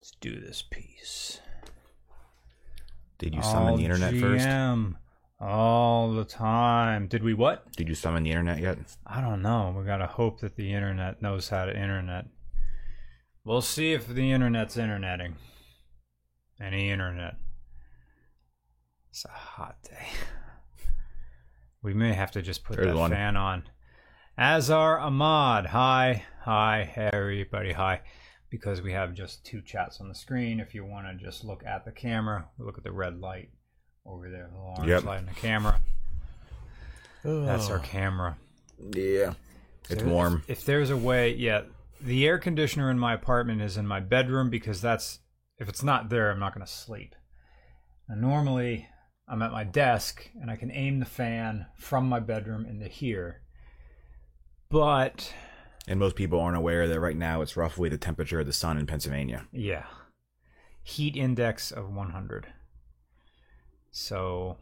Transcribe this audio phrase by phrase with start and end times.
[0.00, 1.40] Let's do this piece.
[3.18, 4.46] Did you summon All the internet first?
[4.46, 4.94] GM,
[5.40, 7.06] All the time.
[7.06, 7.70] Did we what?
[7.76, 8.78] Did you summon the internet yet?
[9.06, 9.74] I don't know.
[9.76, 12.26] We gotta hope that the internet knows how to internet.
[13.44, 15.36] We'll see if the internet's interneting.
[16.60, 17.36] Any internet.
[19.10, 20.06] It's a hot day.
[21.82, 23.10] We may have to just put There's that one.
[23.10, 23.62] fan on.
[24.36, 28.02] Azar Ahmad, hi, hi, everybody, hi.
[28.50, 30.58] Because we have just two chats on the screen.
[30.60, 33.50] If you want to just look at the camera, look at the red light
[34.04, 35.04] over there, the orange Yep.
[35.04, 35.80] light in the camera.
[37.22, 38.36] That's our camera.
[38.78, 39.34] Yeah.
[39.88, 40.42] It's So if- warm.
[40.48, 41.62] If, there's a way, yeah,
[42.00, 45.20] the air conditioner in my apartment is in my bedroom because that's
[45.58, 47.14] if it's not there, I'm not going to sleep.
[48.08, 48.88] And normally,
[49.28, 53.42] I'm at my desk and I can aim the fan from my bedroom into here.
[54.70, 55.32] But
[55.88, 58.78] And most people aren't aware that right now it's roughly the temperature of the sun
[58.78, 59.46] in Pennsylvania.
[59.52, 59.86] yeah,
[60.82, 62.46] heat index of 100.
[63.90, 64.58] So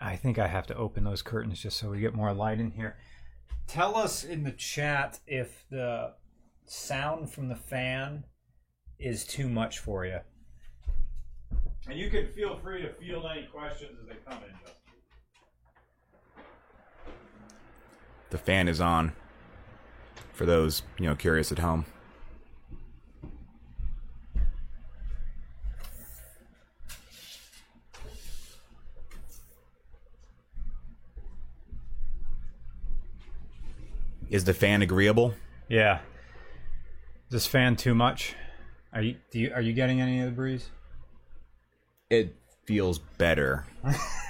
[0.00, 2.72] I think I have to open those curtains just so we get more light in
[2.72, 2.96] here.
[3.66, 6.14] Tell us in the chat if the
[6.66, 8.24] sound from the fan
[8.98, 10.18] is too much for you.
[11.88, 14.81] And you can feel free to field any questions as they come in, Justin.
[18.32, 19.12] The fan is on.
[20.32, 21.84] For those, you know, curious at home.
[34.30, 35.34] Is the fan agreeable?
[35.68, 35.98] Yeah.
[37.26, 38.34] Is this fan too much?
[38.94, 40.70] Are you do you are you getting any of the breeze?
[42.08, 43.66] It feels better.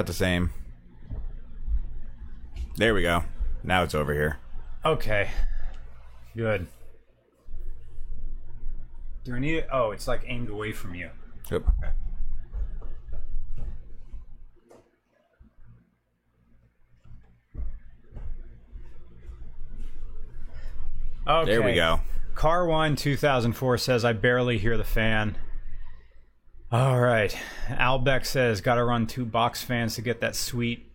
[0.00, 0.50] About the same.
[2.76, 3.24] There we go.
[3.62, 4.38] Now it's over here.
[4.82, 5.28] Okay.
[6.34, 6.68] Good.
[9.24, 9.68] Do I need it?
[9.70, 11.10] Oh, it's like aimed away from you.
[11.50, 11.64] Yep.
[21.26, 21.44] Okay.
[21.44, 22.00] There we go.
[22.34, 25.36] Car One 2004 says, I barely hear the fan.
[26.72, 27.36] All right.
[27.66, 30.86] Albeck says, gotta run two box fans to get that sweet,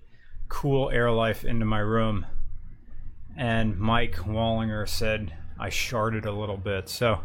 [0.47, 2.25] cool air life into my room.
[3.36, 6.88] And Mike Wallinger said, I sharded a little bit.
[6.88, 7.19] So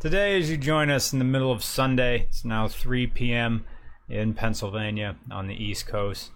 [0.00, 3.66] today, as you join us in the middle of Sunday, it's now 3 p.m.
[4.08, 6.30] in Pennsylvania on the East Coast.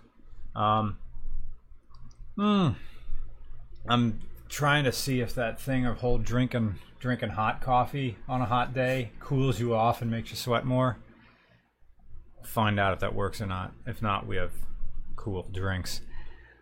[0.55, 0.99] Um,
[2.37, 2.69] hmm.
[3.89, 4.21] I'm
[4.51, 8.75] trying to see if that thing of whole drinking drinking hot coffee on a hot
[8.75, 10.99] day cools you off and makes you sweat more.
[12.45, 13.73] Find out if that works or not.
[13.87, 14.53] If not, we have
[15.17, 16.01] cool drinks.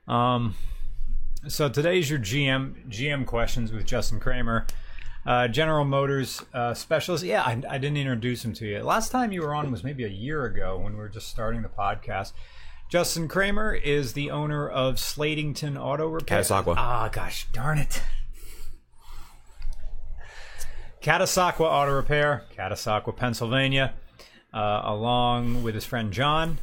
[0.09, 0.55] Um,
[1.49, 4.67] so today's your GM GM questions with Justin Kramer,
[5.25, 7.25] uh, General Motors uh, specialist.
[7.25, 8.83] Yeah, I, I didn't introduce him to you.
[8.83, 11.63] Last time you were on was maybe a year ago when we were just starting
[11.63, 12.33] the podcast.
[12.89, 16.43] Justin Kramer is the owner of Slatington Auto Repair.
[16.43, 16.75] Catasauqua.
[16.77, 18.01] Ah, gosh darn it.
[21.03, 23.95] Catasauqua Auto Repair, Catasauqua, Pennsylvania,
[24.57, 26.59] uh, along with his friend John,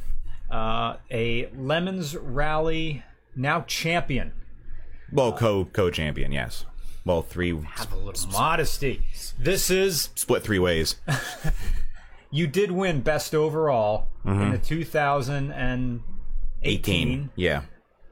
[0.50, 3.04] uh, a Lemons Rally
[3.36, 4.32] now champion.
[5.12, 6.66] Well, co co champion, yes.
[7.04, 9.02] Well, three Have a little modesty.
[9.38, 10.96] This is split three ways.
[12.30, 16.02] you did win best overall in the 2018
[16.66, 17.30] Eighteen.
[17.36, 17.62] Yeah.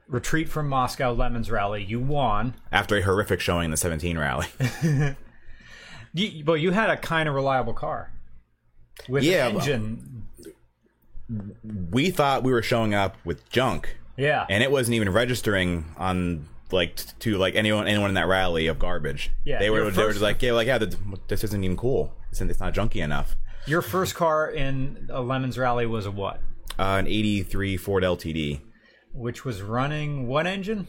[0.09, 1.83] Retreat from Moscow Lemons Rally.
[1.83, 2.55] You won.
[2.71, 4.47] After a horrific showing in the 17 rally.
[6.15, 8.13] You, but you had a kind of reliable car
[9.09, 10.27] with Yeah, engine.
[11.91, 16.49] we thought we were showing up with junk, Yeah, and it wasn't even registering on
[16.71, 19.31] like to like anyone anyone in that rally of garbage.
[19.45, 20.95] Yeah, they were they were just like, yeah, like yeah, th-
[21.29, 22.15] this isn't even cool.
[22.31, 23.37] It's, it's not junky enough.
[23.67, 26.41] your first car in a Lemons Rally was a what?
[26.79, 28.61] Uh, an '83 Ford LTD,
[29.13, 30.87] Which was running what engine?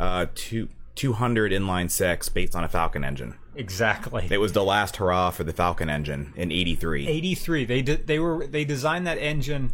[0.00, 3.34] uh, two 200 inline six based on a Falcon engine.
[3.54, 4.28] Exactly.
[4.30, 7.06] It was the last hurrah for the Falcon engine in '83.
[7.06, 7.64] 83.
[7.64, 8.06] They did.
[8.06, 8.46] They were.
[8.46, 9.72] They designed that engine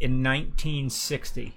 [0.00, 1.54] in 1960.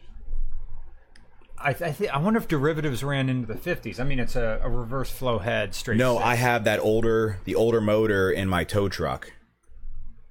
[1.57, 3.99] I, th- I, th- I wonder if derivatives ran into the 50s.
[3.99, 5.97] I mean, it's a, a reverse flow head straight.
[5.97, 6.25] No, six.
[6.25, 9.33] I have that older the older motor in my tow truck.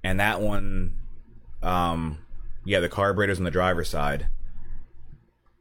[0.04, 0.94] And that one
[1.62, 2.18] um
[2.64, 4.28] yeah, the carburetor's on the driver's side.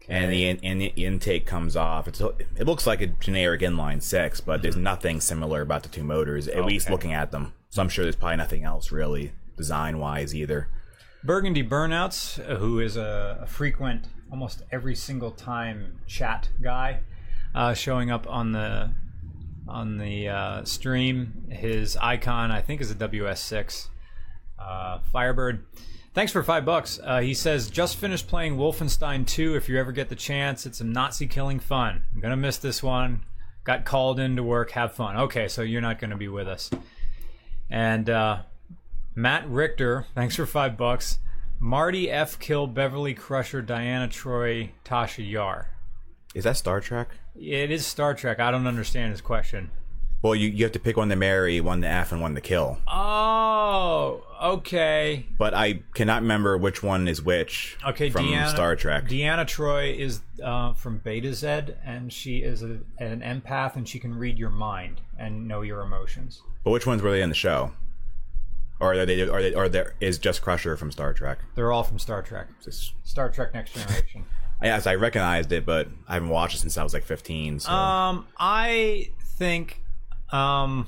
[0.09, 2.07] And the in, and the intake comes off.
[2.07, 6.03] It's it looks like a generic inline 6, but there's nothing similar about the two
[6.03, 7.53] motors at least looking at them.
[7.69, 10.67] So I'm sure there's probably nothing else really design wise either.
[11.23, 16.99] Burgundy Burnouts, uh, who is a, a frequent, almost every single time chat guy,
[17.55, 18.93] uh, showing up on the
[19.67, 21.45] on the uh, stream.
[21.49, 23.87] His icon, I think, is a WS6
[24.59, 25.65] uh, Firebird.
[26.13, 26.99] Thanks for five bucks.
[27.03, 29.55] Uh, he says, just finished playing Wolfenstein 2.
[29.55, 32.03] If you ever get the chance, it's some Nazi killing fun.
[32.13, 33.25] I'm gonna miss this one.
[33.63, 34.71] Got called in to work.
[34.71, 35.17] Have fun.
[35.17, 36.69] Okay, so you're not gonna be with us.
[37.67, 38.43] And uh,
[39.15, 41.17] Matt Richter, thanks for five bucks.
[41.59, 42.37] Marty F.
[42.37, 45.69] Kill Beverly Crusher Diana Troi Tasha Yar.
[46.35, 47.09] Is that Star Trek?
[47.35, 48.39] It is Star Trek.
[48.39, 49.71] I don't understand his question.
[50.23, 52.41] Well, you, you have to pick one to marry, one to F, and one to
[52.41, 52.79] kill.
[52.87, 55.25] Oh, okay.
[55.37, 59.05] But I cannot remember which one is which Okay, from Deanna, Star Trek.
[59.05, 64.15] Deanna Troi is uh, from Betazed, and she is a, an empath, and she can
[64.15, 66.41] read your mind and know your emotions.
[66.63, 67.71] but which ones were they in the show?
[68.79, 69.21] Or are they?
[69.21, 69.53] Are they?
[69.53, 71.39] Or there is just Crusher from Star Trek?
[71.55, 72.47] They're all from Star Trek.
[72.63, 74.25] Just, Star Trek Next Generation.
[74.61, 77.59] yes, I recognized it, but I haven't watched it since I was like 15.
[77.59, 79.81] So um, I think,
[80.33, 80.87] um,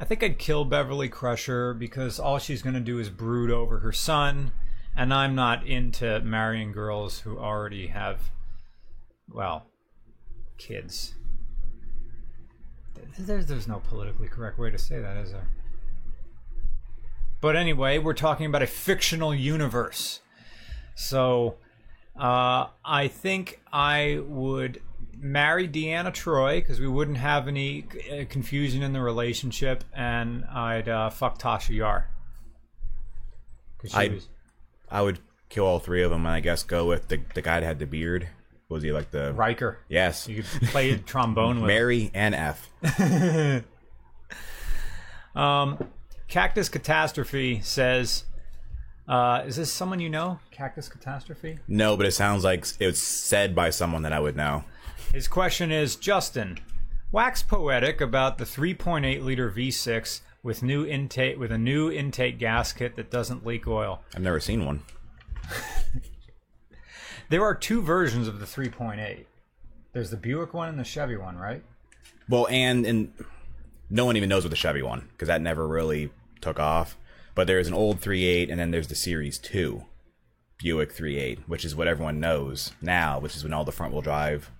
[0.00, 3.80] I think I'd kill Beverly Crusher because all she's going to do is brood over
[3.80, 4.52] her son,
[4.96, 8.30] and I'm not into marrying girls who already have,
[9.28, 9.66] well,
[10.56, 11.14] kids.
[13.18, 15.48] There's, there's no politically correct way to say that, is there?
[17.42, 20.20] But anyway, we're talking about a fictional universe.
[20.94, 21.56] So,
[22.18, 24.80] uh, I think I would
[25.18, 30.88] marry Deanna Troi because we wouldn't have any uh, confusion in the relationship, and I'd
[30.88, 32.08] uh, fuck Tasha Yar.
[33.94, 34.28] I- was-
[34.90, 35.18] I would
[35.48, 37.78] kill all three of them, and I guess go with the the guy that had
[37.80, 38.28] the beard.
[38.68, 39.32] Was he like the?
[39.32, 39.78] Riker.
[39.88, 41.66] Yes, You could play trombone with.
[41.68, 42.70] Mary and F.
[45.34, 45.90] Um,
[46.28, 48.24] Cactus Catastrophe says,
[49.08, 51.58] uh, "Is this someone you know?" Cactus Catastrophe.
[51.68, 54.64] No, but it sounds like it was said by someone that I would know.
[55.16, 56.58] His question is Justin,
[57.10, 62.96] wax poetic about the 3.8 liter V6 with new intake with a new intake gasket
[62.96, 64.02] that doesn't leak oil.
[64.14, 64.82] I've never seen one.
[67.30, 69.24] There are two versions of the 3.8.
[69.94, 71.64] There's the Buick one and the Chevy one, right?
[72.28, 73.12] Well, and and
[73.88, 76.10] no one even knows what the Chevy one because that never really
[76.42, 76.98] took off.
[77.34, 79.82] But there's an old 3.8, and then there's the Series 2
[80.58, 84.02] Buick 3.8, which is what everyone knows now, which is when all the front wheel
[84.02, 84.50] drive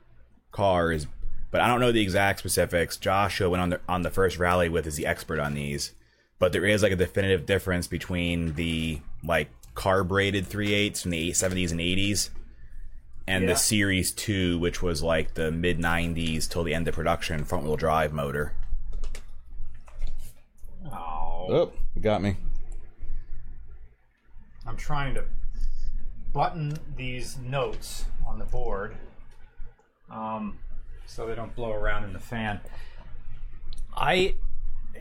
[0.57, 1.07] cars.
[1.51, 2.97] But I don't know the exact specifics.
[2.97, 5.93] Joshua went on the on the first rally with is the expert on these.
[6.39, 11.71] But there is like a definitive difference between the like carbureted 3.8s from the 70s
[11.71, 12.31] and 80s
[13.29, 13.51] and Yeah.
[13.51, 17.65] the Series 2, which was like the mid 90s till the end of production front
[17.65, 18.53] wheel drive motor.
[20.87, 21.47] Oh.
[21.49, 22.37] Oh, you got me.
[24.67, 25.25] I'm trying to
[26.33, 28.97] button these notes on the board
[30.11, 30.59] um,
[31.07, 32.61] so they don't blow around in the fan.
[33.97, 34.35] I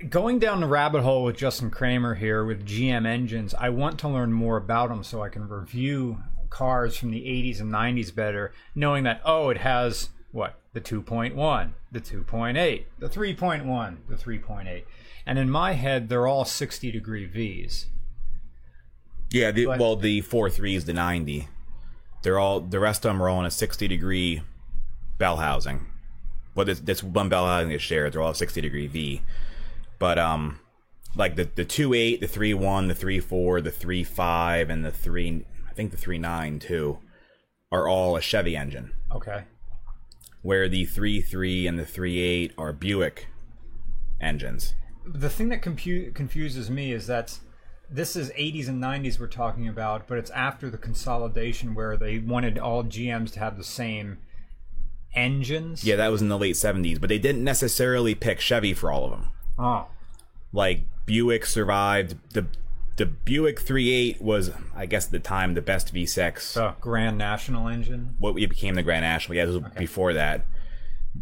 [0.10, 3.54] going down the rabbit hole with Justin Kramer here with GM engines.
[3.54, 6.20] I want to learn more about them so I can review
[6.50, 11.72] cars from the 80s and 90s better, knowing that oh, it has what the 2.1,
[11.92, 14.84] the 2.8, the 3.1, the 3.8,
[15.26, 17.88] and in my head they're all 60 degree V's.
[19.32, 21.48] Yeah, the, But- well, the four threes, the 90.
[22.22, 24.42] They're all, the rest of them are all in a 60 degree
[25.18, 25.88] bell housing.
[26.54, 28.14] Well, this, this one bell housing is shared.
[28.14, 29.22] They're all 60 degree V.
[30.00, 30.60] But, um,
[31.16, 34.84] like the, the 2 8, the 3 1, the 3 4, the 3 5, and
[34.86, 37.00] the 3, I think the 3.9 too,
[37.72, 38.94] are all a Chevy engine.
[39.14, 39.44] Okay.
[40.42, 43.28] Where the 3 3 and the 3 8 are Buick
[44.22, 44.74] engines.
[45.06, 47.40] the thing that compu- confuses me is that
[47.90, 52.18] this is 80s and 90s we're talking about, but it's after the consolidation where they
[52.18, 54.18] wanted all GMs to have the same
[55.16, 55.84] engines.
[55.84, 59.06] Yeah, that was in the late 70s, but they didn't necessarily pick Chevy for all
[59.06, 59.30] of them.
[59.58, 59.88] Oh.
[60.52, 62.46] like Buick survived the
[62.98, 67.68] the Buick 3.8 was I guess at the time the best V6 The Grand National
[67.70, 68.16] engine.
[68.20, 70.46] what it became the Grand National yeah it was before that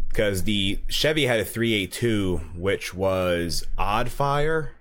[0.10, 4.72] because the Chevy had a 382 which was odd fire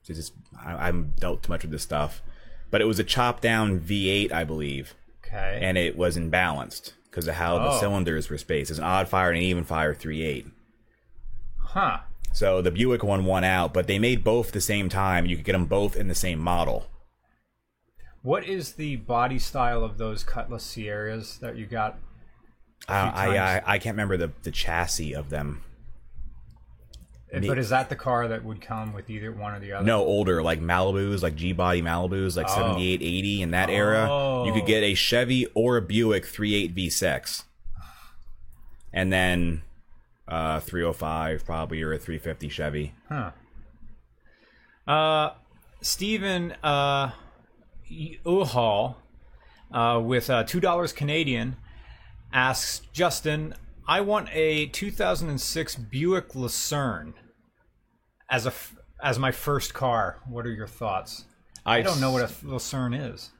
[0.00, 0.32] It's just,
[0.64, 2.22] I, I'm dealt too much with this stuff
[2.70, 4.94] but it was a chopped down V8 I believe
[5.24, 5.58] Okay.
[5.62, 7.80] and it was imbalanced because of how the Oh.
[7.80, 10.46] cylinders were spaced it's an odd fire and an even fire three eight.
[11.58, 12.00] huh.
[12.34, 15.24] So the Buick one won out, but they made both the same time.
[15.24, 16.86] You could get them both in the same model.
[18.20, 21.98] What is the body style of those Cutlass Cieras that you got?
[22.86, 23.36] I, I.
[23.56, 25.62] I I can't remember the the chassis of them.
[27.32, 29.84] But is that the car that would come with either one or the other?
[29.84, 34.02] No, older, like Malibus, like G body Malibus, like 78, 80 in that era.
[34.46, 34.66] You could Oh.
[34.66, 37.44] get a Chevy or a Buick 3.8 V6.
[38.92, 39.62] And then
[40.28, 42.94] uh 305 probably or a 350 Chevy.
[43.08, 43.30] Huh.
[44.86, 45.30] Uh,
[45.82, 47.10] Stephen uh,
[48.24, 48.94] Uhal
[49.72, 51.56] uh, with uh, two dollars Canadian
[52.32, 53.54] asks Justin,
[53.88, 57.14] "I want a 2006 Buick Lucerne
[58.30, 58.52] as a
[59.02, 60.20] as my first car.
[60.28, 61.24] What are your thoughts?
[61.64, 63.30] I don't know what a Lucerne is.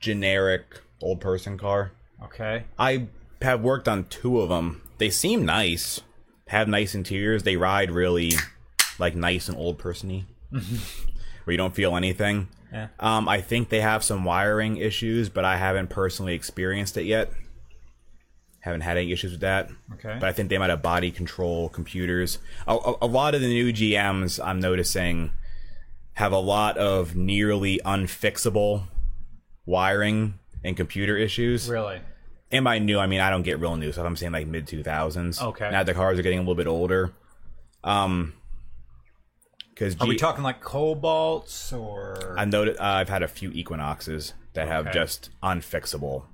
[0.00, 1.92] generic old person car.
[2.24, 3.06] Okay, I
[3.42, 4.82] have worked on two of them.
[4.98, 6.00] They seem nice.
[6.48, 7.42] Have nice interiors.
[7.44, 8.32] They ride really
[8.98, 12.48] like nice and old persony, where you don't feel anything.
[12.72, 12.88] Yeah.
[12.98, 17.32] Um, I think they have some wiring issues, but I haven't personally experienced it yet.
[18.68, 19.70] Haven't had any issues with that.
[19.94, 20.18] Okay.
[20.20, 22.38] But I think they might have body control computers.
[22.66, 25.30] A, a, a lot of the new GMs I'm noticing
[26.14, 28.82] have a lot of nearly unfixable
[29.64, 31.68] wiring and computer issues.
[31.68, 32.00] really?
[32.50, 34.04] And by new, I mean I don't get real new stuff.
[34.04, 35.42] I'm saying like mid 2000s.
[35.42, 35.70] Okay.
[35.70, 37.12] Now the cars are getting a little bit older.
[37.82, 38.34] Um,
[39.70, 42.34] because Are we talking like cobalts or?
[42.36, 46.24] I've noted uh, I've had a few Equinoxes that have just unfixable.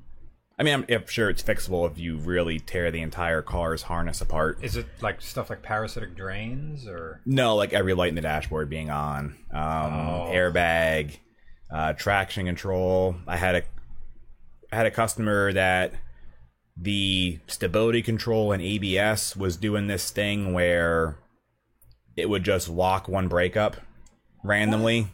[0.59, 4.21] I mean, I'm if sure it's fixable if you really tear the entire car's harness
[4.21, 4.59] apart.
[4.63, 7.21] is it like stuff like parasitic drains or?
[7.27, 10.31] No, like every light in the dashboard being on, um, Oh.
[10.33, 11.19] airbag,
[11.73, 13.17] uh, traction control.
[13.27, 13.63] I had a
[14.73, 15.93] I had a customer that
[16.77, 21.17] the stability control and ABS was doing this thing where
[22.17, 23.77] it would just lock one brake up
[24.43, 25.09] randomly.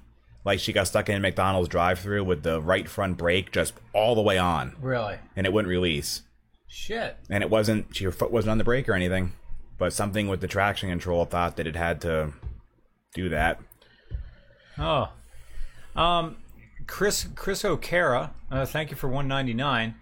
[0.45, 4.15] Like she got stuck in a McDonald's drive-through with the right front brake just all
[4.15, 5.17] the way on, Really?
[5.37, 6.23] and it wouldn't release.
[6.67, 7.17] Shit.
[7.29, 9.33] And it wasn't she- her foot wasn't on the brake or anything,
[9.77, 12.33] but something with the traction control thought that it had to
[13.15, 13.61] do that.
[14.79, 15.11] Oh,
[15.95, 16.37] um,
[16.87, 19.95] Chris Chris O'Cara, uh, thank you for one ninety nine.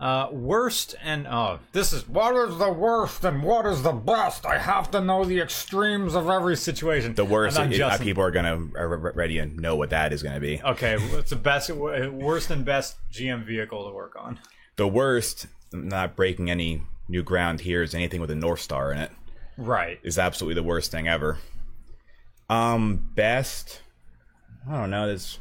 [0.00, 4.46] Uh, worst and oh, this is what is the worst and what is the best?
[4.46, 7.14] I have to know the extremes of every situation.
[7.14, 8.06] The worst, And I'm it- Justin.
[8.06, 10.62] people are gonna are ready to know what that is gonna be.
[10.62, 14.38] Okay, what's the best, worst and best GM vehicle to work on?
[14.76, 19.10] The worst, not breaking any new ground here, is anything with a Northstar in it.
[19.58, 20.00] Right.
[20.02, 21.36] Is absolutely the worst thing ever.
[22.48, 23.82] Um, best,
[24.66, 25.06] I don't know.
[25.06, 25.38] There's,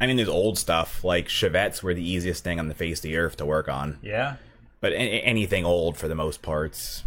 [0.00, 3.02] I mean, there's old stuff like Chevettes were the easiest thing on the face of
[3.02, 3.98] the earth to work on.
[4.02, 4.36] Yeah.
[4.80, 7.04] But a- anything old for the most part's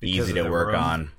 [0.00, 0.76] Because easy to work room?
[0.76, 1.10] on.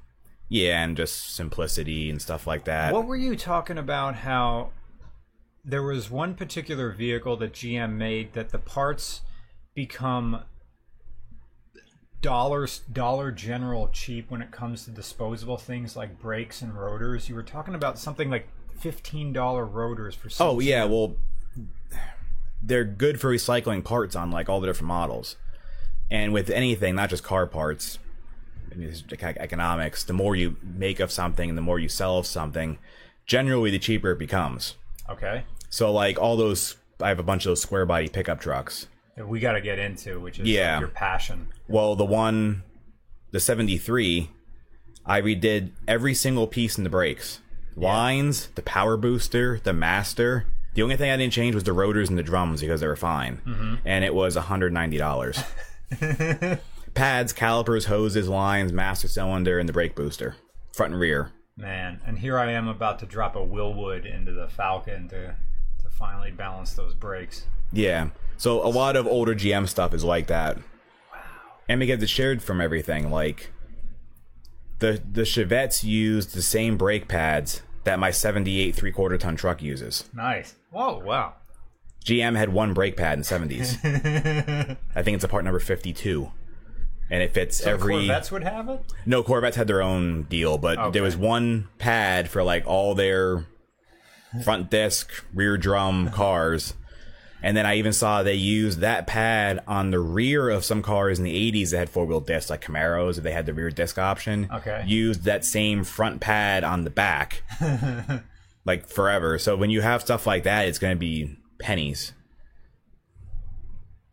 [0.49, 2.93] Yeah, and just simplicity and stuff like that.
[2.93, 4.15] What were you talking about?
[4.17, 4.69] How
[5.63, 9.21] there was one particular vehicle that GM made that the parts
[9.73, 10.43] become
[12.21, 17.29] dollars dollar general cheap when it comes to disposable things like brakes and rotors.
[17.29, 20.29] You were talking about something like fifteen dollar rotors for.
[20.39, 21.15] Oh yeah, well,
[22.61, 25.35] they're good for recycling parts on like all the different models,
[26.09, 27.99] and with anything, not just car parts.
[28.71, 30.03] I mean, just ec- economics.
[30.03, 32.77] The more you make of something, the more you sell of something.
[33.25, 34.75] Generally, the cheaper it becomes.
[35.09, 35.43] Okay.
[35.69, 38.87] So, like all those, I have a bunch of those square body pickup trucks.
[39.15, 40.79] That we got to get into, which is like, Yeah.
[40.79, 41.47] your passion.
[41.67, 42.63] Well, the one,
[43.31, 44.29] the seventy three,
[45.05, 47.39] I redid every single piece in the brakes,
[47.75, 50.45] lines, the power booster, the master.
[50.73, 52.95] The only thing I didn't change was the rotors and the drums because they were
[52.95, 53.75] fine, mm-hmm.
[53.85, 55.41] and it was hundred ninety dollars.
[56.93, 60.35] Pads, calipers, hoses, lines, master cylinder, and the brake booster,
[60.73, 61.31] front and rear.
[61.57, 65.35] Man, and here I am about to drop a Wilwood into the Falcon to
[65.83, 67.45] to finally balance those brakes.
[67.71, 68.09] Yeah.
[68.37, 70.57] So a lot of older GM stuff is like that.
[70.57, 70.63] Wow.
[71.69, 73.51] And because it's shared from everything, like
[74.79, 79.61] the the Chevettes use the same brake pads that my 78 three quarter ton truck
[79.61, 80.09] uses.
[80.13, 80.55] Nice.
[80.71, 81.33] Whoa, wow.
[82.03, 84.77] GM had one brake pad in 70s.
[84.95, 86.31] I think it's a part number 52.
[87.09, 88.81] And it fits every Corvettes would have it?
[89.05, 90.91] No, Corvettes had their own deal, but Okay.
[90.91, 93.45] there was one pad for like all their
[94.43, 96.73] front disc, rear drum cars.
[97.45, 101.19] And then I even saw they used that pad on the rear of some cars
[101.19, 103.69] in the 80s that had four wheel discs, like Camaros, if they had the rear
[103.69, 104.49] disc option.
[104.51, 104.83] Okay.
[104.87, 107.43] Used that same front pad on the back,
[108.65, 109.37] like forever.
[109.37, 112.13] So when you have stuff like that, it's going to be pennies.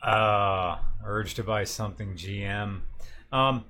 [0.02, 2.82] Uh, urge to buy something GM.
[3.32, 3.64] Um,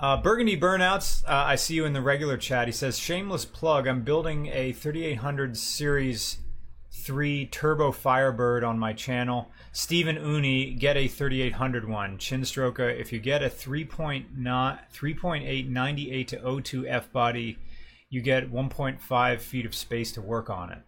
[0.00, 2.66] uh, Burgundy Burnouts, uh, I see you in the regular chat.
[2.66, 6.38] He says, shameless plug, I'm building a 3800 series
[6.98, 9.50] three Turbo Firebird on my channel.
[9.72, 12.18] Stephen Uni, get a 3800 one.
[12.18, 17.58] Chinstroker, if you get a 3.8 98 to 02 F body,
[18.10, 20.78] you get 1.5 feet of space to work on it.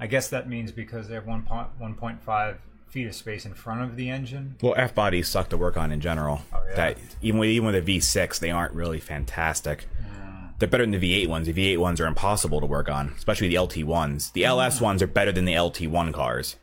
[0.00, 2.56] I guess that means because they have 1.5
[2.88, 4.56] feet of space in front of the engine.
[4.62, 6.40] Well, F bodies suck to work on in general.
[6.52, 6.76] Oh, yeah.
[6.76, 9.86] That even with even with a V6, they aren't really fantastic.
[10.02, 10.17] Mm-hmm.
[10.58, 11.46] They're better than the V8 ones.
[11.46, 14.30] The V8 ones are impossible to work on, especially the LT ones.
[14.32, 16.56] The LS ones are better than the LT1 cars.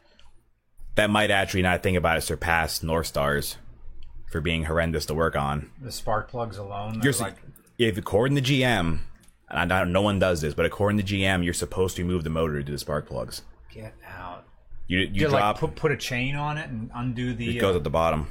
[0.95, 3.55] That might actually, not think about it, surpass Northstars
[4.31, 5.71] for being horrendous to work on.
[5.81, 7.01] The spark plugs alone.
[7.03, 7.35] You're like,
[7.77, 8.99] if according to GM,
[9.49, 12.23] and I don't, no one does this, but according to GM, you're supposed to remove
[12.23, 13.43] the motor to do the spark plugs.
[13.73, 14.45] get out.
[14.87, 17.57] You you You drop like put, put a chain on it and undo the.
[17.57, 18.27] it goes uh, at the bottom.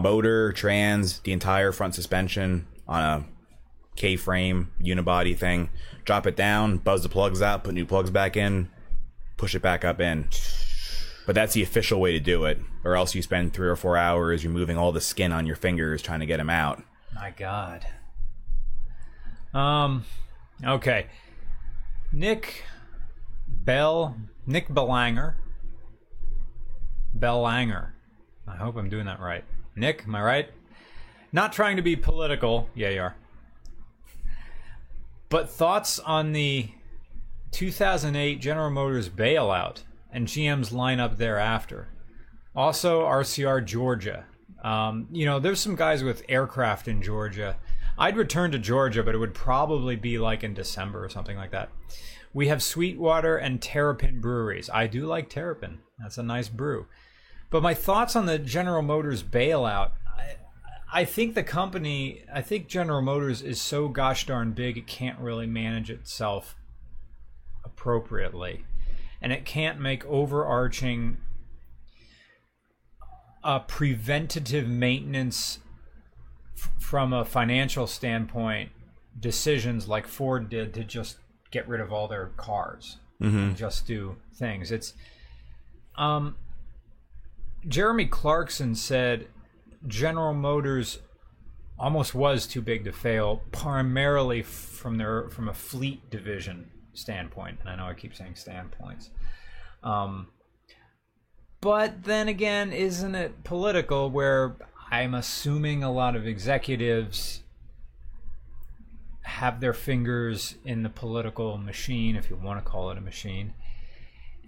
[0.00, 3.24] Motor, trans, the entire front suspension on a
[3.98, 5.70] K frame unibody thing.
[6.04, 8.70] Drop it down, buzz the plugs out, put new plugs back in,
[9.36, 10.28] push it back up in.
[11.26, 13.96] But that's the official way to do it, or else you spend three or four
[13.96, 16.80] hours removing all the skin on your fingers trying to get them out.
[17.12, 17.86] My God.
[19.52, 20.04] Um.
[20.64, 21.08] Okay.
[22.12, 22.64] Nick
[23.48, 24.16] Bell.
[24.46, 25.36] Nick Belanger.
[27.18, 27.90] Bellanger.
[28.46, 29.44] I hope I'm doing that right.
[29.74, 30.50] Nick, am I right?
[31.32, 32.70] Not trying to be political.
[32.76, 33.16] Yeah, you are.
[35.28, 36.70] But thoughts on the
[37.50, 39.82] 2008 General Motors bailout
[40.12, 41.88] and GM's lineup thereafter.
[42.54, 44.24] Also, RCR Georgia.
[44.62, 47.56] Um, you know, there's some guys with aircraft in Georgia.
[47.98, 51.50] I'd return to Georgia, but it would probably be like in December or something like
[51.50, 51.70] that.
[52.32, 54.70] We have Sweetwater and Terrapin breweries.
[54.72, 55.78] I do like Terrapin.
[55.98, 56.86] That's a nice brew.
[57.50, 59.92] But my thoughts on the General Motors bailout,
[60.92, 65.18] I, think the company, I think General Motors is so gosh darn big, it can't
[65.18, 66.56] really manage itself
[67.64, 68.64] appropriately.
[69.20, 71.18] And it can't make overarching
[73.42, 75.58] uh, preventative maintenance
[76.56, 78.70] f- from a financial standpoint
[79.18, 81.18] decisions like Ford did to just
[81.50, 84.70] get rid of all their cars and just do things.
[84.70, 84.94] It's
[85.96, 86.36] um
[87.66, 89.26] Jeremy Clarkson said
[89.86, 90.98] General Motors
[91.78, 97.68] almost was too big to fail primarily from their from a fleet division standpoint and
[97.68, 99.10] I know I keep saying standpoints.
[99.82, 100.28] Um
[101.60, 104.56] but then again isn't it political where
[104.90, 107.42] I'm assuming a lot of executives
[109.22, 113.54] have their fingers in the political machine if you want to call it a machine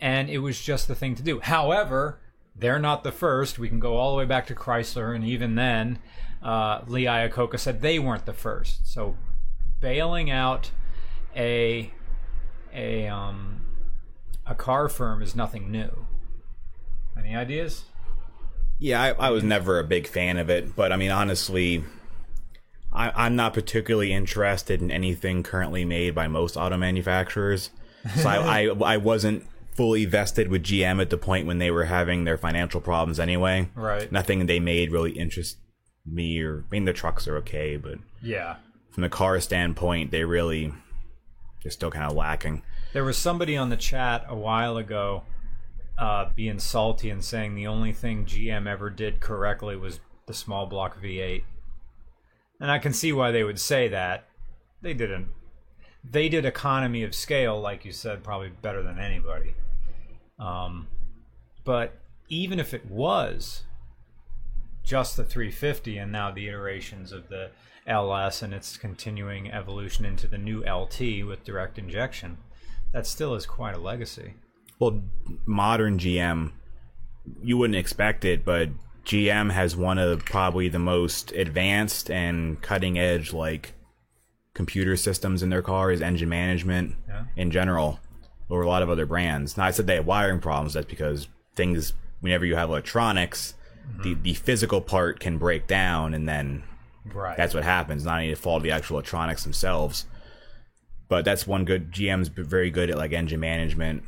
[0.01, 1.39] and it was just the thing to do.
[1.41, 2.20] However
[2.55, 3.59] they're not the first.
[3.59, 5.99] We can go all the way back to Chrysler, and even then,
[6.43, 8.87] uh, Lee Iacocca said they weren't the first.
[8.87, 9.17] So,
[9.81, 10.71] bailing out
[11.37, 11.93] a
[12.73, 13.63] a um,
[14.47, 16.07] a car firm is nothing new.
[17.19, 17.85] Any ideas?
[18.79, 21.85] Yeah, I, I was never a big fan of it, but I mean, honestly,
[22.93, 27.71] I, I'm not particularly interested in anything currently made by most auto manufacturers.
[28.17, 31.85] So I, I, I wasn't fully vested with GM at the point when they were
[31.85, 33.69] having their financial problems anyway.
[33.75, 34.11] Right.
[34.11, 35.57] Nothing they made really interests
[36.07, 38.57] me, or I mean, the trucks are okay, but Yeah.
[38.91, 40.73] from the car standpoint, they really
[41.63, 42.63] they're still kind of lacking.
[42.95, 45.25] There was somebody on the chat a while ago
[45.99, 50.65] uh, being salty and saying the only thing GM ever did correctly was the small
[50.67, 51.45] block V8.
[52.59, 54.27] And I can see why they would say that.
[54.81, 55.29] They didn't.
[56.09, 59.55] They did economy of scale, like you said, probably better than anybody.
[60.39, 60.89] Um,
[61.65, 63.65] but even if it was
[64.83, 67.51] just the 350 and now the iterations of the
[67.87, 72.39] LS and its continuing evolution into the new LT with direct injection,
[72.93, 74.35] that still is quite a legacy.
[74.79, 75.03] Well,
[75.45, 76.53] modern GM,
[77.43, 78.71] you wouldn't expect it, but
[79.05, 83.73] GM has one of probably the most advanced and cutting edge like
[84.61, 87.25] computer systems in their cars, engine management Yeah.
[87.37, 87.99] in general,
[88.49, 89.57] or a lot of other brands.
[89.57, 90.75] Now, I said they have wiring problems.
[90.75, 93.55] That's because things, whenever you have electronics,
[94.03, 94.23] the, mm-hmm.
[94.23, 96.63] the physical part can break down, and then
[97.15, 97.37] Right.
[97.37, 98.05] that's what happens.
[98.05, 100.05] Not any fault of the actual electronics themselves.
[101.09, 101.91] But that's one good.
[101.91, 104.05] GM's very good at like engine management,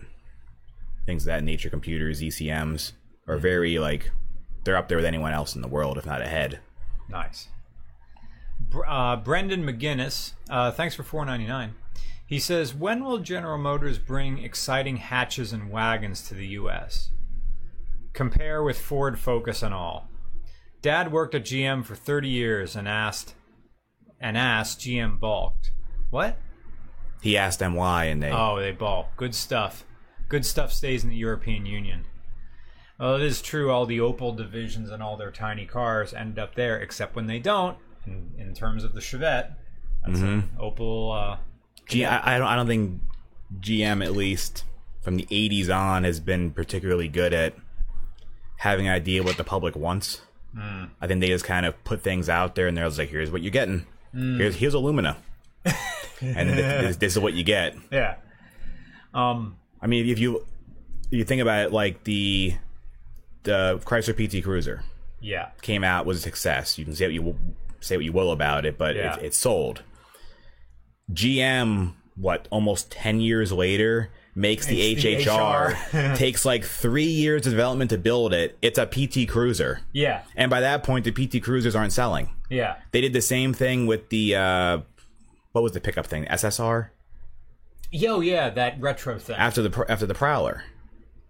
[1.07, 1.71] things of that nature.
[1.71, 2.93] Computers, ECMs
[3.27, 4.11] are very like
[4.65, 6.61] they're up there with anyone else in the world, if not ahead.
[7.09, 7.49] Nice.
[8.87, 11.75] Uh, Brendan McGinnis, uh, thanks for four ninety nine.
[12.27, 17.11] He says, "When will General Motors bring exciting hatches and wagons to the U.S.?
[18.13, 20.09] Compare with Ford Focus and all.
[20.81, 23.35] Dad worked at GM for thirty years and asked,
[24.21, 25.73] and asked GM balked.
[26.11, 26.39] What?
[27.21, 29.17] He asked them why, and they Oh, they balk.
[29.17, 29.85] Good stuff.
[30.29, 32.07] Good stuff stays in the European Union.
[32.99, 33.71] Well, it is true.
[33.71, 37.39] All the Opel divisions and all their tiny cars end up there, except when they
[37.39, 37.77] don't.
[38.07, 39.55] In, in terms of the Chevette,
[40.07, 41.35] that's an Opel.
[41.35, 41.37] Uh,
[41.87, 42.47] G- I, I don't.
[42.49, 43.01] I don't think
[43.61, 44.65] GM, at least
[45.03, 47.55] from the '80s on, has been particularly good at
[48.57, 50.23] having an idea what the public wants.
[51.01, 53.41] I think they just kind of put things out there, and they're like, "Here's what
[53.43, 53.87] you're getting.
[54.13, 55.17] Here's here's Illumina,
[56.21, 58.17] and this, this is what you get." yeah.
[59.15, 59.57] Um.
[59.81, 60.39] I mean, if you
[61.11, 62.55] if you think about it, like the
[63.45, 64.85] the Chrysler PT Cruiser
[65.21, 65.49] Yeah.
[65.63, 66.79] came out was a success.
[66.79, 67.37] You can see what you
[67.83, 69.17] say what you will about it, but Yeah.
[69.17, 69.83] it, it sold.
[71.13, 76.17] GM, what almost ten years later, makes the It's the HHR.
[76.17, 78.57] takes like three years of development to build it.
[78.63, 80.23] It's a PT Cruiser, Yeah.
[80.37, 82.31] and by that point, the PT Cruisers aren't selling.
[82.49, 82.77] Yeah.
[82.93, 84.79] They did the same thing with the uh,
[85.53, 86.25] what was the pickup thing?
[86.27, 86.89] SSR
[87.91, 89.37] Yo, yeah, that retro thing.
[89.37, 90.65] after the after the Prowler.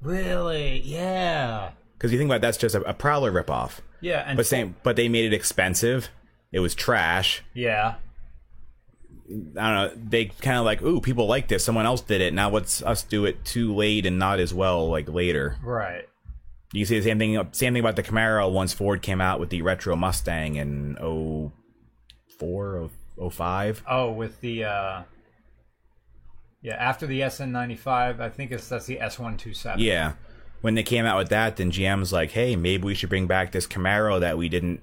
[0.01, 0.81] really?
[0.85, 1.71] Yeah.
[1.99, 3.79] Because you think about it, that's just a, a Prowler ripoff.
[4.01, 6.09] Yeah, and But same, but they made it expensive.
[6.53, 7.43] It was trash.
[7.55, 7.95] Yeah.
[9.31, 9.93] I don't know.
[10.11, 11.65] They kind of like, ooh, people like this.
[11.65, 12.35] Someone else did it.
[12.35, 15.57] Now let's us do it too late and not as well like later.
[15.63, 16.07] Right.
[16.75, 17.49] You see the same thing.
[17.53, 18.53] Same thing about the Camaro.
[18.53, 20.97] Once Ford came out with the retro Mustang in
[22.39, 22.91] 04,
[23.31, 23.83] 05.
[23.89, 25.03] Oh, with the uh
[26.61, 29.77] Yeah, after the SN95, I think it's that's the S127.
[29.79, 30.15] Yeah,
[30.61, 33.53] when they came out with that, then GM's like, hey, maybe we should bring back
[33.53, 34.83] this Camaro that we didn't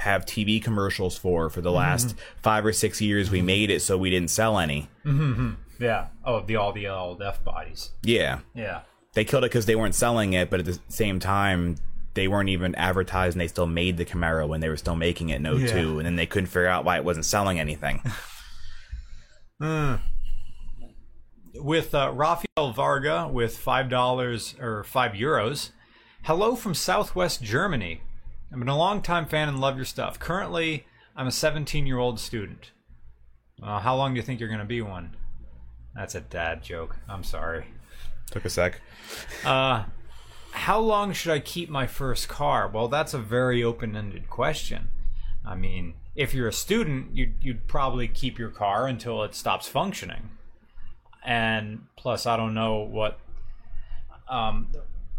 [0.00, 2.18] have TV commercials for for the last mm-hmm.
[2.42, 3.30] five or six years.
[3.30, 3.46] We mm-hmm.
[3.46, 4.88] made it so we didn't sell any.
[5.04, 5.50] Mm-hmm.
[5.78, 6.08] Yeah.
[6.24, 7.90] Oh, the all the old F bodies.
[8.02, 8.80] Yeah, Yeah.
[9.14, 11.76] they killed it because they weren't selling it, but at the same time,
[12.14, 13.38] they weren't even advertising.
[13.38, 15.96] They still made the Camaro when they were still making it in 02, Yeah.
[15.98, 18.02] and then they couldn't figure out why it wasn't selling anything.
[19.60, 20.00] Mm.
[21.56, 25.70] With uh, Rafael Varga with five dollars or five euros.
[26.22, 28.00] Hello from Southwest Germany.
[28.52, 30.18] I've been a long-time fan and love your stuff.
[30.18, 30.84] Currently,
[31.14, 32.72] I'm a 17-year-old student.
[33.62, 35.14] Uh, how long do you think you're going to be one?
[35.94, 36.96] That's a dad joke.
[37.08, 37.66] I'm sorry.
[38.30, 38.80] Took a sec.
[39.44, 39.84] Uh,
[40.50, 42.66] how long should I keep my first car?
[42.66, 44.88] Well, that's a very open-ended question.
[45.44, 49.68] I mean, if you're a student, you'd, you'd probably keep your car until it stops
[49.68, 50.30] functioning.
[51.24, 53.20] And plus, I don't know what.
[54.28, 54.68] Um,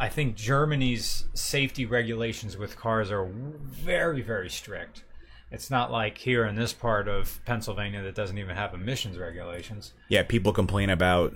[0.02, 5.04] I think Germany's safety regulations with cars are very, very strict.
[5.52, 9.94] It's not like here in this part of Pennsylvania that doesn't even have emissions regulations.
[10.10, 11.36] Yeah, people complain about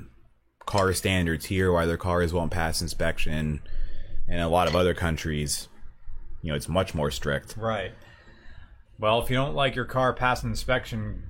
[0.65, 3.61] car standards here, why their cars won't pass inspection,
[4.27, 5.67] and in a lot of other countries,
[6.41, 7.55] you know, it's much more strict.
[7.55, 7.91] Right.
[8.97, 11.21] Well, if you don't like your car passing inspection,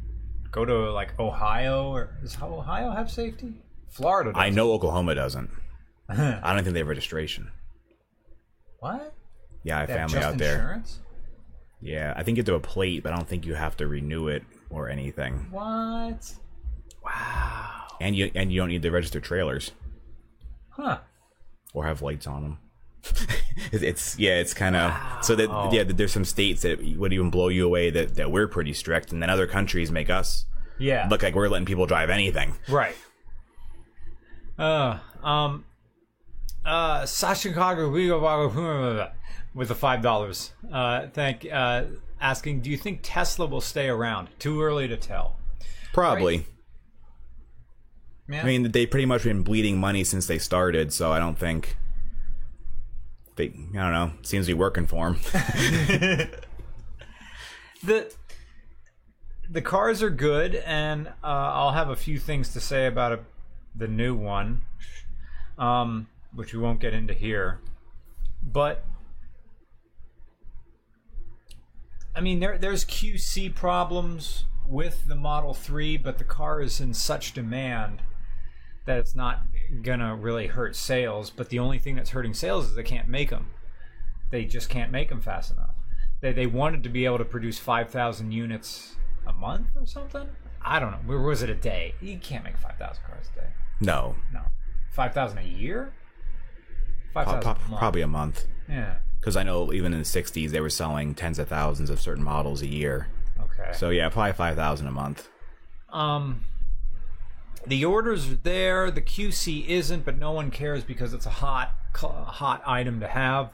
[0.52, 3.56] go to like Ohio or does Ohio have safety?
[3.90, 4.32] Florida.
[4.32, 4.42] Does.
[4.42, 5.50] I know Oklahoma doesn't.
[6.10, 7.52] I don't think they have registration.
[8.80, 9.14] What?
[9.64, 10.56] Yeah, I have They family just out there.
[10.56, 11.00] insurance?
[11.82, 13.88] Yeah, I think you have to a plate, but I don't think you have to
[13.88, 15.48] renew it or anything.
[15.52, 16.34] What?
[17.04, 17.84] Wow.
[18.02, 19.72] And you and you don't need to register trailers
[20.70, 21.00] Huh.
[21.74, 22.58] or have lights on them.
[23.72, 25.84] it's, it's yeah, it's kind of so that yeah.
[25.84, 29.22] There's some states that would even blow you away that that we're pretty strict, and
[29.22, 30.46] then other countries make us
[30.80, 31.08] Yeah.
[31.10, 32.56] look like we're letting people drive anything.
[32.68, 32.96] Right.
[34.58, 35.66] Uh, um,
[36.66, 37.90] uh, Sasha Chicago
[39.54, 40.52] with the five dollars.
[40.72, 41.46] Uh, thank.
[41.52, 41.86] Uh,
[42.20, 44.30] asking, do you think Tesla will stay around?
[44.40, 45.38] Too early to tell.
[45.94, 46.46] Probably.
[48.28, 48.42] Yeah.
[48.42, 51.78] I mean, they pretty much been bleeding money since they started, so I don't think
[53.36, 53.46] they.
[53.46, 54.12] I don't know.
[54.24, 55.20] Seems to be working for them.
[57.84, 58.12] the
[59.50, 63.20] the cars are good, and uh, I'll have a few things to say about a,
[63.76, 64.62] the new one,
[65.58, 67.60] um, which we won't get into here.
[68.44, 68.86] But
[72.16, 76.94] I mean, there there's QC problems with the Model Three, but the car is in
[76.94, 78.02] such demand
[78.86, 79.42] that it's not
[79.82, 81.30] gonna really hurt sales.
[81.30, 83.52] But the only thing that's hurting sales is they can't make them.
[84.32, 85.76] They just can't make them fast enough.
[86.22, 88.96] They they wanted to be able to produce five thousand units
[89.28, 90.28] a month or something.
[90.62, 91.00] I don't know.
[91.06, 91.96] Where was it a day?
[92.02, 93.48] You can't make five thousand cars a day.
[93.82, 94.42] no, No,
[94.92, 95.94] five thousand a year.
[97.16, 98.46] Five po- thousand po- probably a month.
[98.70, 98.98] Yeah.
[99.20, 102.24] Because I know even in the '60s they were selling tens of thousands of certain
[102.24, 103.08] models a year.
[103.40, 103.72] Okay.
[103.74, 105.28] So yeah, probably five thousand a month.
[105.92, 106.42] Um,
[107.66, 108.92] the orders are there.
[108.92, 113.50] The QC isn't, but no one cares because it's a hot, hot item to have.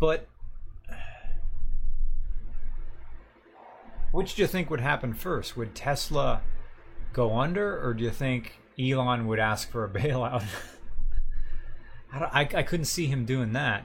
[0.00, 0.28] But
[4.12, 5.56] which do you think would happen first?
[5.56, 6.42] Would Tesla
[7.12, 10.44] go under, or do you think Elon would ask for a bailout?
[12.12, 13.84] I, don't- I, I couldn't see him doing that,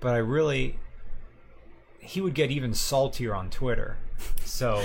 [0.00, 0.78] but I really
[1.98, 3.96] he would get even saltier on Twitter.
[4.44, 4.76] So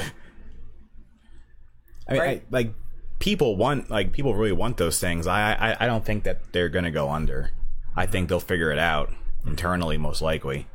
[2.07, 2.41] I mean, Right.
[2.41, 2.73] I, like
[3.19, 5.27] people want like people really want those things.
[5.27, 7.51] I, I I don't think that they're gonna go under.
[7.95, 9.11] I think they'll figure it out
[9.45, 10.67] internally, most likely.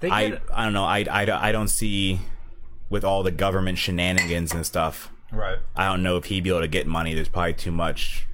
[0.00, 0.84] they I I don't know.
[0.84, 2.20] I, I, I don't see
[2.88, 5.10] with all the government shenanigans and stuff.
[5.32, 5.58] right.
[5.74, 7.14] I don't know if he'd be able to get money.
[7.14, 8.26] There's probably too much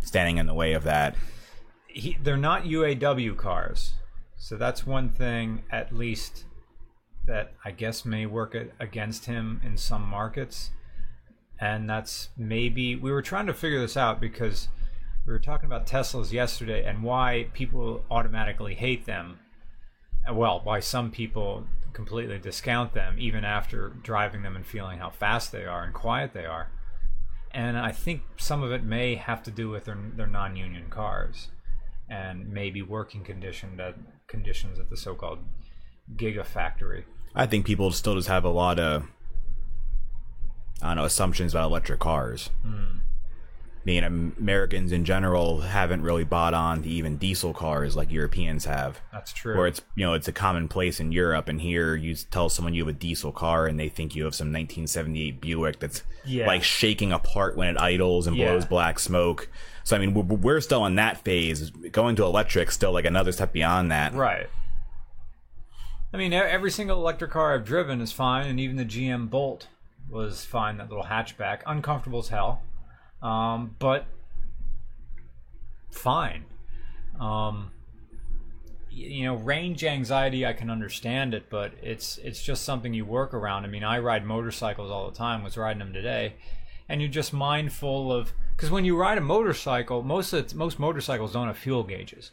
[0.00, 1.14] standing in the way of that.
[1.92, 3.94] He, they're not UAW cars.
[4.36, 6.44] So that's one thing, at least,
[7.26, 10.70] that I guess may work against him in some markets.
[11.60, 14.68] And that's maybe, we were trying to figure this out because
[15.26, 19.38] we were talking about Teslas yesterday and why people automatically hate them.
[20.30, 25.52] Well, why some people completely discount them even after driving them and feeling how fast
[25.52, 26.70] they are and quiet they are.
[27.52, 31.48] And I think some of it may have to do with their, their non-union cars
[32.08, 33.94] and maybe working condition at,
[34.26, 35.38] conditions at the so-called
[36.16, 37.04] gigafactory.
[37.34, 39.04] I think people still just have a lot of
[40.82, 42.50] I don't know assumptions about electric cars.
[42.64, 42.98] I
[43.84, 44.04] mean,
[44.38, 49.00] Americans in general haven't really bought on to even diesel cars like Europeans have.
[49.12, 49.56] That's true.
[49.56, 52.82] Where it's you know it's a commonplace in Europe, and here you tell someone you
[52.86, 56.46] have a diesel car, and they think you have some 1978 Buick that's Yeah.
[56.46, 58.50] like shaking apart when it idles and Yeah.
[58.52, 59.48] blows black smoke.
[59.84, 61.70] So I mean, we're, we're still in that phase.
[61.70, 64.14] Going to electric still like another step beyond that.
[64.14, 64.48] Right.
[66.14, 69.68] I mean, every single electric car I've driven is fine, and even the GM Bolt
[70.10, 70.76] was fine.
[70.76, 72.60] That little hatchback, uncomfortable as hell,
[73.22, 74.06] um, but
[75.90, 76.44] fine.
[77.18, 77.70] Um,
[78.90, 83.32] you know, range anxiety, I can understand it, but it's it's just something you work
[83.32, 83.64] around.
[83.64, 85.42] I mean, I ride motorcycles all the time.
[85.42, 86.34] Was riding them today,
[86.88, 90.78] and you're just mindful of because when you ride a motorcycle, most of the, most
[90.78, 92.32] motorcycles don't have fuel gauges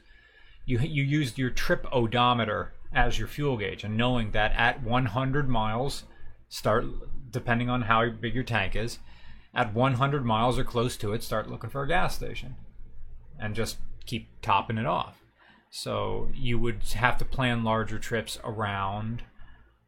[0.70, 5.50] you you used your trip odometer as your fuel gauge and knowing that at 100
[5.50, 6.04] miles
[6.48, 6.86] start
[7.32, 9.00] depending on how big your tank is
[9.54, 12.56] at 100 miles or close to it start looking for a gas station
[13.40, 15.24] and just keep topping it off
[15.70, 19.24] so you would have to plan larger trips around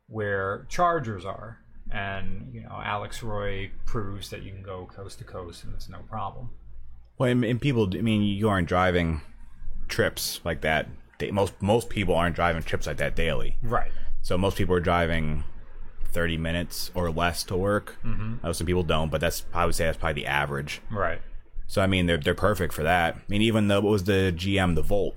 [0.08, 1.60] where chargers are
[1.91, 5.89] and you know alex roy proves that you can go coast to coast and it's
[5.89, 6.50] no problem
[7.17, 9.21] Well, and, and people, I mean, you aren't driving
[9.88, 10.88] trips like that.
[11.32, 13.58] Most most people aren't driving trips like that daily.
[13.62, 13.91] right
[14.24, 15.43] So most people are driving
[16.12, 17.97] thirty minutes or less to work.
[18.06, 18.45] Mm-hmm.
[18.45, 20.82] Uh, some people don't, but that's I would say that's probably the average.
[20.91, 21.21] right
[21.67, 23.15] So I mean, they're they're perfect for that.
[23.15, 25.15] I mean, even though it was the GM, the Volt.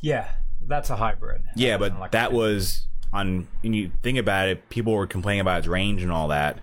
[0.00, 0.28] yeah
[0.64, 2.12] that's a hybrid Yeah, but electric.
[2.12, 3.48] that was on.
[3.62, 6.58] When you think about it, people were complaining about its range and all that.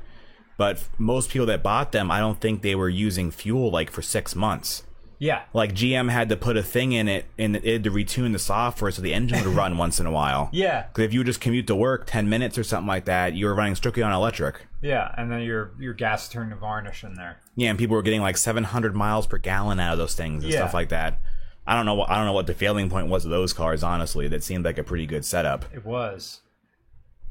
[0.57, 4.01] But most people that bought them, I don't think they were using fuel like for
[4.01, 4.83] six months.
[5.19, 8.31] Yeah like GM had to put a thing in it and it had to retune
[8.31, 10.49] the software so the engine would run once in a while.
[10.51, 13.45] Yeah, Because if you just commute to work ten minutes or something like that, you
[13.45, 14.65] were running strictly on electric.
[14.81, 17.37] yeah, and then your your gas turned to varnish in there.
[17.55, 20.43] Yeah, and people were getting like seven hundred miles per gallon out of those things
[20.43, 20.59] and Yeah.
[20.59, 21.19] stuff like that.
[21.67, 21.95] I don't know.
[21.95, 23.83] What, I don't know what the failing point was of those cars.
[23.83, 25.65] Honestly, that seemed like a pretty good setup.
[25.73, 26.39] It was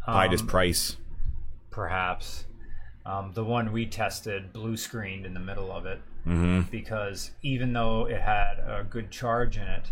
[0.04, 0.96] Probably Um, just price.
[1.70, 2.44] perhaps
[3.04, 6.70] um, the one we tested blue screened in the middle of it Mm-hmm.
[6.70, 9.90] because even though it had a good charge in it,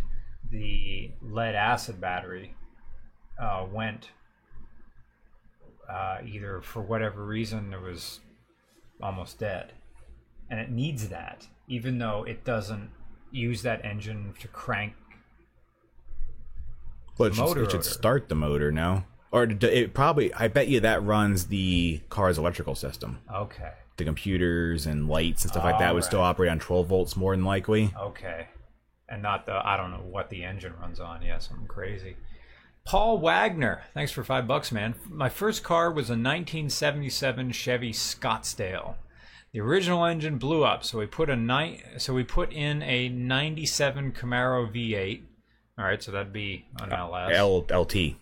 [0.50, 2.54] the lead acid battery
[3.40, 4.10] uh, went
[5.90, 8.20] uh, either for whatever reason it was
[9.02, 9.72] almost dead,
[10.50, 12.90] and it needs that even though it doesn't
[13.32, 14.94] use that engine to crank
[17.18, 20.32] Well, it should, motor it should start the motor, now Or it probably.
[20.34, 23.18] I bet you that runs the car's electrical system.
[23.34, 23.72] Okay.
[23.96, 27.16] The computers and lights and stuff like that oh, would still operate on 12 volts
[27.16, 27.92] more than likely.
[27.98, 28.48] Okay.
[29.08, 31.22] And not the I don't know what the engine runs on.
[31.22, 32.16] Yeah, something crazy.
[32.84, 34.94] Paul Wagner, thanks for five bucks, man.
[35.08, 38.94] My first car was a 1977 Chevy Scottsdale.
[39.52, 43.08] The original engine blew up, so we put a ni- so we put in a
[43.08, 45.22] 97 Camaro V8.
[45.78, 47.32] All right, so that'd be an LS.
[47.34, 48.16] L, LT.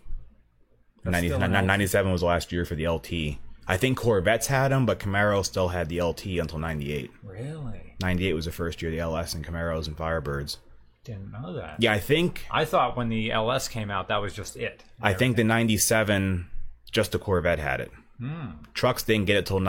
[1.03, 3.37] 90, 97 was last year for the LT.
[3.67, 7.11] I think Corvettes had them, but Camaro still had the LT until 98.
[7.23, 7.95] really?
[8.01, 10.57] 98 was the first year the LS and Camaros and Firebirds.
[11.03, 11.77] Didn't know that.
[11.79, 14.83] Yeah, I think I thought when the LS came out, that was just it.
[15.01, 16.47] I think the 97
[16.91, 17.91] just the Corvette had it.
[18.19, 18.51] Hmm.
[18.73, 19.59] Trucks didn't get it till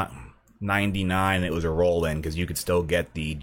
[0.61, 3.39] 99 it was a roll in cuz you could still get the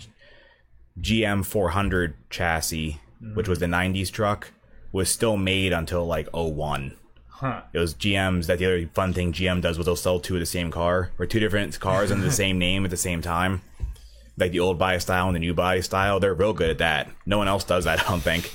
[0.99, 2.99] GMT400 chassis,
[3.33, 4.51] which was the 90s truck,
[4.91, 6.97] was still made until like 01.
[7.43, 7.61] Huh.
[7.73, 8.47] It was GM's.
[8.47, 11.11] That the other fun thing GM does was they'll sell two of the same car
[11.19, 13.61] or two different cars under the same name at the same time.
[14.37, 16.21] like the old body style and the new body style.
[16.21, 17.09] They're real good at that.
[17.25, 18.45] No one else does that, I don't think.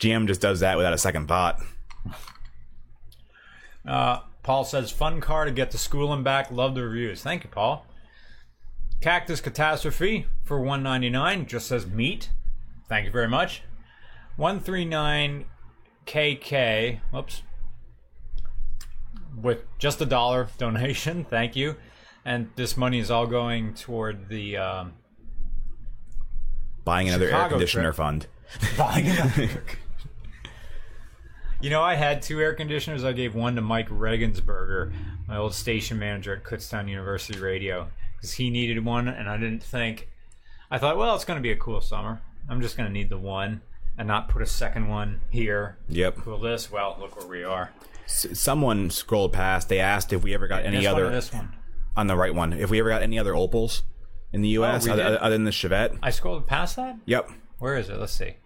[0.00, 1.60] GM just does that without a second thought.
[3.86, 6.50] Uh, Paul says, "Fun car to get to school and back.
[6.50, 7.22] Love the reviews.
[7.22, 7.86] Thank you, Paul."
[9.00, 12.30] Cactus Catastrophe for 199 just says meat.
[12.88, 13.62] Thank you very much.
[14.36, 15.44] 139
[16.06, 17.00] KK.
[17.12, 17.42] Whoops.
[19.40, 21.24] With just a dollar donation.
[21.30, 21.76] Thank you.
[22.24, 24.92] And this money is all going toward the um,
[26.84, 27.96] Buying another air conditioner trip.
[27.96, 28.26] fund.
[28.78, 29.62] buying another.
[31.60, 33.04] you know, I had two air conditioners.
[33.04, 34.92] I gave one to Mike Regensberger,
[35.26, 39.62] my old station manager at Kutztown University Radio, because he needed one, and I didn't
[39.62, 40.08] think.
[40.70, 42.20] I thought, well, it's going to be a cool summer.
[42.48, 43.62] I'm just going to need the one
[43.98, 45.76] and not put a second one here.
[45.88, 46.16] Yep.
[46.18, 46.70] Cool this.
[46.70, 47.70] Well, look where we are.
[48.08, 49.68] Someone scrolled past.
[49.68, 51.54] They asked if we ever got any this one other this one.
[51.96, 52.52] on the right one.
[52.54, 53.82] If we ever got any other Opels
[54.32, 54.86] in the U.S.
[54.86, 55.16] we other, did?
[55.18, 55.98] other than the Chevette.
[56.02, 56.96] I scrolled past that.
[57.04, 57.30] Yep.
[57.58, 57.98] Where is it?
[57.98, 58.36] Let's see.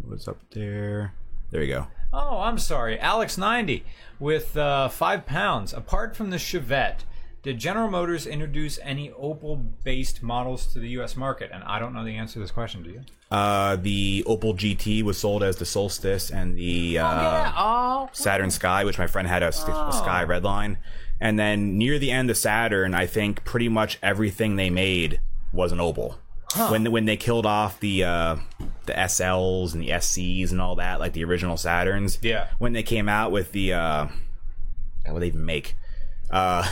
[0.00, 1.14] What's up there?
[1.50, 1.86] There you go.
[2.12, 2.98] Oh, I'm sorry.
[2.98, 3.84] Alex 90
[4.18, 5.72] with uh, five pounds.
[5.72, 7.00] Apart from the Chevette,
[7.44, 11.14] did General Motors introduce any Opel based models to the U.S.
[11.14, 11.50] market?
[11.52, 13.02] And I don't know the answer to this question, do you?
[13.30, 18.84] Uh, the Opel GT was sold as the Solstice and the uh, Oh, Saturn Sky,
[18.84, 20.78] which my friend had a Sky Redline.
[21.20, 25.20] And then near the end of Saturn, I think pretty much everything they made
[25.52, 26.16] was an Opel.
[26.70, 28.36] When when they killed off the uh,
[28.86, 32.18] the SLs and the SCs and all that, like the original Saturns.
[32.22, 32.46] Yeah.
[32.58, 34.06] When they came out with the uh,
[35.04, 35.74] what would they even make?
[36.30, 36.68] Uh,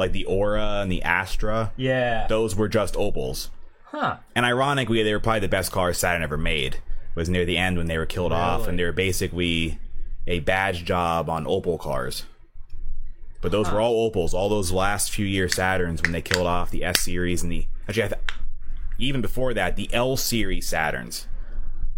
[0.00, 1.72] like the Aura and the Astra.
[1.76, 2.26] yeah.
[2.26, 3.48] Those were just Opels.
[3.84, 4.16] Huh.
[4.34, 6.74] And ironically, they were probably the best cars Saturn ever made.
[6.76, 6.82] It
[7.16, 9.78] Was near the end when they were killed off, and they were basically
[10.26, 12.24] a badge job on Opel cars.
[13.40, 14.32] But those were all Opels.
[14.34, 17.66] All those last few year Saturns when they killed off the S series and the
[17.88, 18.20] actually, I th-
[18.98, 21.26] even before that, the L series Saturns.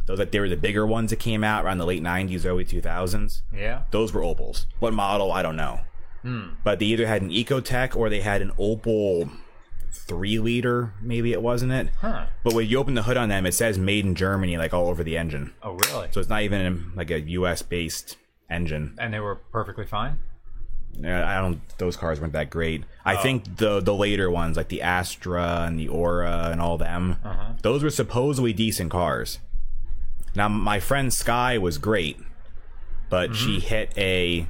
[0.07, 2.65] Those that they were the bigger ones that came out around the late '90s, early
[2.65, 3.43] 2000s.
[3.55, 3.83] Yeah.
[3.91, 4.67] Those were Opels.
[4.79, 5.31] What model?
[5.33, 5.81] I don't know.
[6.23, 6.51] Hmm.
[6.65, 9.31] But they either had an Ecotec or they had an Opel
[9.93, 11.91] three liter, maybe it wasn't it.
[12.01, 12.27] Huh.
[12.43, 14.89] But when you open the hood on them, it says "Made in Germany" like all
[14.89, 15.53] over the engine.
[15.63, 16.09] Oh, really?
[16.13, 17.63] So it's not even like a U.S.
[17.63, 18.17] based
[18.51, 18.95] engine.
[18.99, 20.19] and they were perfectly fine?
[20.99, 21.61] I don't.
[21.79, 22.85] Those cars weren't that great.
[23.05, 23.23] I oh.
[23.23, 27.55] think the the later ones, like the Astra and the Aura and all them, uh-huh.
[27.63, 29.39] those were supposedly decent cars.
[30.35, 32.19] Now my friend Sky was great,
[33.09, 33.69] but she mm-hmm.
[33.69, 34.49] hit a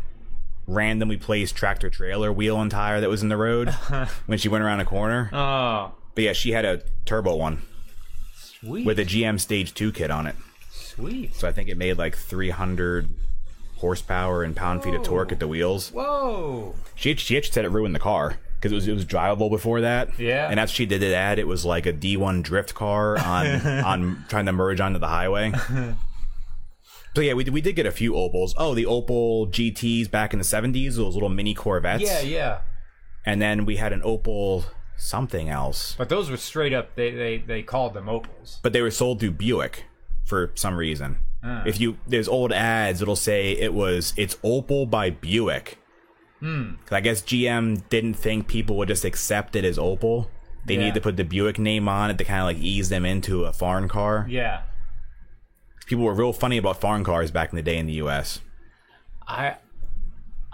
[0.67, 3.69] randomly placed tractor trailer wheel and tire that was in the road
[4.27, 5.29] when she went around a corner.
[5.33, 7.63] Oh, But yeah, she had a turbo one
[8.35, 8.87] sweet.
[8.87, 10.37] with a GM Stage Two kit on it.
[10.71, 11.35] sweet.
[11.35, 13.09] So I think it made like 300
[13.79, 15.91] horsepower and pound feet of torque at the wheels.
[15.91, 16.75] Whoa.
[16.95, 19.81] She she actually said it ruined the car because it was it was drivable before
[19.81, 20.17] that.
[20.21, 20.49] Yeah.
[20.49, 21.41] and that's she did it at.
[21.41, 23.47] It was like a D1 drift car on
[23.85, 25.53] on trying to merge onto the highway.
[27.15, 28.53] So yeah, we, we did get a few Opels.
[28.57, 32.03] Oh, the Opel GTs back in the 70s, those little mini Corvettes.
[32.03, 32.59] Yeah, yeah.
[33.27, 34.65] And then we had an Opel
[34.97, 38.59] something else, But those were straight up, they, they, they called them Opels.
[38.63, 39.85] but they were sold through Buick
[40.25, 41.19] for some reason.
[41.67, 45.77] If you there's old ads, it'll say it was it's Opel by Buick.
[46.39, 46.75] Hmm.
[46.89, 50.29] I guess GM didn't think people would just accept it as Opel.
[50.67, 50.81] They Yeah.
[50.81, 53.45] needed to put the Buick name on it to kind of like ease them into
[53.45, 54.25] a foreign car.
[54.31, 54.63] Yeah.
[55.87, 58.41] People were real funny about foreign cars back in the day in the U.S.
[59.27, 59.57] I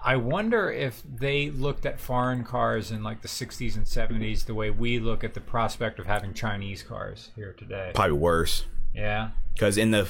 [0.03, 4.55] I wonder if they looked at foreign cars in like the 60s and 70s the
[4.55, 7.91] way we look at the prospect of having Chinese cars here today.
[7.95, 8.65] Probably worse
[8.95, 9.31] Yeah.
[9.55, 10.09] because in the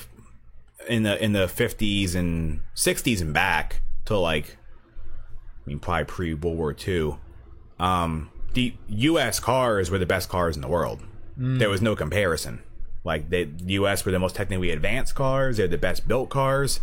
[0.89, 4.57] in the in the 50s and 60s and back to like
[5.67, 7.17] I mean probably pre World War II,
[7.81, 9.41] um, the U.S.
[9.41, 11.01] cars were the best cars in the world.
[11.37, 12.63] There was no comparison.
[13.05, 14.05] Like the U.S.
[14.05, 15.57] were the most technically advanced cars.
[15.57, 16.81] They're the best built cars,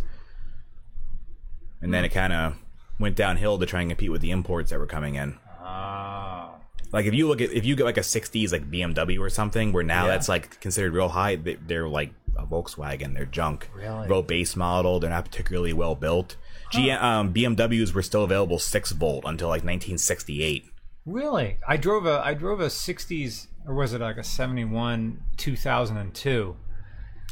[1.80, 2.56] and then it kind of
[2.98, 5.38] went downhill to try and compete with the imports that were coming in.
[5.60, 6.54] Ah.
[6.92, 9.72] Like if you look at if you get like a '60s like BMW or something,
[9.72, 10.12] where now Yeah.
[10.12, 13.14] that's like considered real high, they, they're like a Volkswagen.
[13.14, 13.68] They're junk.
[13.74, 14.08] Really?
[14.08, 14.98] Real base model.
[15.00, 16.36] They're not particularly well built.
[16.72, 20.64] GM, um, BMWs were still available six volt until like 1968.
[21.06, 21.58] Really?
[21.66, 26.56] I drove a I drove a 60s or was it like a 71 2002.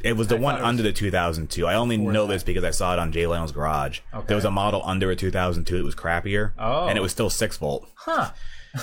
[0.02, 1.66] It was the one was under the 2002.
[1.66, 4.00] I only know this because I saw it on Jay Leno's garage.
[4.12, 4.24] Okay.
[4.26, 6.86] There was a model under a 2002 that was crappier, Oh.
[6.88, 7.88] and it was still six volt.
[7.94, 8.30] Huh.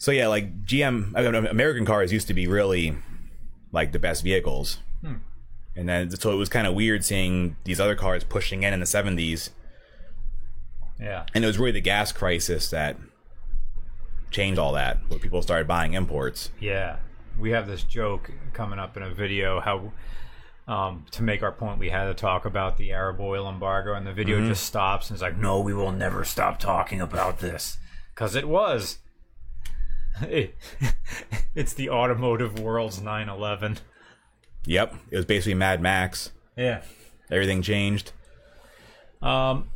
[0.00, 2.96] So yeah, like GM I mean, American cars used to be really
[3.72, 5.14] like the best vehicles, Hmm.
[5.74, 8.78] and then so it was kind of weird seeing these other cars pushing in in
[8.78, 9.50] the 70s,
[11.00, 11.26] Yeah.
[11.34, 12.96] and it was really the gas crisis that
[14.30, 14.98] changed all that.
[15.08, 16.50] Where people started buying imports.
[16.60, 16.96] Yeah,
[17.38, 19.92] we have this joke coming up in a video how
[20.66, 24.06] um, to make our point we had to talk about the Arab oil embargo, and
[24.06, 27.78] the video just stops and it's like, no, we will never stop talking about this
[28.14, 28.98] because it was.
[30.22, 30.56] It-
[31.54, 33.78] it's the automotive world's 9/11.
[34.66, 36.32] Yep, it was basically Mad Max.
[36.56, 36.82] Yeah.
[37.30, 38.12] Everything changed.
[39.22, 39.70] Um,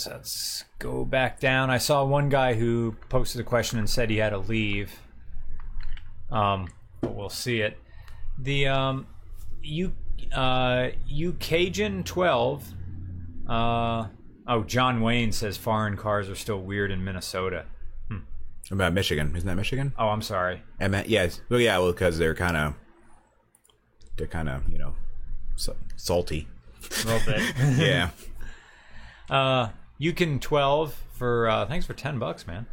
[0.00, 1.70] so let's go back down.
[1.70, 4.92] I saw one guy who posted a question and said he had to leave.
[6.30, 6.68] Um,
[7.00, 7.78] but we'll see it.
[8.38, 9.06] The um,
[9.62, 9.92] you
[10.32, 12.64] uh, you Cajun twelve.
[13.48, 14.06] Uh,
[14.46, 17.66] oh, John Wayne says foreign cars are still weird in Minnesota.
[18.70, 19.34] What about Michigan?
[19.34, 19.92] Isn't that Michigan?
[19.98, 20.62] Oh, I'm sorry.
[20.78, 21.40] I meant yes.
[21.48, 21.76] Well, yeah.
[21.78, 22.74] Well, because they're kind of
[24.16, 24.94] they're kind of you know
[25.96, 26.46] salty.
[27.02, 27.54] A little bit.
[27.76, 28.10] Yeah.
[29.28, 29.70] Uh,
[30.00, 32.66] you can twelve for uh, thanks for ten bucks, man.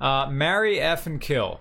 [0.00, 1.60] Uh, marry F and kill.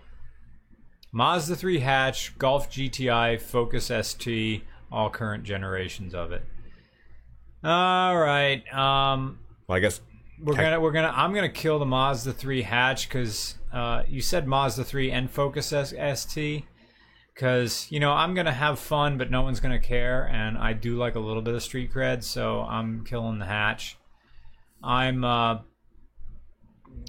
[1.12, 6.44] Mazda 3 hatch, Golf GTI, Focus ST, all current generations of it.
[7.64, 8.62] All right.
[8.74, 10.02] Um, well, I guess
[10.42, 14.22] we're Tech- gonna we're gonna I'm gonna kill the Mazda 3 hatch because uh, you
[14.22, 15.74] said Mazda 3 and Focus
[16.14, 16.64] ST.
[17.34, 20.98] Because you know I'm gonna have fun, but no one's gonna care, and I do
[20.98, 23.98] like a little bit of street cred, so I'm killing the hatch.
[24.84, 25.60] I'm uh,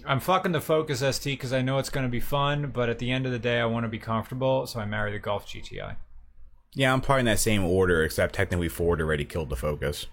[0.06, 3.10] I'm fucking the Focus ST because I know it's gonna be fun, but at the
[3.10, 5.96] end of the day, I want to be comfortable, so I marry the Golf GTI.
[6.74, 10.06] yeah, I'm probably in that same order, except technically Ford already killed the Focus.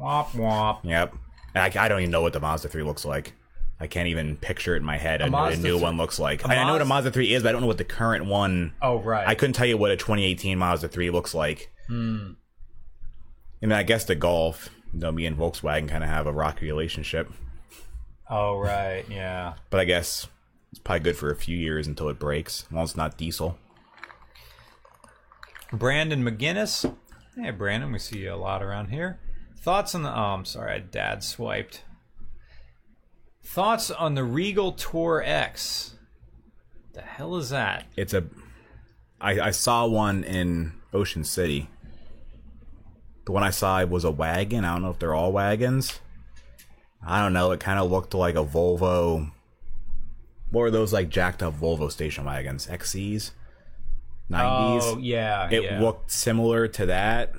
[0.00, 0.78] Womp womp.
[0.82, 1.14] Yep.
[1.54, 3.32] I, I don't even know what the Mazda 3 looks like.
[3.78, 5.22] I can't even picture it in my head.
[5.22, 6.48] I know what a new one looks like.
[6.48, 8.24] I know what a Mazda- Mazda 3 is, but I don't know what the current
[8.26, 8.72] one.
[8.82, 9.26] Oh right.
[9.26, 11.70] I couldn't tell you what a 2018 Mazda 3 looks like.
[11.86, 12.32] Hmm.
[13.62, 16.32] I mean, I guess the Golf, you know, me and Volkswagen kind of have a
[16.32, 17.30] rocky relationship.
[18.30, 19.04] oh right.
[19.10, 19.54] Yeah.
[19.70, 20.28] But I guess
[20.70, 22.66] it's probably good for a few years until it breaks.
[22.70, 23.58] Well, it's not diesel.
[25.72, 26.94] Brandon McGinnis.
[27.36, 29.18] Hey, Brandon, we see you a lot around here.
[29.58, 30.10] Thoughts on the.
[30.10, 31.82] Oh, I'm sorry, I dad swiped.
[33.42, 35.94] Thoughts on the Regal Tour X.
[36.92, 37.86] The hell is that?
[37.96, 38.24] It's a.
[39.20, 41.68] I, I saw one in Ocean City.
[43.24, 44.64] The one I saw was a wagon.
[44.64, 45.98] I don't know if they're all wagons.
[47.06, 47.52] I don't know.
[47.52, 49.30] It kind of looked like a Volvo.
[50.50, 52.66] What were those like jacked up Volvo station wagons?
[52.66, 53.32] XCs?
[54.30, 54.80] 90s?
[54.82, 55.80] Oh yeah, it yeah.
[55.80, 57.32] looked similar to that.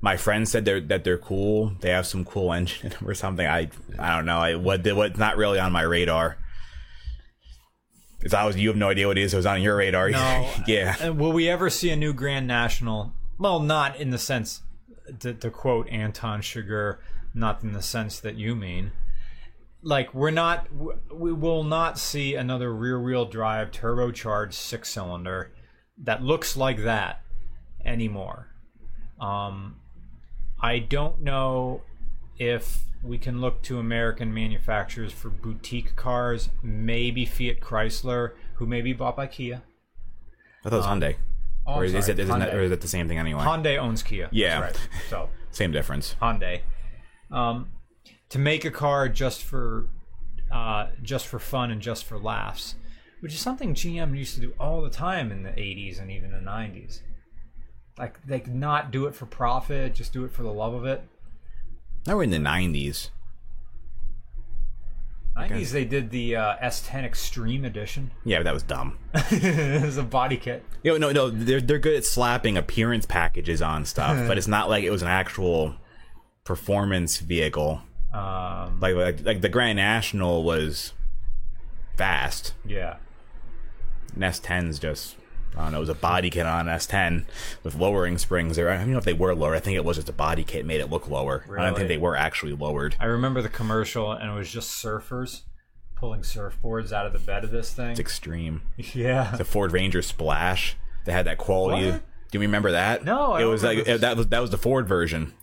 [0.00, 1.72] My friend said they're that they're cool.
[1.80, 3.46] They have some cool engine or something.
[3.46, 4.38] I I don't know.
[4.38, 6.38] I what what's not really on my radar.
[8.20, 9.34] It's always you have no idea what it is.
[9.34, 10.10] It was on your radar.
[10.10, 10.50] No.
[10.66, 10.96] yeah.
[11.02, 13.12] Uh, will we ever see a new Grand National?
[13.38, 14.62] Well, not in the sense
[15.20, 16.98] to, to quote Anton Chigurh,
[17.34, 18.92] not in the sense that you mean.
[19.82, 20.68] Like we're not,
[21.12, 25.50] we will not see another rear-wheel drive turbocharged six-cylinder
[25.98, 27.22] that looks like that
[27.84, 28.48] anymore.
[29.20, 29.76] Um,
[30.60, 31.82] I don't know
[32.38, 36.48] if we can look to American manufacturers for boutique cars.
[36.62, 39.62] Maybe Fiat Chrysler, who may be bought by Kia.
[40.64, 41.16] I thought it was Hyundai.
[41.66, 43.42] Oh, or is, it, isn't it, or is it the same thing anyway?
[43.42, 44.28] Hyundai owns Kia.
[44.30, 44.60] Yeah.
[44.60, 44.88] Right.
[45.08, 46.16] So Same difference.
[46.20, 46.60] Hyundai.
[47.30, 47.68] Um,
[48.28, 49.88] to make a car just for
[50.52, 52.74] uh, just for fun and just for laughs,
[53.20, 56.30] which is something GM used to do all the time in the 80s and even
[56.30, 57.00] the 90s.
[57.98, 60.84] Like they could not do it for profit, just do it for the love of
[60.84, 61.02] it.
[62.06, 62.38] Now we're in the
[65.36, 65.70] nineties.
[65.70, 68.10] 90s they did the uh, S10 Extreme Edition.
[68.24, 68.98] Yeah, but that was dumb.
[69.14, 70.64] it was a body kit.
[70.82, 74.48] You know, no, no, they're they're good at slapping appearance packages on stuff, but it's
[74.56, 75.74] not like it was an actual
[76.44, 77.80] performance vehicle.
[78.12, 80.92] Um, Like like, like the Grand National was
[81.96, 82.54] fast.
[82.64, 82.96] yeah.
[84.14, 85.16] An S10's just
[85.56, 87.24] I don't know, it was a body kit on an S10
[87.62, 88.58] with lowering springs.
[88.58, 89.54] Or I don't know if they were lower.
[89.54, 91.44] I think it was just a body kit made it look lower.
[91.56, 92.96] I don't think they were actually lowered.
[92.98, 95.42] I remember the commercial, and it was just surfers
[95.96, 97.92] pulling surfboards out of the bed of this thing.
[97.92, 98.62] It's extreme.
[98.76, 99.34] Yeah.
[99.36, 100.76] The Ford Ranger Splash.
[101.04, 101.90] They had that quality.
[101.90, 102.02] What?
[102.30, 103.04] Do you remember that?
[103.04, 105.34] No, I it was like that was that was the Ford version,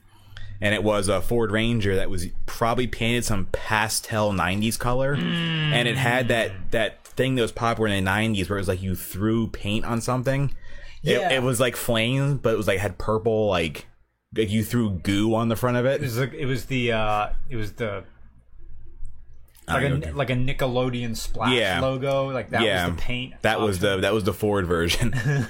[0.59, 5.21] and it was a Ford Ranger that was probably painted some pastel '90s color, mm.
[5.21, 8.67] and it had that that thing that was popular in the '90s where it was
[8.67, 10.53] like you threw paint on something.
[11.01, 11.29] Yeah.
[11.29, 13.87] It, it was like flames, but it was like had purple like
[14.35, 16.01] like you threw goo on the front of It it.
[16.01, 18.03] was like it was the uh it was the
[19.67, 21.79] like a like a Nickelodeon splash Yeah.
[21.81, 22.29] logo.
[22.31, 23.33] Like that yeah, was the paint.
[23.41, 25.13] That was the that was the Ford version.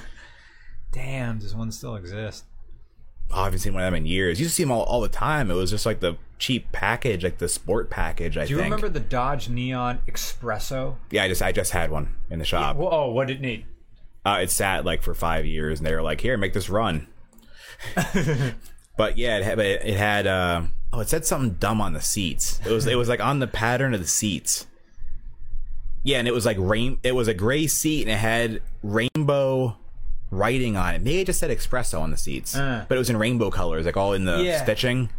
[0.92, 2.46] Damn, does one still exist?
[3.34, 4.40] I haven't seen one of them in years.
[4.40, 5.50] You used to see them all, all the time.
[5.50, 8.36] It was just like the cheap package, like the sport package.
[8.36, 8.66] I Do you think.
[8.74, 10.96] remember the Dodge Neon Espresso?
[11.12, 12.76] Yeah, I just I just had one in the shop.
[12.78, 13.66] Well, oh, what did it need?
[14.26, 17.08] Uh, it sat like for five years, and they were like, "Here, make this run."
[18.98, 20.64] but yeah, it had, it had uh,
[20.94, 22.60] oh, it said something dumb on the seats.
[22.66, 24.68] It was it was like on the pattern of the seats.
[26.04, 26.98] Yeah, and it was like rain.
[27.04, 29.78] It was a gray seat, and it had rainbow
[30.32, 31.02] writing on it.
[31.04, 32.86] Maybe it just said espresso on the seats, Uh.
[32.88, 34.64] but it was in rainbow colors, like all in the Yeah.
[34.64, 35.10] stitching.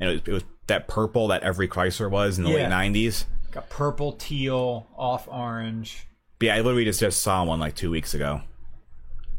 [0.00, 2.68] And it was, it was that purple that every Chrysler was in the Yeah.
[2.68, 3.26] late '90s.
[3.50, 6.06] Got purple, teal, off orange.
[6.38, 8.42] But yeah, I literally just just saw one like two weeks ago.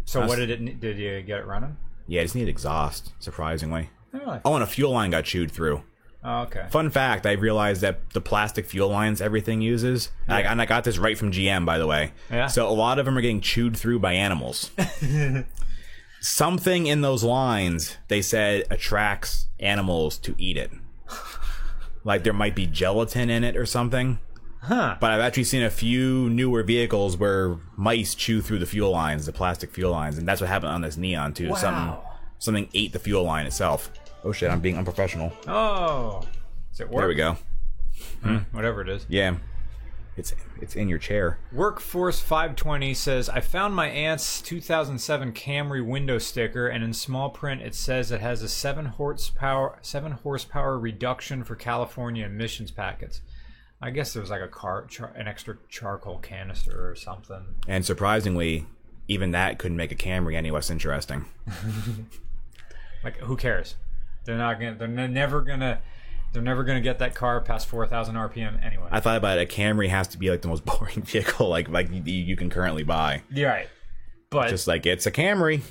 [0.06, 0.80] So what did it?
[0.80, 1.78] Did you get it running?
[2.08, 3.90] Yeah, it just needed exhaust, surprisingly.
[4.14, 5.84] Oh, Oh, and a fuel line got chewed through.
[6.24, 6.68] oh, okay.
[6.70, 10.66] Fun fact: I realized that the plastic fuel lines everything uses, and, I, and I
[10.66, 12.14] got this right from GM, by the way.
[12.32, 12.48] Yeah.
[12.48, 14.72] So a lot of them are getting chewed through by animals.
[16.22, 20.72] Something in those lines they said attracts animals to eat it.
[22.06, 24.20] Like there might be gelatin in it or something.
[24.62, 24.96] Huh.
[25.02, 29.26] But I've actually seen a few newer vehicles where mice chew through the fuel lines,
[29.26, 31.50] the plastic fuel lines, and that's what happened on this Neon too.
[31.56, 32.12] Something Wow.
[32.40, 33.92] something ate the fuel line itself.
[34.24, 34.50] Oh shit!
[34.50, 35.34] I'm being unprofessional.
[35.48, 36.24] Oh.
[36.72, 37.02] Does it work?
[37.02, 37.38] There we go.
[38.24, 39.06] Hmm, whatever it is.
[39.08, 39.36] Yeah,
[40.18, 41.40] it's it's in your chair.
[41.52, 47.62] Workforce 520 says, I found my aunt's 2007 Camry window sticker, and in small print
[47.62, 53.22] it says it has a 7 horsepower, 7 horsepower reduction for California emissions packets.
[53.82, 57.56] I guess there was like a car, char, an extra charcoal canister or something.
[57.68, 58.66] And surprisingly,
[59.08, 61.26] even that couldn't make a Camry any less interesting.
[63.06, 63.76] Like, who cares?
[64.24, 64.76] They're not gonna.
[64.76, 65.80] They're ne- never gonna.
[66.36, 68.88] They're never gonna get that car past 4,000 RPM anyway.
[68.92, 69.52] I thought about it.
[69.52, 72.50] A Camry has to be like the most boring vehicle like like you, you can
[72.52, 73.24] currently buy.
[73.32, 73.68] You're right.
[74.30, 75.62] But Just like it's a Camry.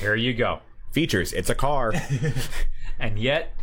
[0.00, 0.60] here you go.
[0.92, 1.32] Features.
[1.32, 1.92] It's a car.
[2.98, 3.54] And yet,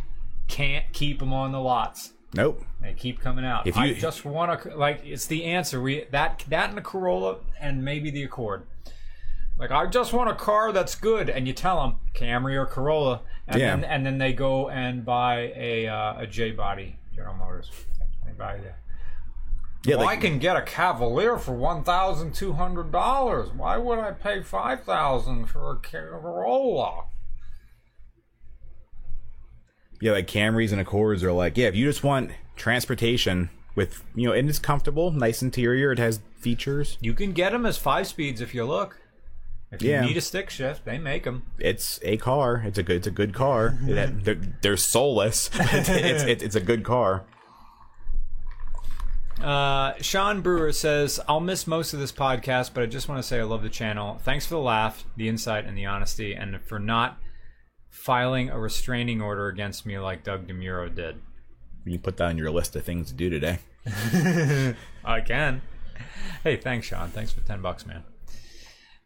[0.48, 2.12] can't keep them on the lots.
[2.34, 2.62] nope.
[2.82, 3.66] They keep coming out.
[3.66, 5.80] If I you- just want to like it's the answer.
[5.80, 8.64] We that that and the Corolla and maybe the Accord.
[9.58, 13.20] Like I just want a car that's good, and you tell them Camry or Corolla,
[13.50, 13.76] and Yeah.
[13.76, 17.70] then and then they go and buy a uh, a J body General Motors.
[18.26, 18.72] They buy the.
[19.82, 23.50] Yeah, Well, like, I can get a Cavalier for one thousand two hundred dollars.
[23.50, 27.04] Why would I pay five thousand for a Corolla?
[30.02, 34.26] yeah, like Camrys and Accords are like, yeah, if you just want transportation with you
[34.28, 36.96] know, and it's comfortable, nice interior, it has features.
[37.00, 38.98] You can get them as five speeds if you look.
[39.72, 40.04] If you Yeah.
[40.04, 41.44] need a stick shift, they make them.
[41.58, 42.62] It's a car.
[42.66, 42.96] It's a good.
[42.96, 43.78] It's a good car.
[43.82, 45.48] They're, they're soulless.
[45.54, 47.24] it's, it's, it's it's a good car.
[49.40, 53.26] Uh, Sean Brewer says, I'll miss most of this podcast, but I just want to
[53.26, 54.18] say I love the channel.
[54.22, 57.18] Thanks for the laugh, the insight, and the honesty, and for not
[57.88, 61.22] filing a restraining order against me like Doug DeMuro did.
[61.86, 63.60] You put that on your list of things to do today.
[65.04, 65.62] I can.
[66.44, 67.08] Hey, thanks, Sean.
[67.08, 68.04] Thanks for 10 bucks, man.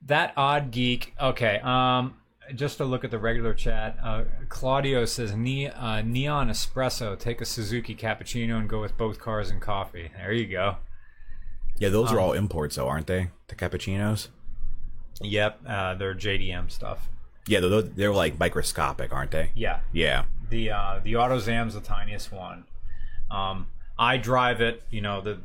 [0.07, 1.15] That odd geek.
[1.21, 2.17] Okay, um,
[2.55, 7.41] just to look at the regular chat, uh, Claudio says, ne- uh, Neon Espresso, take
[7.41, 10.11] a Suzuki Cappuccino and go with both cars and coffee.
[10.17, 10.77] There you go.
[11.79, 13.31] Yeah, those are all imports, though, aren't they?
[13.49, 14.29] The cappuccinos.
[15.23, 17.09] Yep, uh, they're JDM stuff.
[17.47, 19.51] Yeah, they're, they're like microscopic, aren't they?
[19.55, 20.25] Yeah, Yeah.
[20.51, 22.65] the uh, the AutoZam's the tiniest one.
[23.31, 23.67] Um,
[23.99, 25.39] I drive it, you know, the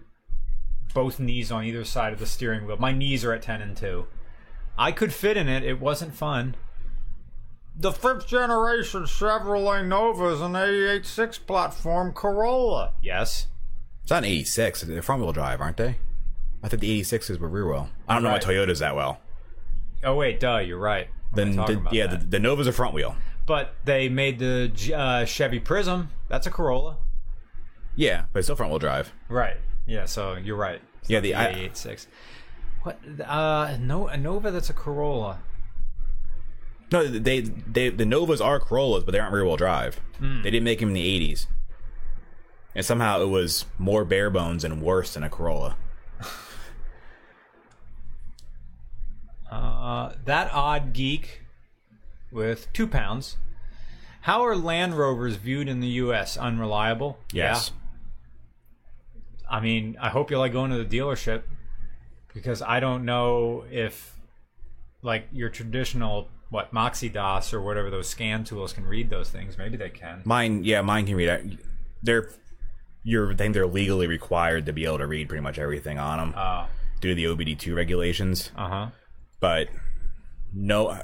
[0.93, 2.77] both knees on either side of the steering wheel.
[2.77, 4.05] My knees are at ten and two.
[4.79, 5.63] I could fit in it.
[5.63, 6.55] It wasn't fun.
[7.75, 12.93] The fifth generation Chevrolet Nova is an 88.6 platform Corolla.
[13.01, 13.47] Yes.
[14.03, 14.81] It's not an 86.
[14.81, 15.97] They're front wheel drive, aren't they?
[16.63, 17.89] I thought the 86s were rear wheel.
[18.07, 19.19] I don't know my Toyotas that well.
[20.03, 21.07] Oh wait, duh, you're right.
[21.31, 23.15] What am I Then, the, yeah, the, the Novas a front wheel.
[23.45, 26.09] but they made the uh, Chevy Prism.
[26.29, 26.97] That's a Corolla.
[27.95, 29.11] Yeah, but it's still front wheel drive.
[29.27, 29.57] Right.
[29.85, 30.05] Yeah.
[30.05, 30.81] So you're right.
[31.01, 32.07] It's Yeah, not the- I- 886.
[32.89, 33.27] What?
[33.29, 34.49] Uh, no, a Nova.
[34.49, 35.39] That's a Corolla.
[36.91, 39.97] No, they they the Novas are Corollas, but they aren't rear wheel drive.
[40.17, 40.41] Hmm.
[40.41, 41.45] They didn't make them in the 80s.
[42.73, 45.75] And somehow it was more bare bones and worse than a Corolla.
[49.51, 51.41] Uh, that odd geek
[52.31, 53.35] with two pounds.
[54.21, 56.37] How are Land Rovers viewed in the U.S.?
[56.37, 57.17] Unreliable.
[57.33, 57.71] Yes.
[57.73, 59.57] Yeah.
[59.57, 61.41] I mean, I hope you like going to the dealership
[62.39, 64.17] because I don't know if
[65.01, 69.57] like your traditional what Moxie DOS or whatever those scan tools can read those things.
[69.57, 70.23] Maybe they can.
[70.25, 71.59] Mine, yeah, mine can read it.
[72.01, 72.29] They're
[73.03, 76.17] you're I think they're legally required to be able to read pretty much everything on
[76.17, 76.65] them Uh
[76.99, 78.51] due to the OBD2 regulations.
[78.55, 78.87] Uh huh.
[79.39, 79.69] But
[80.53, 80.99] no,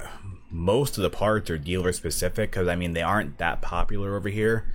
[0.50, 4.28] most of the parts are dealer specific because I mean they aren't that popular over
[4.28, 4.66] here.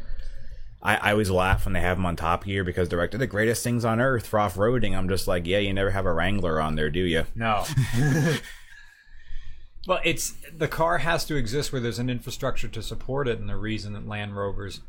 [0.84, 3.20] I, I always laugh when they have them on Top Gear because they're like they're
[3.20, 4.98] the greatest things on earth for off roading.
[4.98, 7.26] I'm just like, yeah, you never have a Wrangler on there, do you?
[7.36, 7.66] No.
[9.88, 13.50] well, it's the car has to exist where there's an infrastructure to support it, and
[13.50, 14.82] the reason that Land Rovers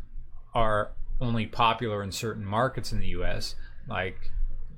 [0.55, 3.55] are only popular in certain markets in the U.S.
[3.89, 4.31] Like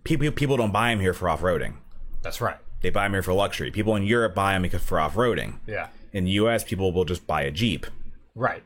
[0.05, 1.75] People people don't buy them here for off roading.
[2.23, 2.59] that's right.
[2.83, 3.71] They buy them here for luxury.
[3.71, 5.59] People in Europe buy them because for off roading.
[5.67, 5.89] Yeah.
[6.13, 7.87] In the U.S., people will just buy a Jeep.
[8.35, 8.63] Right.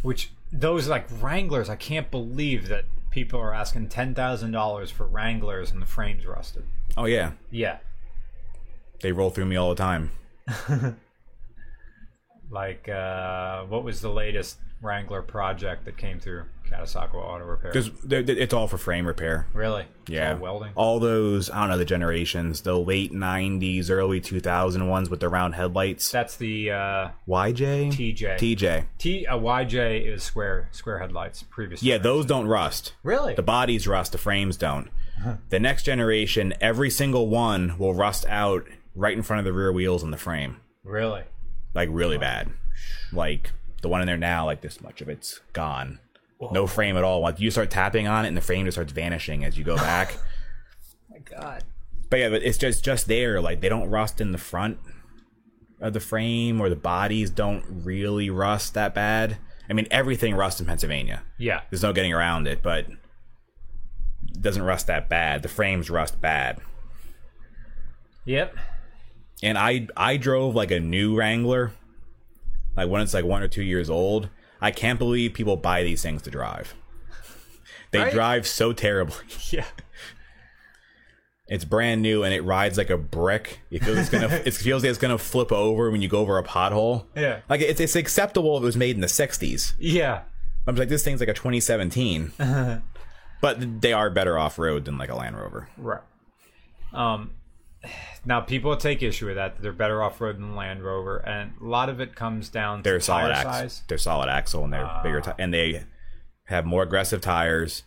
[0.00, 5.06] Which those like Wranglers, I can't believe that people are asking ten thousand dollars for
[5.06, 6.64] Wranglers and the frames rusted.
[6.96, 7.78] Oh yeah, Yeah.
[9.00, 10.10] they roll through me all the time.
[12.54, 17.72] Like uh, what was the latest Wrangler project that came through Catasauqua Auto Repair?
[18.04, 19.48] There, it's all for frame repair.
[19.52, 19.86] really?
[20.06, 20.72] Yeah, all welding.
[20.76, 25.28] All those, I don't know the generations, the late '90s, early 2000 ones with the
[25.28, 26.12] round headlights.
[26.12, 28.36] That's the uh, YJ, TJ.
[28.36, 28.84] TJ.
[28.98, 31.42] T uh, YJ is square square headlights.
[31.42, 31.82] Previous.
[31.82, 32.02] Yeah, generation.
[32.04, 32.94] those don't rust.
[33.02, 33.34] Really?
[33.34, 34.90] The bodies rust, the frames don't.
[35.48, 39.72] The next generation, every single one will rust out right in front of the rear
[39.72, 41.22] wheels and the frame, really?
[41.74, 42.50] Like really bad.
[43.12, 43.52] Like
[43.82, 46.00] the one in there now, like this much of it's gone.
[46.52, 47.20] No frame at all.
[47.20, 49.76] Like you start tapping on it, and the frame just starts vanishing as you go
[49.76, 50.16] back.
[51.10, 51.64] Oh my God.
[52.10, 53.40] But yeah, but it's just just there.
[53.40, 54.78] Like they don't rust in the front
[55.80, 59.36] of the frame, or the bodies don't really rust that bad.
[59.68, 61.22] I mean, everything rusts in Pennsylvania.
[61.38, 61.62] Yeah.
[61.70, 65.42] There's no getting around it, but it doesn't rust that bad.
[65.42, 66.60] The frames rust bad.
[68.24, 68.56] Yep.
[69.42, 71.72] And I I drove like a new Wrangler,
[72.76, 74.28] like when it's like one or two years old.
[74.60, 76.74] I can't believe people buy these things to drive.
[77.90, 78.12] They Right?
[78.12, 79.16] drive so terribly.
[79.50, 79.66] Yeah.
[81.46, 83.60] It's brand new and it rides like a brick.
[83.70, 84.28] It feels it's gonna.
[84.46, 87.04] it feels like it's gonna flip over when you go over a pothole.
[87.14, 87.40] Yeah.
[87.50, 89.74] Like it's it's acceptable if it was made in the '60s.
[89.78, 90.22] Yeah.
[90.66, 92.32] I'm like this thing's like a 2017.
[93.42, 95.68] but they are better off road than like a Land Rover.
[95.76, 96.00] Right.
[96.94, 97.32] Um,
[98.24, 99.60] now people take issue with that.
[99.60, 102.98] They're better off road than Land Rover, and a lot of it comes down They're
[102.98, 103.52] to solid axle.
[103.52, 103.82] size.
[103.88, 105.84] They're solid axle and they're bigger ti- and they
[106.44, 107.82] have more aggressive tires.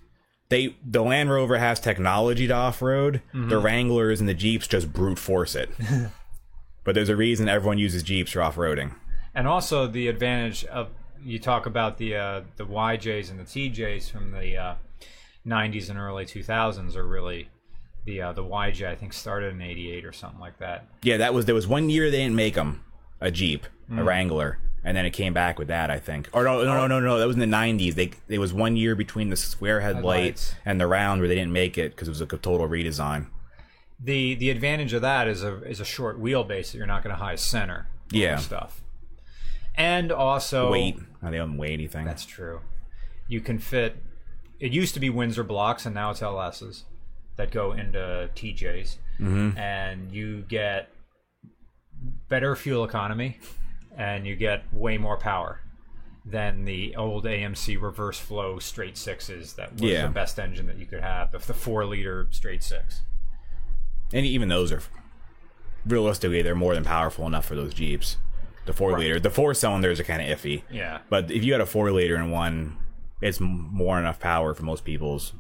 [0.50, 3.22] They the Land Rover has technology to off road.
[3.34, 5.70] The Wranglers and the Jeeps just brute force it.
[6.84, 8.96] but there's a reason everyone uses Jeeps for off roading.
[9.36, 10.90] and also the advantage of
[11.22, 14.76] you talk about the uh, the YJs and the TJs from the uh,
[15.46, 17.50] 90s and early 2000s are really
[18.08, 20.88] the uh, the YJ I think started in 88 or something like that.
[21.04, 22.84] Yeah, that was there was one year they didn't make them
[23.22, 26.30] a Jeep, a Wrangler, and then it came back with that I think.
[26.34, 27.94] Or no, no, no, no, no, that was in the '90s.
[27.94, 30.56] They it was one year between the square headlight Headlights.
[30.66, 33.28] and the round where they didn't make it because it was a total redesign.
[34.00, 37.16] The the advantage of that is a is a short wheelbase that you're not going
[37.16, 37.88] to high center.
[38.10, 38.38] Yeah.
[38.38, 38.82] stuff.
[39.76, 42.06] And also Weight, oh, they don't weigh anything.
[42.06, 42.62] That's true.
[43.28, 43.98] You can fit.
[44.60, 46.84] It used to be Windsor blocks, and now it's LSs
[47.38, 49.58] that go into TJs, mm-hmm.
[49.58, 50.90] and you get
[52.30, 53.40] better fuel economy,
[53.98, 55.62] and you get way more power
[56.26, 60.08] than the old AMC reverse flow straight sixes that was Yeah.
[60.08, 61.32] the best engine that you could have.
[61.32, 63.02] The, the four liter straight six.
[64.14, 64.82] and even those are
[65.86, 68.18] realistically they're more than powerful enough for those Jeeps.
[68.66, 70.64] The four liter, the four cylinders are kind of iffy.
[70.70, 71.00] Yeah.
[71.10, 72.76] But if you had a four liter in one,
[73.22, 75.32] it's more enough power for most people's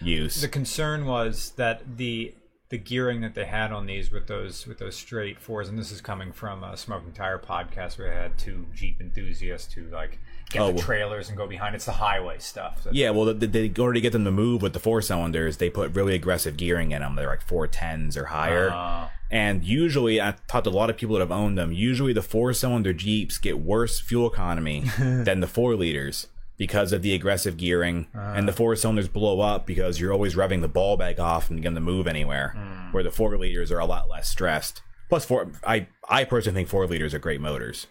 [0.00, 0.40] use.
[0.40, 2.34] The concern was that the
[2.70, 5.90] the gearing that they had on these with those with those straight fours, and this
[5.90, 10.18] is coming from a smoking tire podcast where I had two Jeep enthusiasts to like
[10.50, 11.74] get Oh, the trailers and go behind.
[11.74, 12.86] It's the highway stuff.
[12.92, 16.14] Yeah, well, they, to get them to move with the four cylinders, they put really
[16.14, 17.16] aggressive gearing in them.
[17.16, 18.70] They're like four tens or higher.
[18.70, 21.72] Uh, and usually, I've talked to a lot of people that have owned them.
[21.72, 26.26] Usually, the four cylinder Jeeps get worse fuel economy than the four liters
[26.58, 28.08] because of the aggressive gearing.
[28.12, 28.56] and the ah.
[28.56, 31.80] four cylinders blow up because you're always revving the ball bag off and getting to
[31.80, 32.54] move anywhere.
[32.56, 32.92] Hmm.
[32.92, 34.82] Where the four liters are a lot less stressed.
[35.08, 37.86] Plus, four, I, I personally think four liters are great motors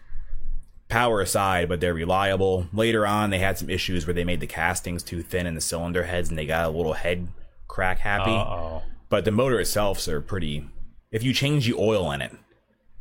[0.89, 2.67] power aside, but they're reliable.
[2.71, 5.61] Later on, they had some issues where they made the castings too thin in the
[5.61, 7.27] cylinder heads, and they got a little head
[7.67, 8.31] crack happy.
[8.31, 8.83] uh-oh.
[9.09, 10.67] But the motor itself are pretty.
[11.11, 12.33] If you change the oil in it,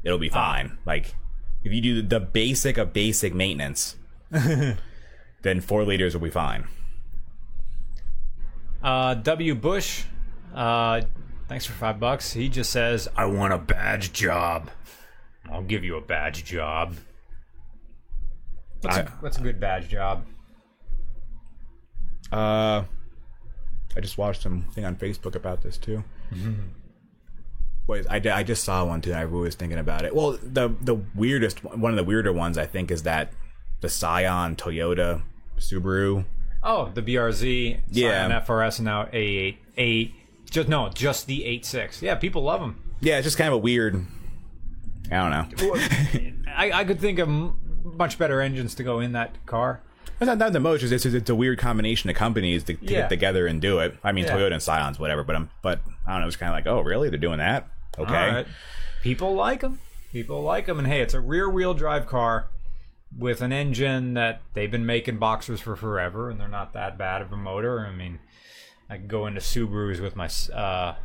[0.05, 0.35] it'll be ah.
[0.35, 0.79] fine.
[0.87, 1.15] Like
[1.65, 3.97] if you do the basic of basic maintenance,
[5.47, 6.67] then four liters will be fine.
[8.83, 9.55] Uh, W.
[9.55, 10.05] Bush,
[10.55, 11.01] uh,
[11.49, 12.33] thanks for five bucks.
[12.33, 14.71] He just says, "I want a badge job.
[15.51, 16.97] I'll give you a badge job."
[18.83, 20.25] What's, a I- what's a good badge job?
[22.31, 22.85] Uh,
[23.97, 26.05] I just watched something on Facebook about this too.
[27.87, 29.11] was I, I just saw one too.
[29.13, 30.15] And I was thinking about it.
[30.15, 33.33] Well, the the weirdest one of the weirder ones I think is that
[33.81, 35.23] the Scion Toyota
[35.59, 36.25] Subaru.
[36.63, 38.29] Oh, the BRZ, Yeah.
[38.29, 40.15] Scion FRS, and now A8, A,
[40.51, 42.03] just no, just the 8.6.
[42.03, 42.83] Yeah, people love them.
[43.01, 44.05] Yeah, it's just kind of a weird.
[45.11, 45.77] I don't know.
[46.57, 47.29] I, I could think of
[47.85, 49.81] much better engines to go in that car.
[50.19, 50.83] It's not, not the most.
[50.83, 53.01] It's, it's a weird combination of companies to, to Yeah.
[53.03, 53.97] get together and do it.
[54.03, 54.37] I mean, Yeah.
[54.37, 55.23] Toyota and Scions, whatever.
[55.23, 56.27] But I'm, but I don't know.
[56.27, 57.11] It's kind of like, oh, really?
[57.11, 57.69] They're doing that?
[57.99, 58.13] Okay.
[58.15, 58.47] All right.
[59.03, 59.79] People like them.
[60.13, 60.79] People like them.
[60.79, 62.49] And hey, it's a rear wheel drive car
[63.19, 67.23] with an engine that they've been making boxers for forever, and they're not that bad
[67.23, 67.87] of a motor.
[67.87, 68.19] I mean,
[68.91, 70.97] I can go into Subarus with my uh,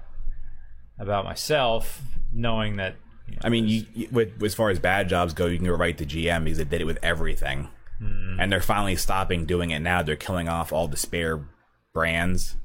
[1.00, 2.02] about myself,
[2.32, 2.96] knowing that.
[3.28, 5.66] You know, I mean, you, you, with, as far as bad jobs go, you can
[5.68, 8.40] go right to GM because they did it with everything, Hmm.
[8.40, 10.02] and they're finally stopping doing it now.
[10.02, 11.46] They're killing off all the spare
[11.94, 12.58] brands.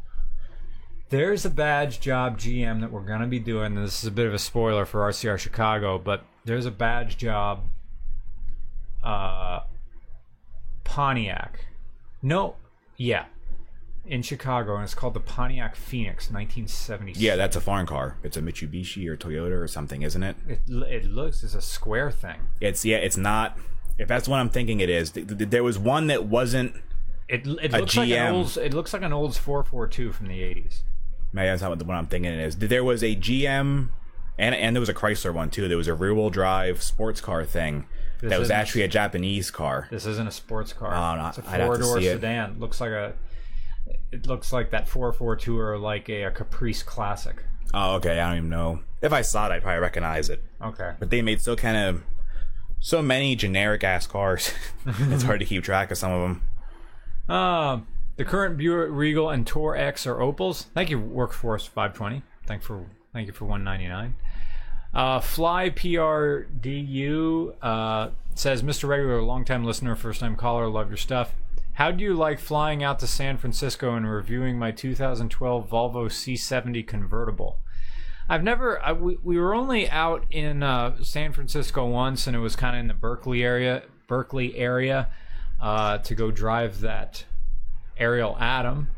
[1.10, 3.76] There's a badge job GM that we're going to be doing.
[3.76, 7.68] This is a bit of a spoiler for RCR Chicago, but there's a badge job
[9.06, 9.60] uh,
[10.84, 11.66] Pontiac.
[12.22, 12.56] No,
[12.96, 13.26] yeah,
[14.04, 17.20] in Chicago, and it's called the Pontiac Phoenix 1976.
[17.22, 18.16] Yeah, that's a foreign car.
[18.22, 20.36] It's a Mitsubishi or Toyota or something, isn't it?
[20.48, 22.40] It, it looks it's a square thing.
[22.60, 23.58] It's yeah, it's not.
[23.98, 25.10] If that's what I'm thinking, it is.
[25.12, 26.74] Th- th- There was one that wasn't.
[27.28, 28.32] It, it A looks like an GM.
[28.32, 28.56] Olds.
[28.56, 30.82] It looks like an Olds 442 from the 80s.
[31.32, 32.56] Maybe that's not what, what I'm thinking it is.
[32.56, 33.90] There was a GM,
[34.38, 35.66] and and there was a Chrysler one too.
[35.68, 37.86] There was a rear-wheel drive sports car thing
[38.20, 39.88] This that was actually a Japanese car.
[39.90, 40.94] This isn't a sports car.
[40.94, 42.14] Oh, no, it's a I'd have to four door see it.
[42.14, 42.58] sedan.
[42.58, 43.14] Looks like a.
[44.10, 47.44] It looks like that 442 or like a, a Caprice Classic.
[47.74, 48.18] Oh, okay.
[48.18, 48.80] I don't even know.
[49.02, 50.42] If I saw it, I'd probably recognize it.
[50.62, 50.92] Okay.
[50.98, 52.02] But they made so kind of
[52.80, 54.52] so many generic ass cars.
[54.86, 56.42] it's hard to keep track of some of them.
[57.28, 57.80] Uh,
[58.16, 60.66] the current Buick Regal and Tour X are Opels.
[60.74, 62.22] Thank you, Workforce 520.
[62.46, 64.14] Thank for thank you for 199.
[64.96, 68.88] Uh, Fly PRDU uh, says, Mr.
[68.88, 71.34] Regular, longtime listener, first time caller, love your stuff.
[71.74, 76.86] How do you like flying out to San Francisco and reviewing my 2012 Volvo C70
[76.86, 77.58] convertible?
[78.26, 78.82] I've never.
[78.82, 82.74] I, we, we were only out in uh, San Francisco once, and it was kind
[82.74, 85.10] of in the Berkeley area, Berkeley area,
[85.60, 87.26] uh, to go drive that
[87.98, 88.88] Ariel Atom.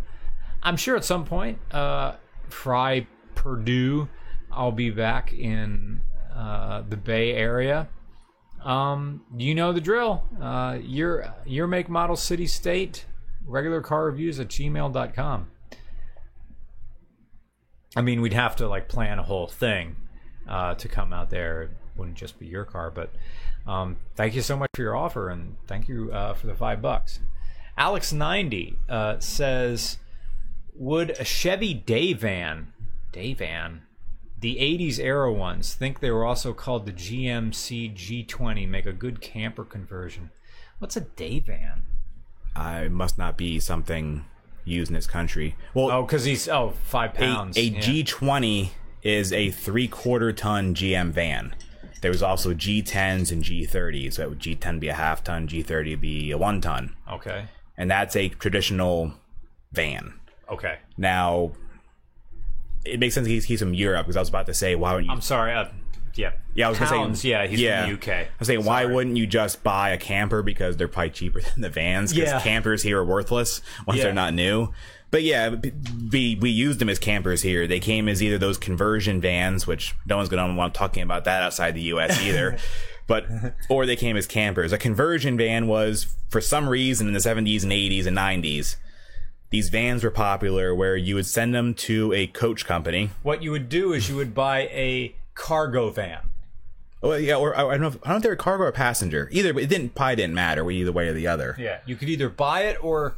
[0.62, 2.14] I'm sure at some point, uh,
[2.50, 4.08] Fry Purdue,
[4.50, 6.00] I'll be back in
[6.34, 7.88] uh, the Bay Area.
[8.64, 10.24] Um, you know the drill.
[10.40, 13.06] Uh, your your make, model, city, state,
[13.46, 15.50] regular car reviews at gmail.com.
[17.96, 19.96] I mean, we'd have to like plan a whole thing
[20.48, 21.62] uh, to come out there.
[21.62, 23.12] It wouldn't just be your car, but
[23.66, 26.82] um, thank you so much for your offer and thank you uh, for the five
[26.82, 27.20] bucks.
[27.76, 29.98] Alex ninety uh, says,
[30.74, 32.72] "Would a Chevy day van,
[33.12, 33.82] day van,
[34.40, 39.20] the '80s era ones, think they were also called the GMC G20, make a good
[39.20, 40.30] camper conversion?
[40.78, 41.82] What's a day van?
[42.54, 44.24] I must not be something
[44.64, 45.56] used in this country.
[45.74, 47.56] Well, Oh, because he's oh five pounds.
[47.56, 47.80] a yeah.
[47.80, 48.70] G20
[49.02, 51.54] is a three-quarter ton GM van.
[52.00, 54.14] There was also G10s and G30s.
[54.14, 57.46] So would G10 be a half ton, G30 be a one ton, Okay.
[57.76, 59.14] and that's a traditional
[59.72, 60.14] van.
[60.50, 60.78] Okay.
[60.96, 61.52] Now,
[62.84, 65.06] it makes sense he's, he's from Europe because I was about to say, why wouldn't
[65.08, 65.12] you?
[65.12, 65.52] I'm sorry.
[65.52, 65.66] Uh,
[66.14, 66.32] yeah.
[66.54, 67.82] yeah, I was Pounds, gonna say, yeah, he's yeah.
[67.86, 68.08] from the UK.
[68.08, 71.60] I was saying, why wouldn't you just buy a camper because they're probably cheaper than
[71.60, 72.12] the vans?
[72.12, 72.40] Because Yeah.
[72.40, 74.04] campers here are worthless once Yeah.
[74.04, 74.72] they're not new.
[75.10, 75.54] But yeah,
[76.12, 77.66] we we used them as campers here.
[77.66, 81.24] They came as either those conversion vans, which no one's going to want talking about
[81.24, 82.20] that outside the U.S.
[82.20, 82.58] either.
[83.06, 83.26] but
[83.70, 84.70] or they came as campers.
[84.70, 88.76] A conversion van was for some reason in the 70s and 80s and 90s.
[89.50, 93.10] These vans were popular where you would send them to a coach company.
[93.22, 96.20] What you would do is you would buy a cargo van.
[97.02, 97.86] Oh yeah, or I don't know.
[97.88, 99.28] If, I don't know if they were cargo or passenger.
[99.32, 101.54] Either, but it didn't probably didn't matter either way or the other.
[101.58, 101.78] Yeah.
[101.86, 103.14] You could either buy it or.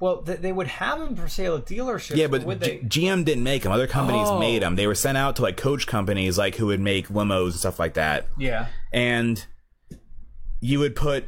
[0.00, 2.14] Well, th- they would have them for sale at dealerships.
[2.16, 2.78] Yeah, but G- they?
[2.78, 3.72] GM didn't make them.
[3.72, 4.38] Other companies Oh.
[4.38, 4.76] made them.
[4.76, 7.78] They were sent out to like coach companies, like who would make limos and stuff
[7.80, 8.28] like that.
[8.38, 8.66] Yeah.
[8.92, 9.44] And
[10.60, 11.24] you would put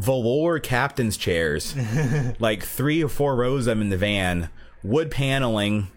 [0.00, 1.74] velour captain's chairs,
[2.40, 4.48] like three or four rows of them in the van,
[4.82, 5.88] wood paneling,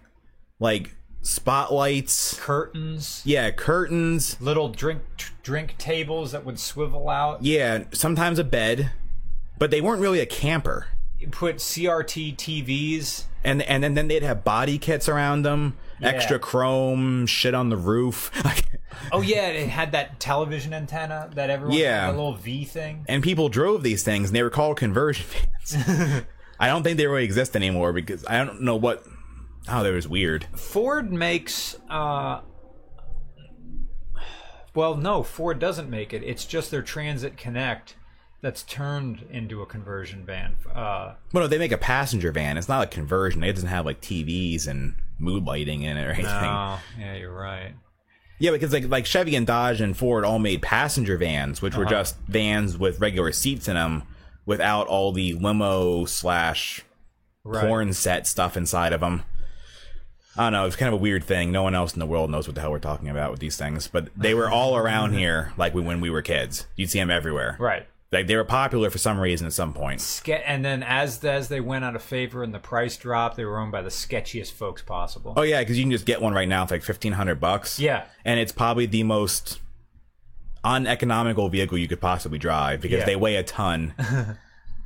[0.60, 2.40] like spotlights.
[2.40, 4.40] Curtains, Yeah, curtains.
[4.42, 5.02] little drink
[5.44, 7.44] drink tables that would swivel out.
[7.44, 8.92] Yeah, sometimes a bed,
[9.60, 10.88] but they weren't really a camper.
[11.20, 13.24] You put CRT TVs.
[13.44, 17.78] and and then, then they'd have body kits around them, extra chrome shit on the
[17.78, 18.32] roof,
[19.12, 22.06] Oh yeah, it had that television antenna that everyone Yeah.
[22.06, 23.06] had, a little V thing.
[23.08, 25.26] and people drove these things, and they were called conversion
[25.70, 26.24] vans.
[26.60, 29.04] I don't think they really exist anymore because I don't know what.
[29.68, 30.46] Oh, that was weird.
[30.56, 32.42] Ford makes uh,
[34.76, 36.24] Well, no, Ford doesn't make it.
[36.24, 37.96] It's just their Transit Connect
[38.42, 40.56] that's turned into a conversion van.
[40.74, 42.58] Uh, Well, no, they make a passenger van.
[42.58, 43.44] It's not a conversion.
[43.44, 46.26] It doesn't have like TVs and mood lighting in it or anything.
[46.28, 47.74] oh, yeah, you're right.
[48.44, 51.86] Yeah, because like like Chevy and Dodge and Ford all made passenger vans, which were
[51.86, 51.92] Uh-huh.
[51.94, 54.04] just vans with regular seats in them,
[54.46, 56.82] without all the limo slash
[57.46, 57.66] Right.
[57.66, 59.24] porn set stuff inside of them.
[60.36, 60.66] I don't know.
[60.66, 61.54] It's kind of a weird thing.
[61.54, 63.56] No one else in the world knows what the hell we're talking about with these
[63.56, 66.66] things, but they were all around here, like we, when we were kids.
[66.76, 67.56] You'd see them everywhere.
[67.60, 67.88] Right.
[68.14, 70.00] Like they were popular for some reason at some point.
[70.02, 73.46] Ske- and then as as they went out of favor and the price dropped, they
[73.46, 75.34] were owned by the sketchiest folks possible.
[75.36, 77.80] Oh yeah, because you can just get one right now for like fifteen hundred bucks.
[77.80, 78.06] Yeah.
[78.24, 79.60] and it's probably the most
[80.64, 83.06] uneconomical vehicle you could possibly drive because Yeah.
[83.06, 83.94] they weigh a ton.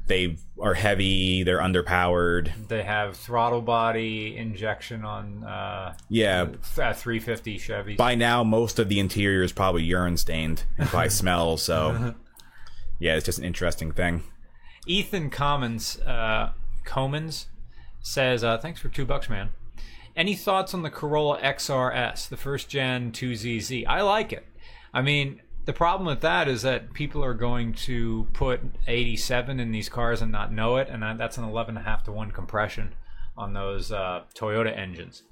[0.07, 1.43] they are heavy.
[1.43, 2.51] They're underpowered.
[2.67, 6.45] They have throttle body injection on uh, Yeah.
[6.45, 7.97] th- uh, 350 Chevys.
[7.97, 11.61] By now, most of the interior is probably urine stained and probably smells.
[11.61, 12.15] So,
[12.99, 14.23] yeah, it's just an interesting thing.
[14.85, 16.51] Ethan Commons, uh,
[18.01, 19.49] says, uh, "Thanks for two bucks, man.
[20.15, 23.85] Any thoughts on the Corolla XRS, the first gen 2ZZ?
[23.87, 24.47] I like it.
[24.93, 29.71] I mean, the problem with that is that people are going to put 87 in
[29.71, 32.95] these cars and not know it, and that's an 11.5 to one compression
[33.37, 35.23] on those uh, Toyota engines.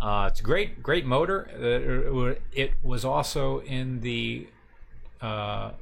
[0.00, 1.48] Uh, it's a great, great motor.
[1.54, 4.46] Uh, It was also in the
[5.20, 5.72] uh,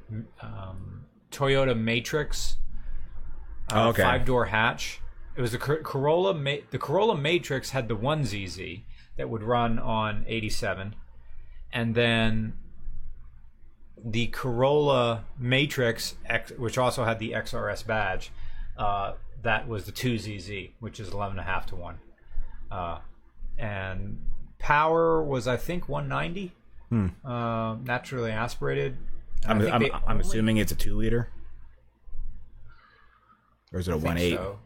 [0.41, 0.96] um,
[1.37, 2.57] Toyota Matrix
[3.73, 4.03] uh, Okay.
[4.03, 5.01] five door hatch.
[5.37, 6.33] It was the Cor- Corolla.
[6.35, 8.59] Ma- the Corolla Matrix had the one ZZ
[9.17, 10.95] that would run on 87,
[11.73, 12.55] and then
[14.03, 18.31] the Corolla Matrix, X, which also had the XRS badge,
[18.79, 19.13] uh,
[19.43, 21.99] that was the two ZZ, which is 11 and a half to one,
[22.71, 22.99] uh,
[23.59, 24.19] and
[24.59, 26.53] power was I think 190,
[27.25, 28.97] uh, naturally aspirated.
[29.49, 31.29] I'm, I'm, I'm assuming it's a two liter,
[33.73, 34.35] or is it a one eight?
[34.37, 34.59] so.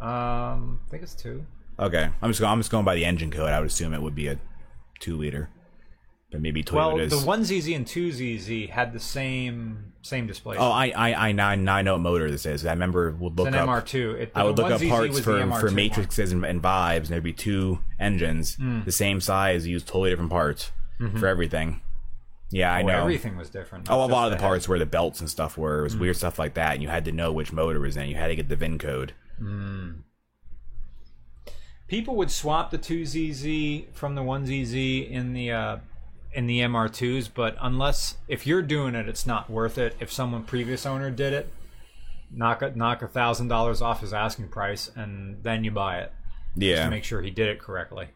[0.00, 1.46] Um, I think it's two.
[1.78, 3.50] Okay, I'm just going, I'm just going by the engine code.
[3.50, 4.38] I would assume it would be a
[5.00, 5.48] two liter,
[6.30, 7.20] but maybe Well, Toyota's.
[7.20, 10.56] the one ZZ and two ZZ had the same same display.
[10.58, 12.66] oh, I I I I know what motor this is.
[12.66, 13.84] I remember would look it's an up.
[13.84, 14.14] MR2.
[14.20, 17.22] It, I would look up 1ZZ parts for, for matrices and, and vibes, and there'd
[17.22, 18.80] be two engines, Hmm.
[18.84, 20.72] the same size, use totally different parts
[21.18, 21.80] for everything.
[22.52, 23.00] Yeah, I know.
[23.00, 23.88] Everything was different.
[23.90, 24.46] Oh, a lot of the head.
[24.46, 25.80] parts where the belts and stuff were.
[25.80, 26.00] It was Hmm.
[26.00, 28.08] weird stuff like that, and you had to know which motor was in.
[28.08, 29.14] You had to get the VIN code.
[31.88, 35.76] People would swap the two ZZ from the one ZZ in the uh,
[36.32, 39.94] in the MR2s, but unless if you're doing it, it's not worth it.
[40.00, 41.52] If someone previous owner did it,
[42.30, 46.12] knock a, knock a thousand dollars off his asking price, and then you buy it.
[46.54, 46.84] Yeah.
[46.84, 48.08] to make sure he did it correctly.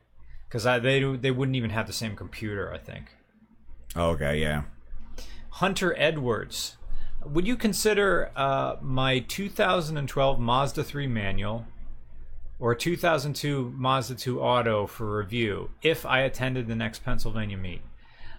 [0.49, 3.15] Because they they wouldn't even have the same computer, I think.
[3.97, 4.65] Oh, okay, yeah.
[5.51, 6.77] Hunter Edwards,
[7.25, 11.65] would you consider uh, my 2012 Mazda 3 manual
[12.59, 17.81] or 2002 Mazda 2 Auto for review if I attended the next Pennsylvania meet?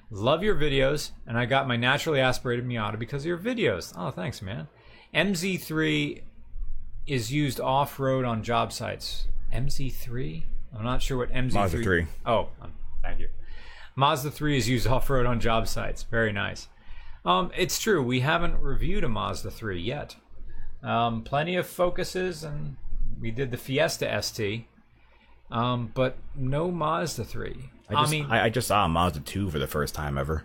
[0.09, 3.93] Love your videos, and I got my naturally aspirated Miata because of your videos.
[3.97, 4.67] Oh, thanks, man.
[5.13, 6.21] MZ3
[7.07, 9.27] is used off road on job sites.
[9.53, 10.43] MZ3?
[10.77, 11.53] I'm not sure what MZ3.
[11.53, 12.07] Mazda 3.
[12.25, 12.49] Oh,
[13.01, 13.27] thank you.
[13.97, 16.03] Mazda 3 is used off road on job sites.
[16.03, 16.69] Very nice.
[17.25, 20.15] Um, it's true, we haven't reviewed a Mazda 3 yet.
[20.81, 22.77] Um, plenty of focuses, and
[23.19, 24.65] we did the Fiesta ST,
[25.51, 27.69] um, but no Mazda 3.
[27.89, 30.17] I, I, just, mean, I, I just saw a Mazda 2 for the first time
[30.17, 30.43] ever.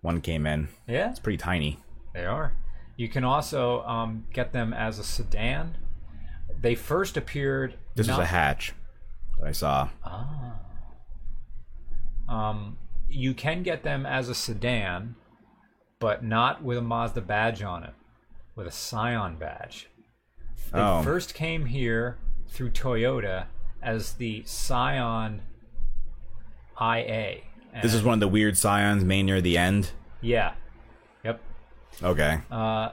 [0.00, 0.68] One came in.
[0.88, 1.78] yeah, It's pretty tiny.
[2.14, 2.54] they are.
[2.96, 5.76] You can also um, get them as a sedan.
[6.60, 7.74] They first appeared.
[7.94, 8.72] This not- was a hatch
[9.38, 9.88] that I saw.
[12.32, 12.78] Um,
[13.08, 15.16] you can get them as a sedan,
[15.98, 17.92] but not with a Mazda badge on it,
[18.56, 19.88] with a Scion badge.
[20.72, 21.02] They Oh.
[21.02, 22.16] first came here
[22.48, 23.46] through Toyota
[23.82, 25.42] as the Scion
[26.80, 27.42] IA.
[27.82, 29.90] This is one of the weird Scions main near the end.
[30.20, 30.54] Yeah.
[31.24, 31.40] Yep.
[32.02, 32.40] Okay.
[32.50, 32.90] Uh,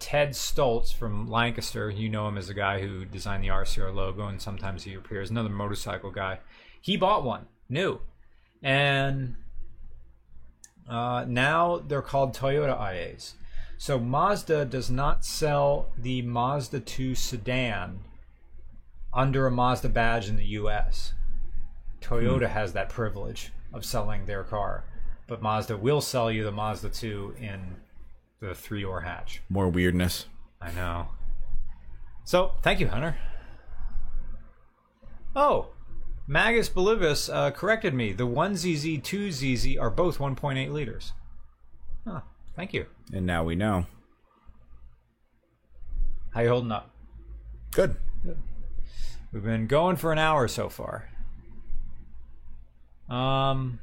[0.00, 4.26] Ted Stoltz from Lancaster, you know him as the guy who designed the RCR logo,
[4.26, 5.30] and sometimes he appears.
[5.30, 6.40] Another motorcycle guy.
[6.80, 8.00] He bought one new,
[8.62, 9.36] and
[10.88, 13.34] uh, now they're called Toyota IAs.
[13.78, 18.00] So Mazda does not sell the Mazda 2 sedan
[19.12, 21.14] under a Mazda badge in the U.S.
[22.00, 24.84] Toyota has that privilege of selling their car,
[25.26, 27.76] but Mazda will sell you the Mazda 2 in
[28.40, 29.42] the three door hatch.
[29.48, 30.26] More weirdness.
[30.60, 31.08] I know.
[32.24, 33.16] So, thank you, Hunter.
[35.34, 35.71] Oh,
[36.32, 38.14] Magus Bolivus uh, corrected me.
[38.14, 41.12] The 1ZZ, 2ZZ are both 1.8 liters.
[42.08, 42.22] Huh.
[42.56, 42.86] Thank you.
[43.12, 43.84] And now we know.
[46.30, 46.90] How you holding up?
[47.72, 47.96] Good.
[48.24, 48.38] Good.
[49.30, 51.10] We've been going for an hour so far.
[53.10, 53.80] Um.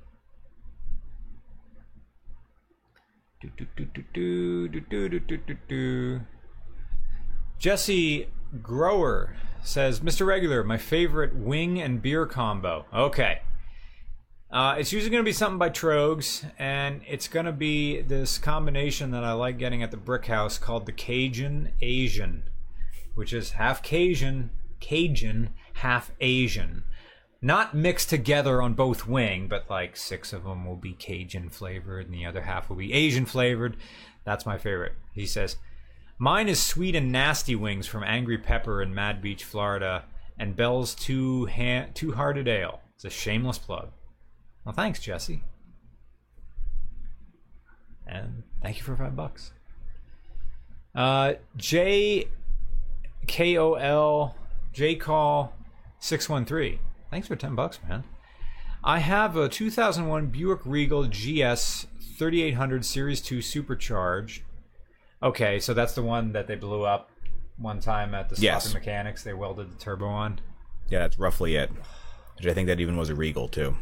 [7.60, 8.28] Jesse
[8.64, 10.26] Grower says, Mr.
[10.26, 12.86] Regular, my favorite wing and beer combo.
[12.94, 13.42] Okay.
[14.52, 18.40] Uh, it's usually going to be something by Trogs, and it's going to be this
[18.40, 22.44] combination that I like getting at the Brick House called the Cajun Asian,
[23.14, 24.50] which is half Cajun,
[24.80, 26.84] Cajun, half Asian.
[27.42, 32.08] Not mixed together on both wing, but like six of them will be Cajun flavored,
[32.08, 33.78] and the other half will be Asian flavored.
[34.26, 34.94] That's my favorite.
[35.14, 35.58] He says,
[36.22, 40.04] Mine is sweet and nasty wings from Angry Pepper in Mad Beach, Florida,
[40.38, 42.82] and Bell's Two ha- Two Hearted Ale.
[42.96, 43.92] It's a shameless plug.
[44.66, 45.44] Well, thanks, Jesse.
[48.06, 49.54] And thank you for five bucks.
[50.94, 52.28] Uh, J
[53.26, 54.36] K O L
[54.74, 55.54] J Call
[56.00, 56.80] six one three.
[57.10, 58.04] Thanks for ten bucks, man.
[58.84, 61.86] I have a 2001 Buick Regal GS
[62.18, 64.42] 3800 Series 2 Supercharged.
[65.22, 67.10] Okay, so that's the one that they blew up
[67.58, 68.74] one time at the Yes.
[68.74, 69.24] Mechanics.
[69.24, 70.40] They welded the turbo on.
[70.90, 71.72] Yeah, that's roughly it.
[72.38, 73.76] Which I think that even was a Regal too.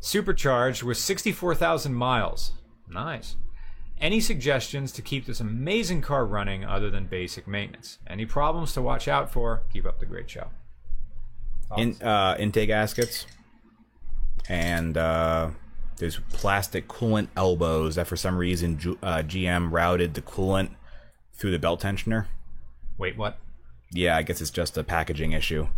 [0.00, 2.52] Supercharged with 64,000 miles.
[2.88, 3.36] Nice.
[3.98, 7.98] Any suggestions to keep this amazing car running other than basic maintenance?
[8.06, 9.62] Any problems to watch out for?
[9.72, 10.48] Keep up the great show.
[11.78, 13.26] In, uh, intake gaskets,
[14.48, 15.50] and uh,
[15.98, 20.70] there's plastic coolant elbows that for some reason uh, GM routed the coolant
[21.34, 22.26] through the belt tensioner.
[22.98, 23.38] Wait, what?
[23.92, 25.68] Yeah, I guess it's just a packaging issue.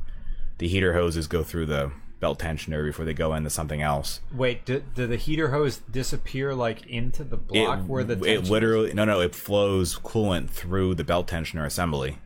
[0.59, 4.21] The heater hoses go through the belt tensioner before they go into something else.
[4.33, 8.93] Wait, did, did the heater hose disappear like into the block where the it literally
[8.93, 12.19] no no it flows coolant through the belt tensioner assembly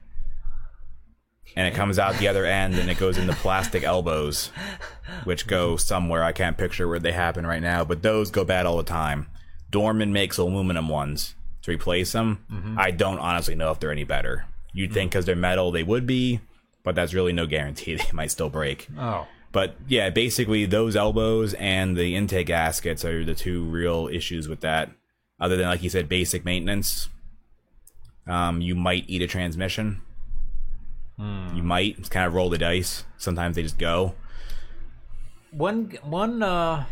[1.57, 4.51] and it comes out the other end and it goes into plastic elbows
[5.24, 8.64] which go somewhere i can't picture where they happen right now but those go bad
[8.66, 9.26] all the time
[9.70, 12.78] dorman makes aluminum ones to replace them Mm-hmm.
[12.78, 16.07] i don't honestly know if they're any better you'd think because they're metal they would
[16.07, 16.40] be
[16.82, 21.53] but that's really no guarantee they might still break Oh, but yeah, basically those elbows
[21.55, 24.90] and the intake gaskets are the two real issues with that.
[25.38, 27.11] Other than like you said, basic maintenance.
[28.26, 30.01] Um, you might eat a transmission.
[31.18, 33.04] You might kind of roll the dice.
[33.16, 34.14] Sometimes they just go.
[35.52, 36.86] one one uh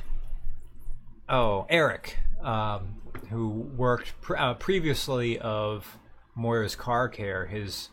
[1.29, 2.97] oh eric um
[3.31, 5.97] who worked pr- uh, previously of
[6.37, 7.89] moira's car care his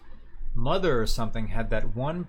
[0.55, 2.28] mother or something had that one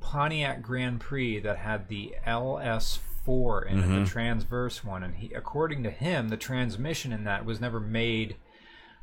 [0.00, 3.94] pontiac grand prix that had the ls4 in Mm-hmm.
[3.94, 7.80] it the transverse one and he according to him the transmission in that was never
[7.80, 8.36] made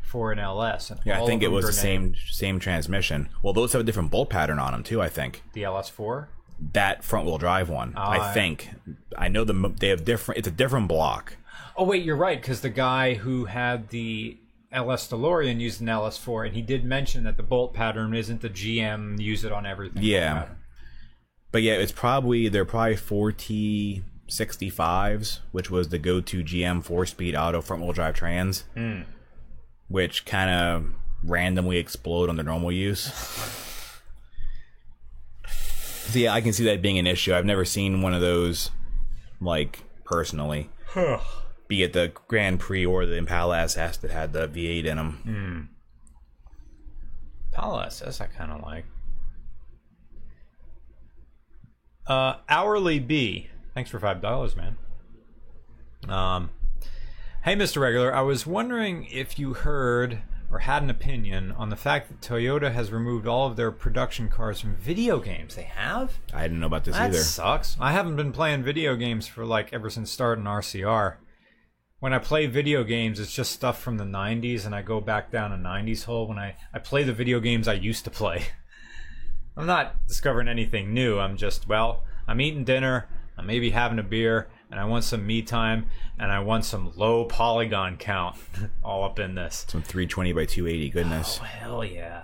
[0.09, 3.29] for an ls and Yeah, I think it was the same same transmission.
[3.43, 5.01] Well, those have a different bolt pattern on them too.
[5.01, 6.27] I think the ls4
[6.73, 7.93] that front wheel drive one.
[7.95, 8.69] Ah, I think
[9.17, 10.39] I know the they have different.
[10.39, 11.37] It's a different block.
[11.77, 14.37] Oh wait, you're right because the guy who had the
[14.71, 18.49] LS DeLorean used an LS4, and he did mention that the bolt pattern isn't the
[18.49, 20.03] GM use it on everything.
[20.03, 20.33] Yeah.
[20.33, 20.57] pattern.
[21.51, 26.43] But yeah, it's probably they're probably four T sixty fives, which was the go to
[26.43, 28.65] GM four speed auto front wheel drive trans,
[29.89, 30.85] which kind of
[31.23, 33.11] randomly explode under normal use.
[35.47, 37.33] so yeah, I can see that being an issue.
[37.33, 38.71] I've never seen one of those,
[39.41, 40.69] like personally,
[41.67, 45.69] be it the Grand Prix or the Impala SS that had the V8 in them.
[47.51, 48.85] Palo SS I kind of like.
[52.07, 54.77] Uh, hourly B, thanks for five dollars, man.
[56.07, 56.49] Um,
[57.43, 57.81] hey, Mr.
[57.81, 60.21] Regular, I was wondering if you heard
[60.51, 64.29] or had an opinion on the fact that Toyota has removed all of their production
[64.29, 65.55] cars from video games.
[65.55, 66.17] They have.
[66.33, 67.19] I didn't know about this That either.
[67.19, 67.77] sucks.
[67.79, 71.17] I haven't been playing video games for like ever since starting RCR.
[71.99, 75.31] When I play video games, it's just stuff from the 90s, and I go back
[75.31, 78.45] down a 90s hole when I, I play the video games I used to play.
[79.57, 81.19] I'm not discovering anything new.
[81.19, 85.25] I'm just, well, I'm eating dinner, I'm maybe having a beer, and I want some
[85.25, 88.37] me time, and I want some low polygon count
[88.83, 89.65] all up in this.
[89.67, 91.39] Some 320 by 280 goodness.
[91.41, 92.23] Oh, hell yeah.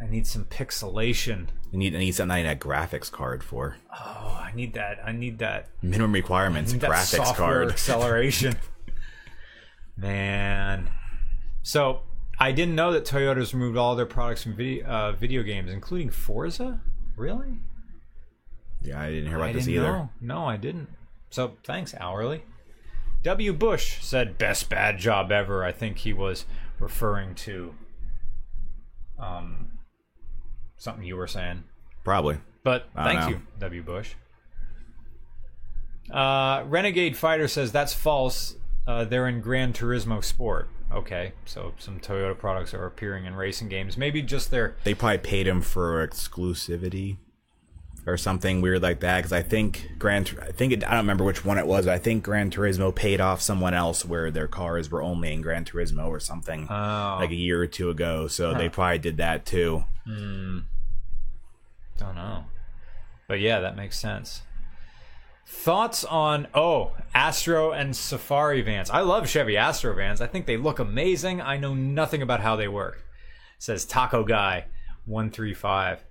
[0.00, 1.46] I need some pixelation.
[1.72, 3.76] I need I need something I need a graphics card for.
[3.92, 4.98] Oh, I need that.
[5.04, 7.68] I need that Minimum requirements graphics card.
[7.70, 8.56] acceleration.
[9.96, 10.90] Man,
[11.62, 12.00] so
[12.38, 16.10] I didn't know that Toyota's removed all their products from video uh, video games, including
[16.10, 16.80] Forza.
[17.16, 17.58] Really?
[18.82, 19.82] Yeah, I didn't hear about I this either.
[19.82, 20.10] know.
[20.20, 20.88] No, I didn't.
[21.32, 22.44] So thanks, hourly.
[23.22, 23.54] W.
[23.54, 25.64] Bush said best bad job ever.
[25.64, 26.44] I think he was
[26.78, 27.74] referring to
[29.18, 29.78] um
[30.76, 31.64] something you were saying.
[32.04, 32.38] Probably.
[32.64, 33.28] But thank know.
[33.28, 33.82] you, W.
[33.82, 34.14] Bush.
[36.10, 38.56] Uh, Renegade Fighter says that's false.
[38.86, 40.68] Uh, they're in Gran Turismo Sport.
[40.92, 43.96] Okay, so some Toyota products are appearing in racing games.
[43.96, 47.16] Maybe just their They probably paid him for exclusivity
[48.06, 49.18] or something weird like that.
[49.18, 51.86] Because I think Gran, I think it, I don't remember which one it was.
[51.86, 55.40] But I think Gran Turismo paid off someone else where their cars were only in
[55.42, 57.16] Gran Turismo or something Oh.
[57.20, 58.26] like a year or two ago.
[58.28, 59.84] So they probably did that too.
[60.06, 60.62] I
[61.98, 62.44] don't know.
[63.28, 64.42] But yeah, that makes sense.
[65.46, 68.90] Thoughts on oh Astro and Safari vans?
[68.90, 70.20] I love Chevy Astro vans.
[70.20, 71.40] I think they look amazing.
[71.40, 73.04] I know nothing about how they work.
[73.58, 74.66] Says Taco Guy,
[75.04, 76.04] one three five.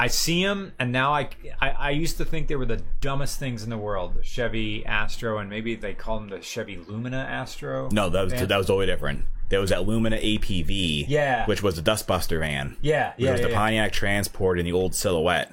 [0.00, 1.28] I see them, and now I,
[1.60, 4.14] I I used to think they were the dumbest things in the world.
[4.14, 7.90] The Chevy Astro, and maybe they call them the Chevy Lumina Astro.
[7.92, 8.48] No, that was van.
[8.48, 9.26] that was totally different.
[9.50, 11.44] There was that Lumina APV, Yeah.
[11.46, 12.76] which was the Dustbuster van.
[12.80, 13.58] Yeah, yeah, was yeah, the yeah.
[13.58, 15.52] Pontiac Trans Sport and the old Silhouette.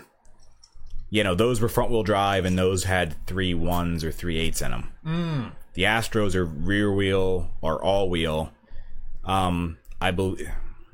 [1.09, 4.61] You know, those were front wheel drive, and those had three ones or three eights
[4.61, 4.91] in them.
[5.05, 5.51] Mm.
[5.73, 8.51] The Astros are rear wheel or all wheel.
[9.25, 10.49] Um, I believe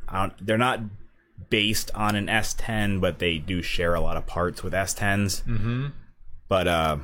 [0.07, 0.79] I don't, they're not
[1.53, 5.43] based on an S10, but they do share a lot of parts with S10s.
[5.43, 5.89] Mm-hmm.
[6.49, 6.97] But uh,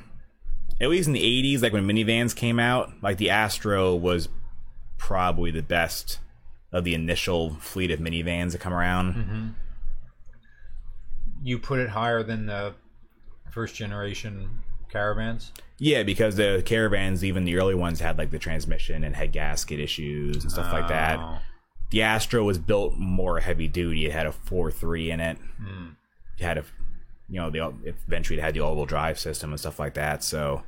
[0.81, 4.27] at least in the 80s, like when minivans came out, like the Astro was
[4.97, 6.17] probably the best
[6.71, 9.53] of the initial fleet of minivans that come around.
[11.43, 12.73] You put it higher than the
[13.51, 14.49] first generation
[14.91, 15.51] caravans.
[15.77, 19.79] Yeah, because the caravans, even the early ones, had like the transmission and head gasket
[19.79, 21.19] issues and stuff like that.
[21.91, 24.05] The Astro was built more heavy duty.
[24.05, 25.37] It had a four three in it.
[26.37, 26.63] It had a,
[27.27, 27.73] you know, the
[28.07, 30.23] eventually it had the all wheel drive system and stuff like that.
[30.23, 30.63] So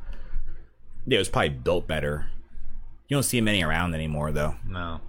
[1.06, 2.28] yeah, it was probably built better.
[3.08, 4.56] You don't see many around anymore, though.
[4.68, 5.02] No.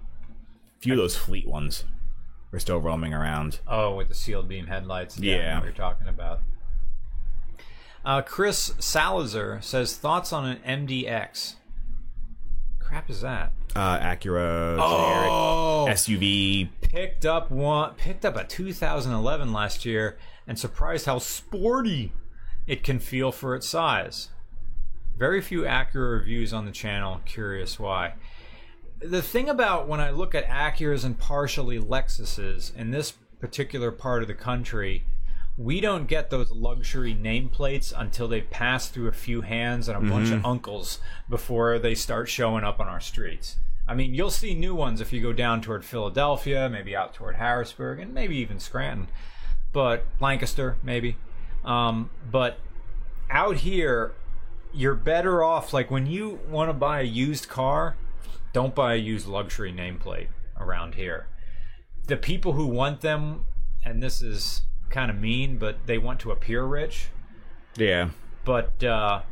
[0.77, 1.85] A few of those fleet ones
[2.51, 3.59] are still roaming around.
[3.67, 5.17] Oh, with the sealed beam headlights.
[5.17, 5.55] I know Yeah.
[5.55, 6.41] what you're talking about.
[8.05, 10.57] Uh, Chris Salazar says thoughts on an
[10.87, 11.55] MDX.
[12.93, 13.51] Crap is that?
[13.75, 16.69] Uh, Acura, Oh, SUV.
[16.81, 17.95] picked up one.
[17.95, 20.15] Picked up a 2011 last year,
[20.45, 22.11] and surprised how sporty
[22.67, 24.29] it can feel for its size.
[25.17, 27.21] Very few Acura reviews on the channel.
[27.25, 28.13] Curious why.
[29.01, 34.21] The thing about when I look at Acuras and partially Lexuses in this particular part
[34.21, 35.03] of the country,
[35.57, 40.09] we don't get those luxury nameplates until they pass through a few hands and a
[40.09, 40.99] bunch of uncles
[41.29, 43.57] before they start showing up on our streets.
[43.87, 47.35] I mean, you'll see new ones if you go down toward Philadelphia, maybe out toward
[47.35, 49.09] Harrisburg, and maybe even Scranton,
[49.71, 51.17] but Lancaster, maybe.
[51.63, 52.57] Um, but
[53.29, 54.13] out here,
[54.73, 55.71] you're better off.
[55.71, 57.95] Like when you want to buy a used car,
[58.53, 61.27] don't buy a used luxury nameplate around here.
[62.07, 63.45] The people who want them,
[63.85, 64.61] and this is
[64.93, 67.07] kind of mean, but they want to appear rich,
[67.75, 68.11] Yeah.
[68.45, 69.23] but uh,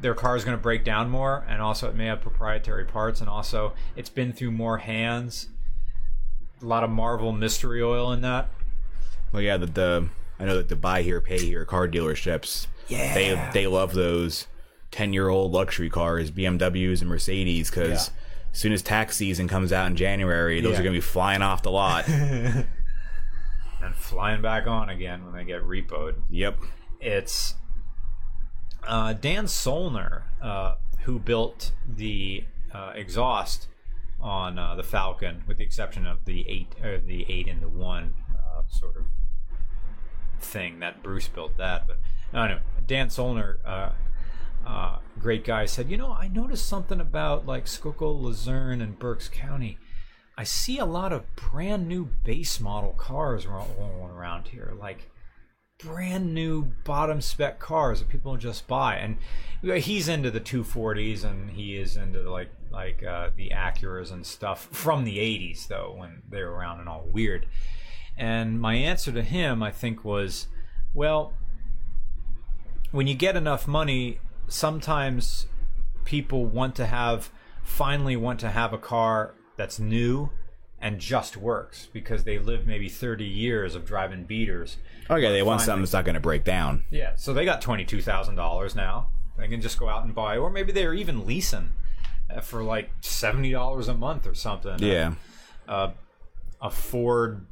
[0.00, 3.20] their car is going to break down more, and also it may have proprietary parts,
[3.20, 5.48] and also it's been through more hands.
[6.60, 8.48] A lot of Marvel mystery oil in that.
[9.32, 10.08] Well, yeah, the, the
[10.38, 12.66] I know that the buy here, pay here car dealerships.
[12.88, 13.14] Yeah.
[13.14, 14.46] they they love those
[14.90, 18.10] ten year old luxury cars, BMWs and Mercedes, because
[18.52, 20.80] as soon as tax season comes out in January, those Yeah.
[20.80, 22.04] are gonna be flying off the lot.
[23.84, 26.14] and flying back on again when they get repoed.
[26.30, 26.58] yep.
[27.00, 27.54] It's
[28.86, 33.68] uh, Dan Solner uh, who built the uh, exhaust
[34.20, 37.68] on uh, the Falcon, with the exception of the eight, or the eight and the
[37.68, 39.04] one uh, sort of
[40.40, 41.86] thing that Bruce built that.
[41.86, 42.00] But
[42.32, 43.58] no, no, Dan Solner.
[43.64, 43.90] Uh,
[44.66, 49.28] uh, great guy said, you know, I noticed something about like Schuylkill, Luzerne, and Berks
[49.28, 49.76] County.
[50.36, 55.10] I see a lot of brand new base model cars rolling around here, like
[55.78, 58.96] brand new bottom spec cars that people just buy.
[58.96, 59.18] And
[59.62, 64.26] he's into the 240s, and he is into the, like like uh, the Acuras and
[64.26, 67.46] stuff from the 80s, though, when they were around and all weird.
[68.16, 70.48] And my answer to him, I think, was,
[70.92, 71.34] well,
[72.90, 75.46] when you get enough money, sometimes
[76.04, 77.30] people want to have
[77.62, 80.30] finally want to have a car that's new
[80.80, 84.76] and just works because they live maybe 30 years of driving beaters.
[85.08, 86.84] Okay, they want something that's not gonna break down.
[86.90, 89.08] Yeah, so they got $22,000 now.
[89.38, 91.70] They can just go out and buy or maybe they're even leasing
[92.34, 94.78] uh, for like $70 a month or something.
[94.78, 95.14] Yeah,
[95.68, 95.90] Uh,
[96.60, 97.46] a Ford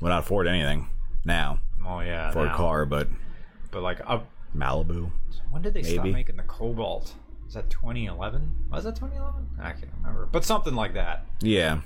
[0.00, 0.88] well not afford anything
[1.24, 2.52] now Oh yeah, for now.
[2.54, 3.08] a car, but
[3.70, 4.20] but like uh,
[4.56, 5.10] Malibu.
[5.50, 7.14] when did they stop making the Cobalt?
[7.48, 8.66] Was that 2011?
[8.70, 9.48] Was that 2011?
[9.58, 11.24] I can't remember, but something like that.
[11.40, 11.80] Yeah.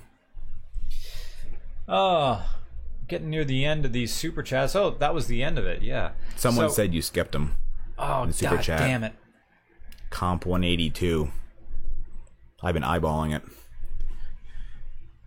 [1.89, 2.45] Oh,
[3.07, 4.75] getting near the end of these super chats.
[4.75, 5.83] Oh, that was the end of it.
[5.83, 6.13] Yeah.
[6.35, 7.55] Someone So- said you skipped them.
[7.97, 8.79] "Oh, the super god chat.
[8.81, 9.13] damn it."
[10.11, 11.31] Comp 182.
[12.63, 13.43] I've been eyeballing it.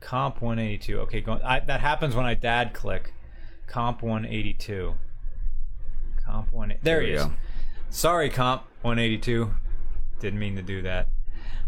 [0.02, 1.00] Comp 182.
[1.02, 3.14] Okay, go, I, that happens when I dad click.
[3.68, 4.96] Comp 182.
[6.26, 6.74] Comp 1.
[6.84, 7.24] There, he is.
[7.24, 7.32] go.
[7.90, 9.54] Sorry, Comp 182.
[10.20, 11.08] Didn't mean to do that.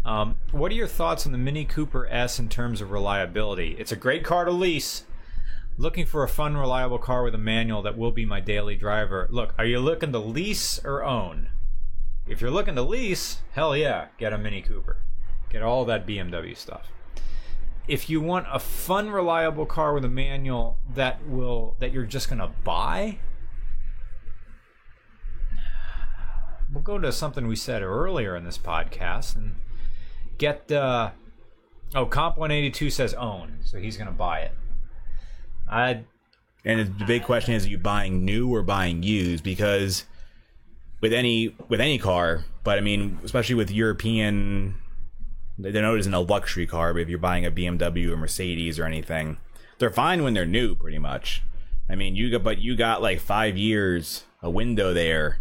[0.04, 3.76] Um, what are your thoughts on the Mini Cooper S in terms of reliability?
[3.78, 5.04] It's a great car to lease.
[5.76, 9.28] Looking for a fun, reliable car with a manual that will be my daily driver.
[9.30, 11.48] Look, are you looking to lease or own?
[12.26, 14.98] If you're looking to lease, hell yeah, get a Mini Cooper.
[15.50, 16.90] Get all that BMW stuff
[17.88, 22.28] if you want a fun reliable car with a manual that will that you're just
[22.28, 23.18] to buy
[26.78, 29.56] we'll go to something we said earlier in this podcast and
[30.38, 31.10] get uh
[31.96, 34.52] oh comp 182 says own so he's going to buy it
[35.68, 36.04] i
[36.64, 39.42] And the big question is: Are you buying new or buying used?
[39.42, 40.04] Because
[41.00, 44.74] with any with any car, but I mean, especially with European,
[45.58, 46.92] they know it isn't a luxury car.
[46.92, 49.38] But if you're buying a BMW or Mercedes or anything,
[49.78, 51.42] they're fine when they're new, pretty much.
[51.88, 55.38] I mean, you got but you got like five years a window there.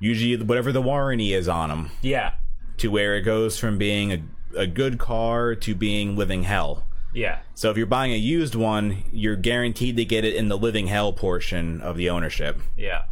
[0.00, 2.34] Usually, whatever the warranty is on them, yeah
[2.78, 4.22] to where it goes from being a,
[4.56, 6.84] a good car to being living hell.
[7.12, 10.56] yeah So if you're buying a used one, you're guaranteed to get it in the
[10.56, 12.60] living hell portion of the ownership.
[12.76, 13.02] Yeah.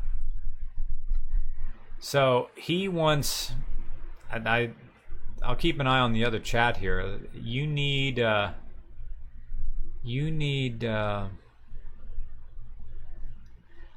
[1.98, 3.52] So he wants,
[4.30, 4.70] and I,
[5.42, 7.18] I'll keep an eye on the other chat here.
[7.34, 8.52] You need, uh,
[10.04, 10.84] you need.
[10.84, 11.26] Uh,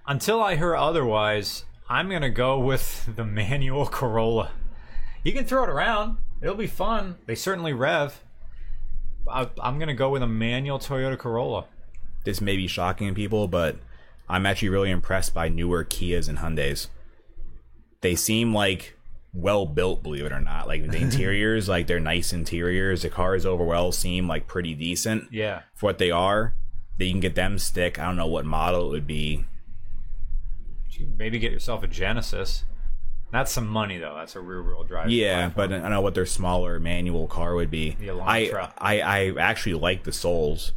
[0.08, 4.52] until I hear otherwise, I'm gonna go with the manual Corolla.
[5.24, 7.16] You can throw it around; it'll be fun.
[7.26, 8.22] They certainly rev.
[9.30, 11.66] I, I'm gonna go with a manual Toyota Corolla.
[12.24, 13.78] This may be shocking to people, but
[14.28, 16.88] I'm actually really impressed by newer Kias and Hyundais.
[18.02, 18.96] They seem like
[19.34, 20.68] well built, believe it or not.
[20.68, 23.02] Like the interiors, like they're nice interiors.
[23.04, 25.62] The cars overall seem like pretty decent Yeah.
[25.76, 26.56] for what they are.
[26.98, 27.98] That you can get them stick.
[27.98, 29.46] I don't know what model it would be.
[31.18, 32.64] Maybe get yourself a Genesis.
[33.32, 34.16] That's some money though.
[34.16, 35.10] That's a rear wheel drive.
[35.10, 35.70] Yeah, platform.
[35.70, 37.96] but I don't know what their smaller manual car would be.
[38.00, 38.72] The I, Elantra.
[38.78, 40.72] I I actually like the Souls.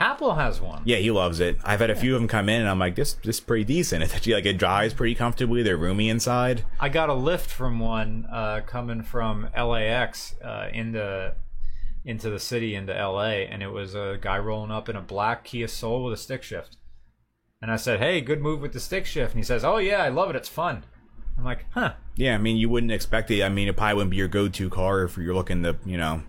[0.00, 0.80] Happel has one.
[0.86, 1.58] Yeah, he loves it.
[1.62, 3.64] I've had a few of them come in, and I'm like, this this is pretty
[3.64, 4.02] decent.
[4.04, 5.62] It's actually like it drives pretty comfortably.
[5.62, 6.64] They're roomy inside.
[6.78, 11.34] I got a lift from one uh, coming from LAX uh, into
[12.06, 15.44] into the city into LA, and it was a guy rolling up in a black
[15.44, 16.78] Kia Soul with a stick shift.
[17.62, 20.02] And I said, "Hey, good move with the stick shift." And he says, "Oh yeah,
[20.02, 20.36] I love it.
[20.36, 20.84] It's fun."
[21.38, 23.42] I'm like, "Huh." Yeah, I mean, you wouldn't expect it.
[23.42, 26.22] I mean, it probably wouldn't be your go-to car if you're looking to, you know,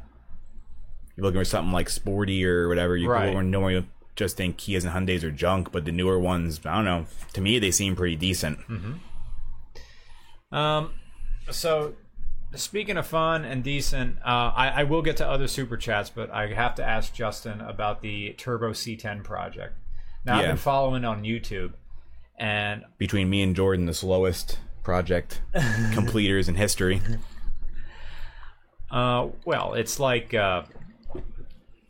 [1.15, 2.95] you're looking for something like sporty or whatever.
[2.95, 3.33] You Right.
[3.35, 3.85] would normally
[4.15, 7.05] just think Kias and Hyundais are junk, but the newer ones, I don't know.
[7.33, 8.59] To me, they seem pretty decent.
[8.59, 8.93] Hmm.
[10.55, 10.93] Um,
[11.49, 11.95] so
[12.55, 16.29] speaking of fun and decent, uh, I, I will get to other super chats, but
[16.31, 19.73] I have to ask Justin about the Turbo C10 project.
[20.25, 21.73] Now I've been following on YouTube,
[22.37, 25.41] and Between me and Jordan, the slowest project
[25.93, 27.01] completers in history.
[28.91, 30.63] uh, well, it's like uh,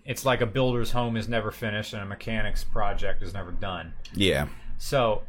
[0.06, 3.94] it's like a builder's home is never finished and a mechanic's project is never done.
[4.14, 4.48] Yeah.
[4.78, 5.24] So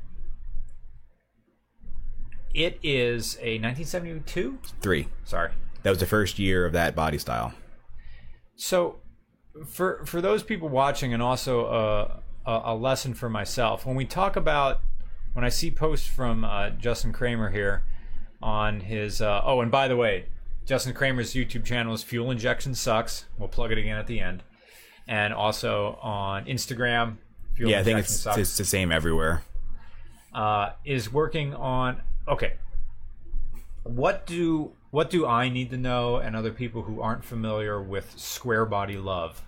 [2.54, 4.58] it is a 1972.
[4.80, 5.08] Three.
[5.24, 5.50] Sorry.
[5.82, 7.54] That was the first year of that body style.
[8.54, 9.00] So,
[9.66, 12.16] for for those people watching, and also uh,
[12.47, 14.81] a, a lesson for myself, when we talk about
[15.32, 17.85] when I see posts from uh, Justin Kramer here
[18.43, 20.27] on his uh, oh, and by the way,
[20.66, 23.24] Justin Kramer's YouTube channel is Fuel Injection Sucks.
[23.39, 24.43] We'll plug it again at the end,
[25.09, 27.16] and also on Instagram.
[27.55, 29.43] Fuel Yeah, I think it's Sucks it's the same everywhere.
[30.32, 32.55] uh, is working on okay
[33.82, 38.16] what do what do i need to know and other people who aren't familiar with
[38.16, 39.43] square body love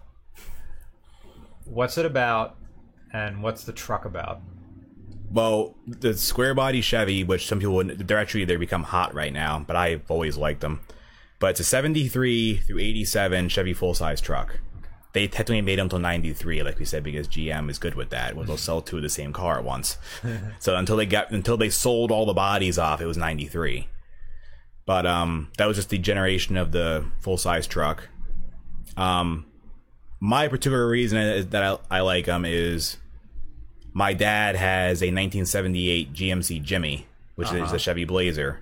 [1.64, 2.56] what's it about
[3.14, 4.42] and what's the truck about
[5.30, 9.32] Well, the square body Chevy, which some people wouldn't, they're actually they become hot right
[9.32, 10.80] now, but I've always liked them.
[11.38, 14.60] But it's a 73 through 87 Chevy full size truck.
[15.12, 18.34] They technically made them until 93, like we said, because GM is good with that.
[18.34, 19.96] Well, they'll sell two of the same car at once.
[20.58, 23.88] so until they got until they sold all the bodies off, it was 93.
[24.86, 28.08] But um, that was just the generation of the full size truck.
[28.96, 29.46] Um,
[30.20, 32.96] my particular reason that I, I like them is
[33.94, 37.06] my dad has a 1978 GMC Jimmy,
[37.36, 38.60] which is a Chevy Blazer,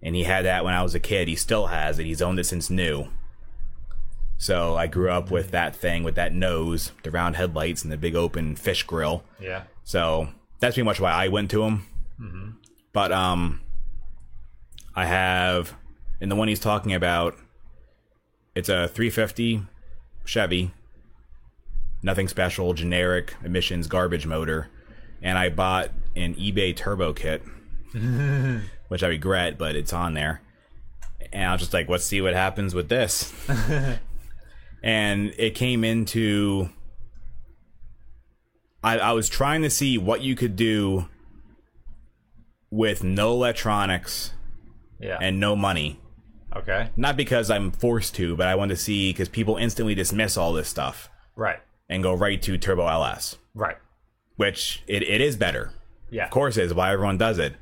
[0.00, 1.28] and he had that when I was a kid.
[1.28, 2.06] He still has it.
[2.06, 3.08] He's owned it since new.
[4.38, 7.96] So I grew up with that thing with that nose, the round headlights, and the
[7.96, 9.24] big open fish grill.
[9.40, 9.64] Yeah.
[9.84, 10.28] So
[10.60, 11.86] that's pretty much why I went to him.
[12.92, 13.60] But um,
[14.94, 15.74] I have,
[16.20, 17.36] and the one he's talking about,
[18.54, 19.62] it's a 350
[20.24, 20.72] Chevy,
[22.02, 24.68] nothing special, generic emissions garbage motor,
[25.22, 27.42] and I bought an eBay turbo kit,
[28.88, 30.40] which I regret, but it's on there.
[31.32, 33.32] And I was just like, let's see what happens with this.
[34.82, 36.68] and it came into
[38.84, 41.08] I, I was trying to see what you could do
[42.70, 44.32] with no electronics
[44.98, 45.18] Yeah.
[45.20, 46.00] and no money.
[46.56, 46.90] okay.
[46.96, 50.52] Not because I'm forced to, but I want to see because people instantly dismiss all
[50.52, 51.60] this stuff Right.
[51.92, 53.76] And go right to Turbo LS, Right.
[54.36, 55.70] which it, it is better.
[56.10, 56.24] Yeah.
[56.24, 57.54] Of course, it is why everyone does it,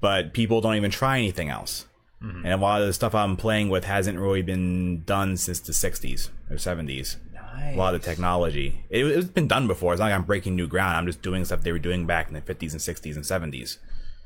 [0.00, 1.86] but people don't even try anything else.
[2.20, 5.72] And a lot of the stuff I'm playing with hasn't really been done since the
[5.72, 7.16] 60s or 70s.
[7.34, 7.74] Nice.
[7.74, 8.84] a lot of the technology.
[8.90, 9.92] It, it's been done before.
[9.92, 10.96] It's not like I'm breaking new ground.
[10.96, 13.78] I'm just doing stuff they were doing back in the 50s and 60s and 70s.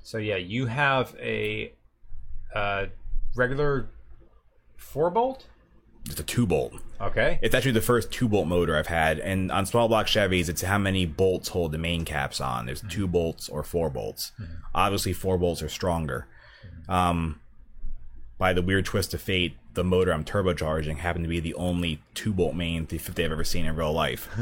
[0.02, 1.72] So yeah, you have a
[2.54, 2.86] uh,
[3.34, 3.88] regular
[4.76, 5.46] four bolt.
[6.06, 6.74] It's a two bolt.
[7.00, 7.38] Okay.
[7.42, 9.18] It's actually the first two bolt motor I've had.
[9.18, 12.66] And on small block Chevys, it's how many bolts hold the main caps on.
[12.66, 14.32] There's two bolts or four bolts.
[14.74, 16.26] Obviously, four bolts are stronger.
[16.88, 17.40] Um,
[18.38, 22.02] by the weird twist of fate, the motor I'm turbocharging happened to be the only
[22.14, 24.28] two bolt main 350 I've ever seen in real life.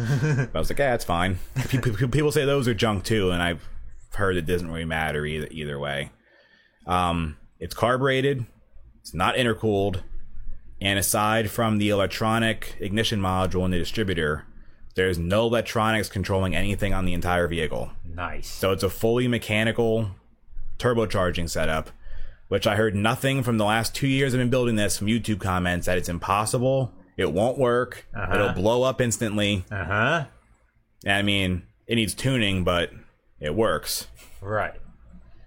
[0.54, 1.38] I was like, yeah, it's fine.
[1.68, 3.68] People, people say those are junk too, and I've
[4.14, 6.10] heard it doesn't really matter either, either way.
[6.86, 8.46] Um, it's carbureted,
[9.00, 10.02] it's not intercooled,
[10.80, 14.44] and aside from the electronic ignition module and the distributor,
[14.94, 17.90] there's no electronics controlling anything on the entire vehicle.
[18.04, 18.48] Nice.
[18.48, 20.10] So it's a fully mechanical
[20.78, 21.90] turbocharging setup,
[22.48, 25.40] which I heard nothing from the last two years I've been building this from YouTube
[25.40, 28.34] comments that it's impossible, it won't work, Uh-huh.
[28.34, 29.64] it'll blow up instantly.
[29.70, 30.24] Uh huh.
[31.06, 32.90] I mean, it needs tuning, but
[33.40, 34.08] it works.
[34.40, 34.74] Right.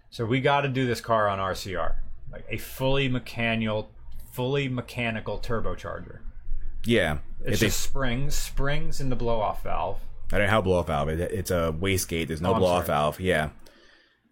[0.10, 1.96] So we got to do this car on RCR,
[2.32, 3.90] like a fully mechanical,
[4.38, 6.20] fully mechanical turbocharger.
[6.86, 10.00] Yeah, It's a, just springs, springs in the blow off valve.
[10.32, 11.10] I don't know how blow off valve.
[11.10, 12.28] It, it's a wastegate.
[12.28, 13.20] There's no Oh, blow off valve.
[13.20, 13.50] Yeah,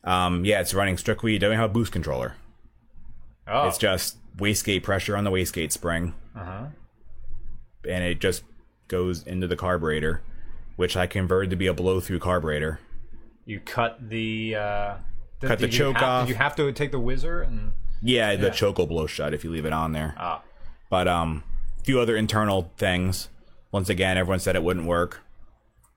[0.04, 1.36] um, yeah, it's running strictly.
[1.36, 2.36] It doesn't have a boost controller.
[3.48, 3.68] Oh.
[3.68, 6.14] It's just wastegate pressure on the wastegate spring.
[6.36, 6.66] Uh huh.
[7.90, 8.44] and it just
[8.88, 10.22] goes into the carburetor,
[10.76, 12.80] which I converted to be a blow through carburetor.
[13.46, 14.56] You cut the.
[14.56, 14.96] Uh,
[15.42, 16.30] Cut the choke have- off.
[16.30, 17.74] You have to take the whizzer and?
[18.06, 18.54] Yeah, the Yeah.
[18.54, 20.14] choke will blow shut if you leave it on there.
[20.18, 20.42] Ah.
[20.90, 21.44] But um,
[21.80, 23.30] a few other internal things.
[23.72, 25.22] Once again, everyone said it wouldn't work.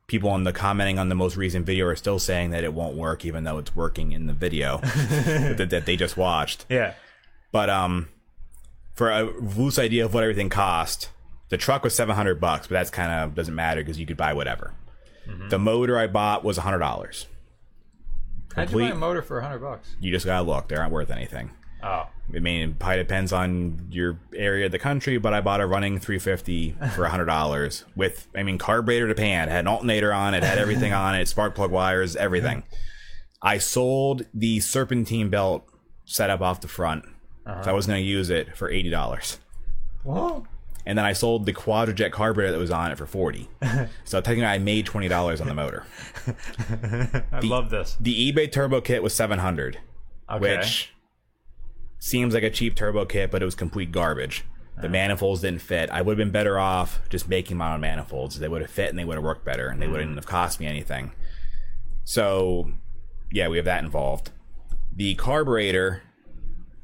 [0.06, 2.96] People on the commenting on the most recent video are still saying that it won't
[2.96, 6.64] work, even though it's working in the video that, that they just watched.
[6.70, 6.94] Yeah.
[7.52, 8.08] But um,
[8.94, 11.10] for a loose idea of what everything cost,
[11.50, 14.16] the truck was seven hundred bucks, but that's kind of doesn't matter because you could
[14.16, 14.72] buy whatever.
[15.50, 17.26] The motor I bought was hundred dollars.
[18.56, 19.94] How'd you buy a motor for hundred bucks?
[20.00, 21.50] You just gotta look; they aren't worth anything.
[21.82, 22.08] Oh.
[22.34, 25.66] I mean, it probably depends on your area of the country, but I bought a
[25.66, 29.48] running 350 for $100 with, I mean, carburetor to pan.
[29.48, 32.64] It had an alternator on it, had everything on it, spark plug wires, everything.
[33.40, 35.64] I sold the serpentine belt
[36.04, 37.04] setup off the front.
[37.46, 37.62] Uh-huh.
[37.62, 39.38] So I was going to use it for $80.
[40.02, 40.42] What?
[40.84, 43.48] And then I sold the quadrajet carburetor that was on it for 40
[44.04, 45.84] So technically, I made $20 on the motor.
[47.32, 47.96] I love this.
[48.00, 49.78] The eBay turbo kit was 700
[50.30, 50.40] Okay.
[50.58, 50.92] which
[51.98, 54.44] seems like a cheap turbo kit, but it was complete garbage.
[54.80, 55.90] The manifolds didn't fit.
[55.90, 58.38] I would have been better off just making my own manifolds.
[58.38, 60.60] They would have fit and they would have worked better and they wouldn't have cost
[60.60, 61.10] me anything.
[62.04, 62.70] So,
[63.32, 64.30] yeah, we have that involved.
[64.94, 66.02] The carburetor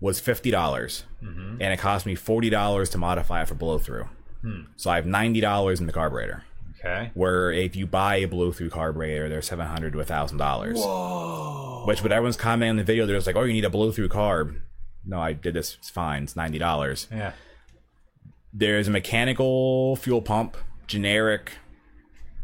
[0.01, 1.57] was fifty dollars, mm-hmm.
[1.61, 4.09] and it cost me forty dollars to modify it for blow through.
[4.43, 4.63] Hmm.
[4.77, 6.45] So I have ninety dollars in the carburetor.
[6.79, 7.11] okay.
[7.15, 10.79] Where if you buy a blow through carburetor, they're seven hundred to thousand dollars.
[10.79, 11.85] Whoa.
[11.87, 13.93] Which, but everyone's commenting on the video, they're just like, "Oh, you need a blow
[13.93, 14.61] through carb."
[15.07, 15.77] No, I did this.
[15.79, 16.25] It's fine.
[16.25, 17.09] It's ninety dollars.
[17.11, 17.33] Yeah.
[18.53, 20.57] There's a mechanical fuel pump,
[20.87, 21.53] generic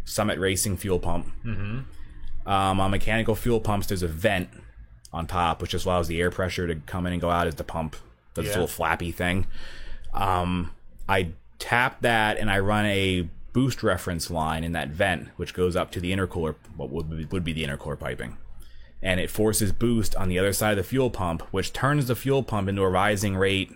[0.05, 1.27] Summit Racing fuel pump.
[1.45, 2.49] Mm-hmm.
[2.51, 4.49] Um, on mechanical fuel pumps, there's a vent
[5.13, 7.55] on top, which just allows the air pressure to come in and go out as
[7.55, 7.97] the pump
[8.35, 9.47] does this little flappy thing.
[10.13, 10.73] Um,
[11.09, 15.77] I tap that and I run a boost reference line in that vent, which goes
[15.77, 18.37] up to the intercooler, what would be, would be the intercooler piping.
[19.03, 22.15] And it forces boost on the other side of the fuel pump, which turns the
[22.17, 23.73] fuel pump into a rising rate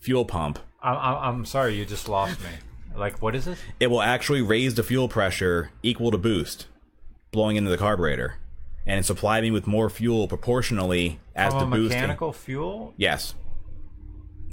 [0.00, 0.58] fuel pump.
[0.82, 2.48] I'm, I'm, I'm sorry, you just lost me.
[2.96, 3.58] Like, what is it?
[3.78, 6.66] It will actually raise the fuel pressure equal to boost.
[7.32, 8.34] blowing into the carburetor,
[8.84, 12.00] and it supplied me with more fuel proportionally as From the a boosting.
[12.00, 12.92] mechanical fuel?
[12.96, 13.34] Yes.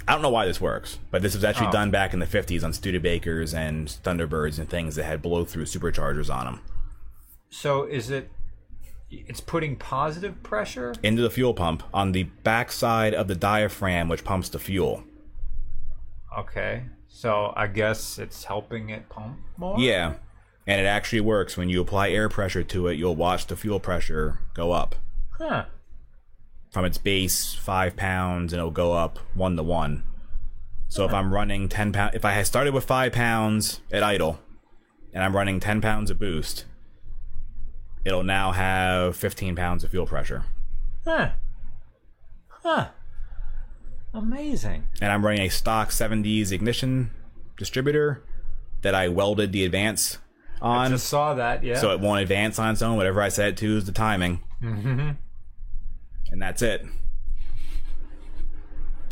[0.06, 1.72] I don't know why this works, but this was actually Oh.
[1.72, 5.64] done back in the 50s on Studebakers and Thunderbirds and things that had blow through
[5.64, 6.60] superchargers on them.
[7.50, 8.30] So is it
[9.10, 10.94] it's putting positive pressure?
[11.02, 15.04] Into the fuel pump on the backside of the diaphragm, which pumps the fuel.
[16.36, 16.84] Okay.
[17.08, 19.78] So I guess it's helping it pump more?
[19.78, 20.14] Yeah.
[20.66, 21.56] And it actually works.
[21.56, 24.94] When you apply air pressure to it, you'll watch the fuel pressure go up.
[25.30, 25.64] Huh.
[26.70, 30.04] From its base, five pounds, and it'll go up one to one.
[30.88, 34.40] So if I'm running 10 pounds, if I started with five pounds at idle,
[35.12, 36.64] and I'm running 10 pounds of boost,
[38.04, 40.44] it'll now have 15 pounds of fuel pressure.
[41.04, 41.30] Huh.
[42.48, 42.88] Huh.
[44.14, 44.86] Amazing.
[45.00, 47.10] And I'm running a stock 70s ignition
[47.56, 48.22] distributor
[48.82, 50.18] that I welded the advance
[50.60, 50.86] on.
[50.86, 51.78] I Just saw that, yeah.
[51.78, 52.96] so it won't advance on its own.
[52.96, 54.40] Whatever I set it to is the timing.
[54.62, 55.10] Mm-hmm.
[56.30, 56.84] And that's it.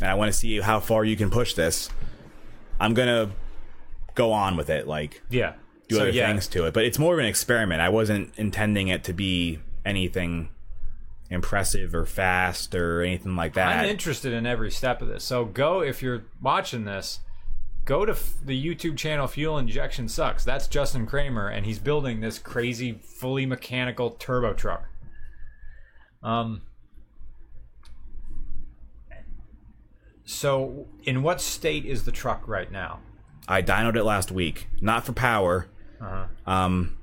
[0.01, 1.89] And I want to see how far you can push this.
[2.79, 3.31] I'm gonna
[4.15, 5.55] go on with it, like yeah.
[5.89, 6.75] Do so, other yeah, things to it.
[6.75, 7.81] But it's more of an experiment.
[7.81, 10.49] I wasn't intending it to be anything
[11.31, 13.79] impressive or fast or anything like that.
[13.79, 15.25] I'm interested in every step of this.
[15.25, 17.21] So go if you're watching this,
[17.85, 20.45] go to f- the YouTube channel Fuel Injection Sucks.
[20.45, 24.89] That's Justin Kramer, and he's building this crazy, fully mechanical turbo truck.
[26.23, 26.63] Um.
[30.29, 32.99] So, in what state is the truck right now?
[33.47, 35.69] I dynoed it last week, not for power.
[36.01, 36.25] Uh-huh.
[36.51, 36.99] Um,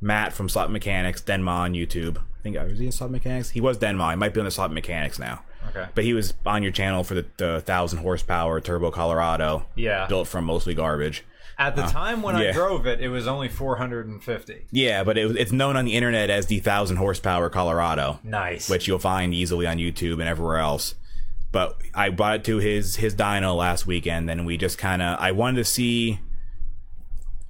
[0.00, 2.18] Matt from Slot Mechanics, Denma on YouTube.
[2.18, 3.50] I think was he in Slot Mechanics?
[3.50, 4.10] He was Denma.
[4.10, 5.42] He might be on the Slot Mechanics now.
[5.68, 5.86] Okay.
[5.94, 10.06] But he was on your channel for the, the thousand horsepower Turbo Colorado, Yeah.
[10.08, 11.22] built from mostly garbage.
[11.58, 14.66] At the time when I Uh, drove it, it was only 450.
[14.72, 18.68] Yeah, but it, it's known on the internet as the thousand horsepower Colorado, Nice.
[18.68, 20.96] which you'll find easily on YouTube and everywhere else.
[21.52, 25.20] But I brought it to his his dyno last weekend, and we just kind of
[25.20, 26.18] I wanted to see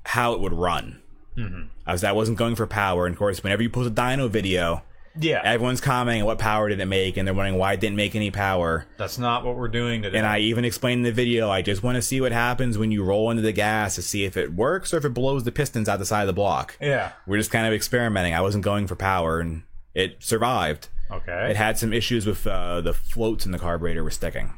[0.04, 1.00] how it would run.
[1.36, 1.62] Mm-hmm.
[1.86, 4.28] I was I wasn't going for power, and of course, whenever you post a dyno
[4.28, 4.82] video,
[5.18, 5.40] yeah.
[5.44, 8.30] everyone's commenting what power did it make, and they're wondering why it didn't make any
[8.30, 8.86] power.
[8.98, 10.18] That's not what we're doing today.
[10.18, 12.90] And I even explained in the video, I just want to see what happens when
[12.90, 15.52] you roll into the gas to see if it works or if it blows the
[15.52, 16.76] pistons out the side of the block.
[16.80, 17.12] yeah.
[17.26, 18.34] We're just kind of experimenting.
[18.34, 19.62] I wasn't going for power, and
[19.94, 20.88] it survived.
[21.10, 21.50] Okay.
[21.50, 24.52] It had some issues with uh, the floats in the carburetor were sticking.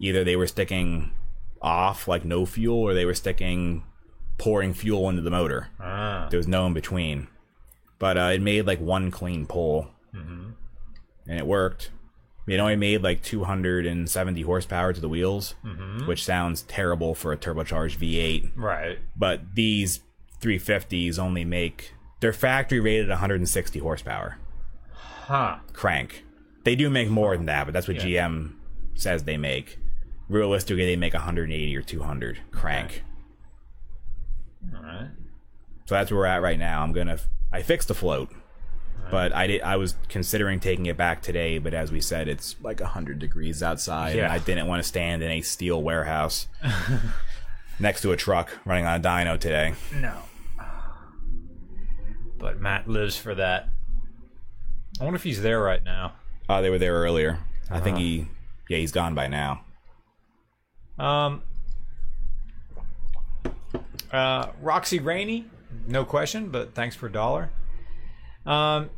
[0.00, 1.10] Either they were sticking
[1.60, 3.82] off, like no fuel, or they were sticking,
[4.38, 5.68] pouring fuel into the motor.
[5.80, 6.28] Ah.
[6.30, 7.28] There was no in between.
[7.98, 10.54] But uh, it made like one clean pull, and
[11.38, 11.90] it worked.
[12.46, 15.54] It only made like 270 horsepower to the wheels,
[16.06, 18.52] which sounds terrible for a turbocharged V8.
[18.56, 18.98] Right.
[19.16, 20.00] But these
[20.40, 24.38] 350s only make they're factory rated 160 horsepower
[24.92, 25.58] Huh.
[25.72, 26.24] crank.
[26.64, 28.28] They do make more than that, but that's what Yeah.
[28.30, 28.54] GM
[28.94, 29.78] says they make.
[30.28, 33.02] Realistically, they make 180 or 200 crank.
[34.74, 35.10] All right.
[35.86, 36.82] So that's where we're at right now.
[36.82, 37.18] I'm gonna.
[37.52, 38.30] I fixed the float,
[39.10, 39.62] but I did.
[39.62, 43.62] I was considering taking it back today, but as we said, it's like 100 degrees
[43.62, 44.32] outside, and Yeah.
[44.32, 46.46] I didn't want to stand in a steel warehouse
[47.80, 49.74] next to a truck running on a dyno today.
[49.94, 50.14] No.
[52.38, 53.68] But Matt lives for that.
[55.00, 56.12] I wonder if he's there right now.
[56.48, 57.38] Oh, they were there earlier.
[57.70, 57.84] I Uh-huh.
[57.84, 58.26] think he.
[58.68, 59.62] Yeah, he's gone by now.
[60.98, 61.42] Um.
[64.12, 65.46] Uh, Roxy Rainey,
[65.86, 67.50] no question, but thanks for a dollar.
[68.46, 68.90] Um,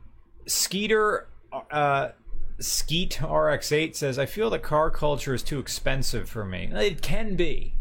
[0.47, 1.29] Skeeter,
[1.71, 2.11] uh,
[2.59, 6.71] Skeet RX8 says, I feel the car culture is too expensive for me.
[6.73, 7.75] It can be.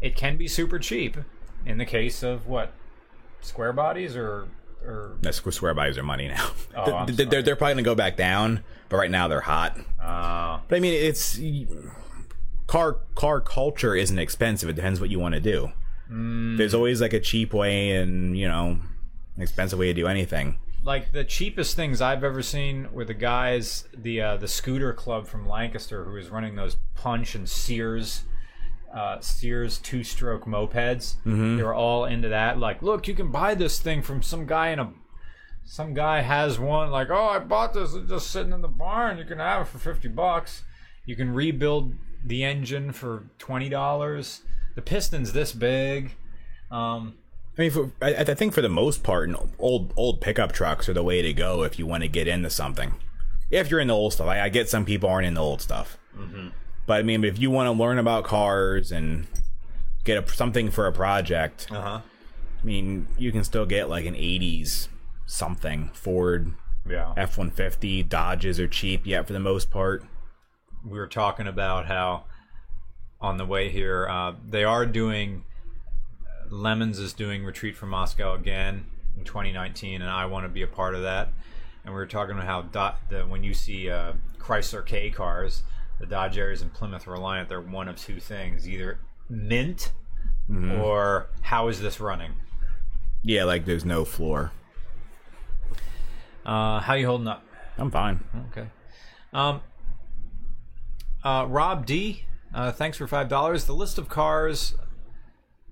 [0.00, 1.16] It can be super cheap
[1.64, 2.72] in the case of what?
[3.40, 4.48] Square bodies or.
[4.84, 6.50] or That's square bodies are money now.
[6.76, 9.76] Oh, they're, they're, probably gonna go back down, but right now they're hot.
[10.02, 11.38] uh, But I mean, it's
[12.66, 14.68] car car culture isn't expensive.
[14.68, 15.72] It depends what you want to do.
[16.08, 18.78] There's always like a cheap way and you know,
[19.36, 20.58] an expensive way to do anything.
[20.84, 25.26] like the cheapest things I've ever seen were the guys, the uh, the scooter club
[25.26, 28.22] from Lancaster, who was running those Puch and Sears,
[28.94, 31.16] uh, Sears two stroke mopeds.
[31.24, 32.58] They were all into that.
[32.58, 34.92] Like, look, you can buy this thing from some guy in a.
[35.68, 36.92] Some guy has one.
[36.92, 37.92] Like, oh, I bought this.
[37.92, 39.18] It's just sitting in the barn.
[39.18, 40.62] You can have it for fifty bucks.
[41.04, 44.42] You can rebuild the engine for twenty dollars.
[44.76, 46.14] The piston's this big.
[46.70, 47.14] Um,
[47.58, 50.92] I mean, for, I, I think for the most part, old old pickup trucks are
[50.92, 52.94] the way to go if you want to get into something.
[53.50, 55.60] If you're in the old stuff, I, I get some people aren't in the old
[55.62, 55.96] stuff,
[56.86, 59.26] but I mean, if you want to learn about cars and
[60.04, 62.00] get a, something for a project, uh huh.
[62.60, 64.88] I mean, you can still get like an '80s
[65.24, 65.90] something.
[65.94, 66.52] Ford
[66.88, 67.14] Yeah.
[67.16, 70.04] F one fifty, Dodges are cheap yet for the most part.
[70.84, 72.24] we were talking about how
[73.26, 75.44] on the way here uh, they are doing
[76.50, 78.86] lemons is doing retreat from moscow again
[79.18, 81.28] in 2019 and i want to be a part of that
[81.84, 85.62] and we were talking about how dot, the, when you see uh, chrysler k cars
[86.00, 88.98] the dodge aries and plymouth reliant they're one of two things either
[89.28, 89.92] mint
[90.80, 92.32] or how is this running
[93.24, 94.52] Yeah, like there's no floor.
[96.44, 97.42] uh, how you holding up
[97.78, 98.20] I'm fine.
[98.52, 98.68] Okay.
[99.34, 99.60] Um,
[101.22, 102.24] uh, Rob D,
[102.56, 103.66] uh, thanks for five dollars.
[103.66, 104.74] The list of cars,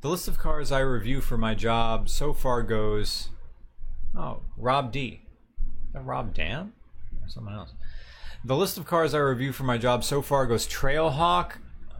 [0.02, 3.30] the list of cars I review for my job so far goes.
[4.16, 5.22] Oh, Rob D.
[5.94, 6.74] Rob Dam?
[7.26, 7.72] Someone else.
[8.44, 11.52] The list of cars I review for my job so far goes Trailhawk,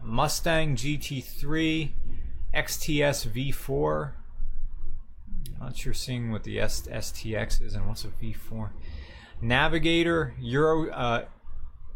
[0.03, 1.91] Mustang GT3,
[2.53, 4.11] XTS V4.
[5.59, 8.69] Not sure seeing what the S- STX is and what's a V4.
[9.41, 11.25] Navigator, Euro, uh,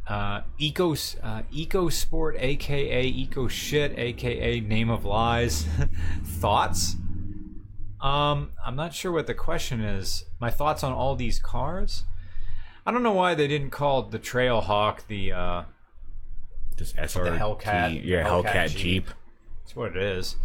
[0.10, 5.68] uh, Eco, uh, Eco Sport, aka Eco Shit, aka Name of Lies.
[6.24, 6.96] thoughts?
[8.02, 10.26] Um, I'm not sure what the question is.
[10.40, 12.06] My thoughts on all these cars?
[12.86, 15.32] I don't know why they didn't call the Trailhawk the.
[15.32, 15.64] Uh,
[16.76, 18.78] Just SRT, Hellcat- yeah, Hellcat Hellcat, Jeep.
[18.78, 19.10] Jeep.
[19.64, 20.38] That's what it is.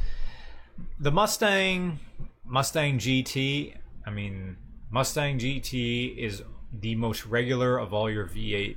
[1.00, 2.00] The Mustang
[2.44, 4.56] Mustang GT, I mean
[4.90, 6.42] Mustang GT is
[6.72, 8.76] the most regular of all your V8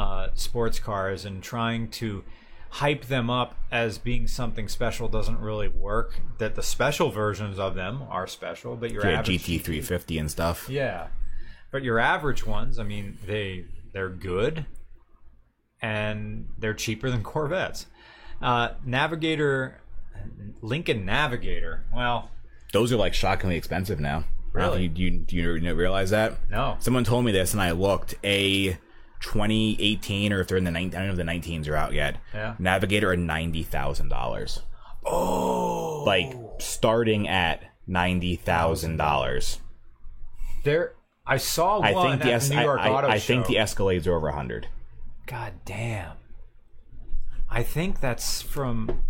[0.00, 2.24] uh, sports cars and trying to
[2.74, 6.20] hype them up as being something special doesn't really work.
[6.38, 10.16] That the special versions of them are special, but your Yeah, average GT three fifty
[10.18, 10.68] and stuff.
[10.68, 11.08] yeah,
[11.72, 14.66] but your average ones, I mean, they they're good,
[15.82, 17.86] and they're cheaper than Corvettes.
[18.40, 19.80] Uh, Navigator,
[20.62, 21.84] Lincoln Navigator.
[21.94, 22.30] Well,
[22.72, 24.24] Those are like shockingly expensive now.
[24.54, 24.82] I don't know if Really?
[24.84, 25.36] You, do you, do
[25.66, 26.34] you realize that?
[26.50, 28.14] no, Someone told me this, and I looked.
[28.24, 28.78] A
[29.20, 31.92] 2018, or if they're in the 19, I don't know if the 19s are out
[31.92, 32.16] yet.
[32.34, 32.54] Yeah.
[32.58, 34.60] Navigator are ninety thousand dollars.
[35.04, 39.60] oh, Like starting at ninety thousand dollars.
[40.64, 40.94] there.
[41.26, 43.26] I saw one I think the es- New York I- Auto I Show.
[43.34, 44.68] think the Escalades are over a hundred.
[45.26, 46.16] God damn.
[47.48, 49.02] I think that's from.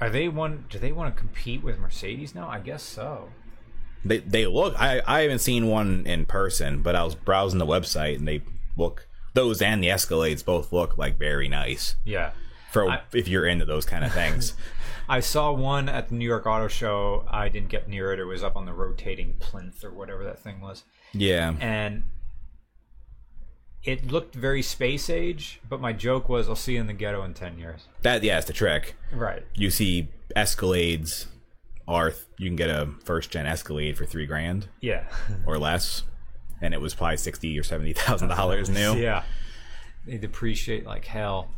[0.00, 0.64] Are they one?
[0.68, 2.48] Do they want to compete with Mercedes now?
[2.48, 3.30] I guess so.
[4.04, 4.74] They they look.
[4.80, 8.42] I I haven't seen one in person, but I was browsing the website and they
[8.76, 9.06] look.
[9.34, 12.32] Those and the Escalades both look like very nice Yeah.
[12.70, 14.54] for I- if you're into those kind of things.
[15.08, 17.24] I saw one at the New York Auto Show.
[17.28, 18.18] I didn't get near it.
[18.20, 20.84] It was up on the rotating plinth or whatever that thing was.
[21.12, 22.04] yeah, And
[23.82, 27.24] it looked very space age, but my joke was I'll see you in the ghetto
[27.24, 27.88] in 10 years.
[28.02, 28.94] that yeah, it's the trick.
[29.12, 29.44] Right.
[29.54, 31.26] You see Escalades
[31.88, 35.04] are you can get a first gen Escalade for three grand Yeah.
[35.46, 36.02] or less,
[36.60, 38.94] and it was probably sixty or seventy thousand dollars new.
[38.96, 39.24] yeah.
[40.06, 41.50] They depreciate like hell.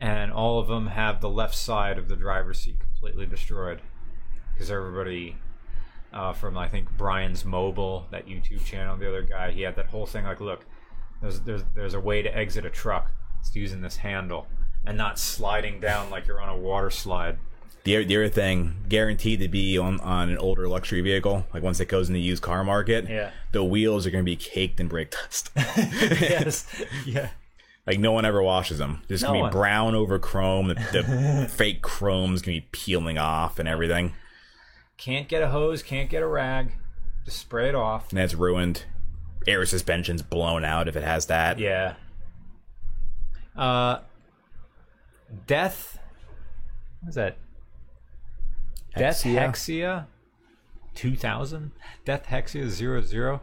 [0.00, 3.80] And all of them have the left side of the driver's seat completely destroyed.
[4.54, 5.36] Because everybody
[6.12, 9.86] uh, from, I think, Brian's Mobile, that YouTube channel, the other guy, he had that
[9.86, 10.64] whole thing like, look,
[11.20, 13.10] there's, there's, there's a way to exit a truck.
[13.40, 14.46] It's using this handle
[14.86, 17.38] and not sliding down like you're on a water slide.
[17.84, 21.80] The, the other thing, guaranteed to be on, on an older luxury vehicle, like once
[21.80, 23.30] it goes in the used car market, Yeah.
[23.52, 25.50] the wheels are going to be caked in brake dust.
[25.56, 26.66] yes.
[27.06, 27.30] Yeah.
[27.86, 29.02] like no one ever washes them.
[29.08, 29.50] There's No going to one.
[29.50, 30.68] be brown over chrome.
[30.68, 34.12] The, the fake chrome's going to be peeling off and everything.
[34.98, 36.72] Can't get a hose, can't get a rag.
[37.24, 38.10] Just spray it off.
[38.10, 38.84] And that's ruined.
[39.46, 41.58] Air suspension's blown out if it has that.
[41.58, 41.94] Yeah.
[43.56, 44.00] Uh,
[45.46, 45.98] Death.
[47.00, 47.36] What is that?
[48.96, 49.52] Death Hexia?
[49.52, 50.06] Hexia
[50.94, 51.72] 2000?
[52.04, 53.40] Death Hexia 00.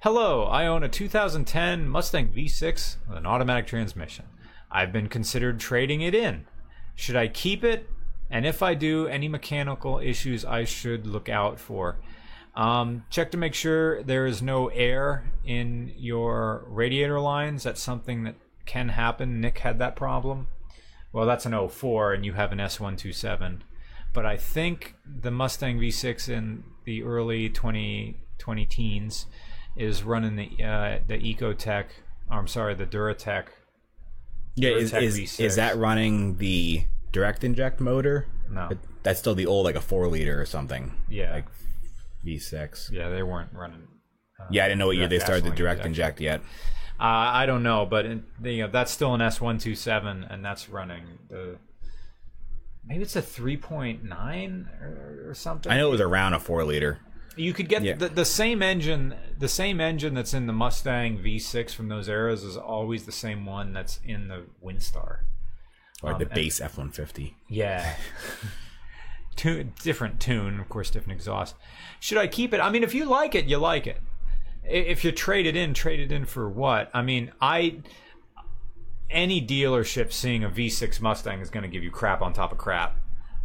[0.00, 4.26] Hello, I own a 2010 Mustang V6 with an automatic transmission.
[4.70, 6.46] I've been considered trading it in.
[6.94, 7.88] Should I keep it?
[8.30, 11.98] And if I do, any mechanical issues I should look out for.
[12.54, 17.62] Um, check to make sure there is no air in your radiator lines.
[17.62, 19.40] That's something that can happen.
[19.40, 20.48] Nick had that problem.
[21.12, 23.60] Well, that's an 04, and you have an S197.
[24.16, 29.26] But I think the Mustang V6 in the early 20, 20 teens
[29.76, 31.84] is running the uh, the Ecotec.
[32.30, 33.48] Or I'm sorry, the Duratec.
[34.54, 38.26] Yeah, is, is, is that running the direct inject motor?
[38.50, 38.68] No.
[38.70, 40.94] But That's still the old, like a four liter or something.
[41.10, 41.32] Yeah.
[41.32, 41.44] Like
[42.24, 42.90] V6.
[42.90, 43.86] Yeah, they weren't running.
[44.50, 45.88] Yeah, I didn't know what year they started the direct injection.
[45.88, 46.40] inject yet.
[46.98, 51.04] Uh, I don't know, but it, you know that's still an S197, and that's running
[51.28, 51.58] the.
[52.88, 55.70] Maybe it's a 3.9 or, or something.
[55.72, 56.98] I know it was around a four liter.
[57.36, 57.94] You could get Yeah.
[57.96, 59.14] the, the same engine.
[59.38, 63.44] The same engine that's in the Mustang V6 from those eras is always the same
[63.44, 65.18] one that's in the Windstar.
[66.02, 67.36] Or Um, the base F one fifty.
[67.48, 67.96] Yeah.
[69.36, 71.54] tune, different tune, of course, different exhaust.
[72.00, 72.60] Should I keep it?
[72.60, 74.00] I mean, if you like it, you like it.
[74.64, 76.90] If you trade it in, trade it in for what?
[76.94, 77.78] I mean, I
[79.10, 82.58] any dealership seeing a V6 Mustang is going to give you crap on top of
[82.58, 82.96] crap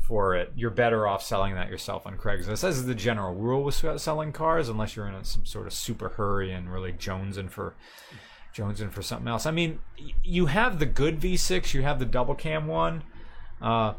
[0.01, 0.51] for it.
[0.55, 2.61] You're better off selling that yourself on Craigslist.
[2.61, 5.73] This is the general rule with selling cars, unless you're in a, some sort of
[5.73, 7.75] super hurry and really jonesing for
[8.55, 9.45] jonesing for something else.
[9.45, 9.79] I mean,
[10.23, 13.03] you have the good V6, you have the double cam one.
[13.61, 13.93] Uh,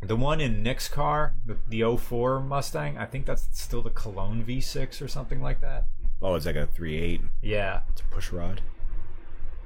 [0.00, 4.44] the one in Nick's car, the, the 04 Mustang, I think that's still the Cologne
[4.44, 5.86] V6 or something like that.
[6.20, 7.20] Oh, it's like a three eight.
[7.42, 7.82] Yeah.
[7.90, 8.62] It's a push rod.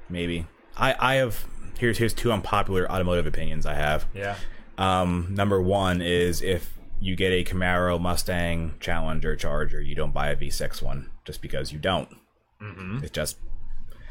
[0.09, 0.47] Maybe.
[0.81, 1.45] I I have
[1.79, 4.07] here's here's two unpopular automotive opinions I have.
[4.15, 4.37] Yeah.
[4.79, 10.29] Um, number one is if you get a Camaro, Mustang, Challenger, Charger, you don't buy
[10.31, 12.09] a V6 one just because you don't.
[12.61, 12.99] Mm-hmm.
[13.03, 13.37] It's just.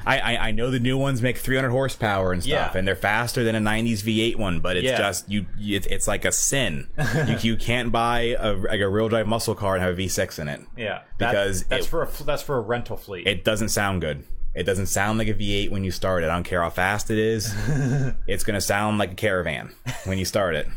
[0.06, 2.78] I, I, I know the new ones make 300 horsepower and stuff, Yeah.
[2.80, 4.98] and they're faster than a 90s V8 one, but it's Yeah.
[4.98, 5.46] just you.
[5.60, 6.88] It's, it's like a sin.
[7.28, 10.40] you, you can't buy a, like a real drive muscle car and have a V6
[10.40, 10.62] in it.
[10.78, 11.02] Yeah.
[11.18, 13.28] Because that's it- for a that's for a rental fleet.
[13.28, 14.24] It doesn't sound good.
[14.56, 16.30] It doesn't sound like a V8 when you start it.
[16.30, 17.54] I don't care how fast it is.
[18.28, 19.74] it's gonna sound like a caravan
[20.06, 20.68] when you start it.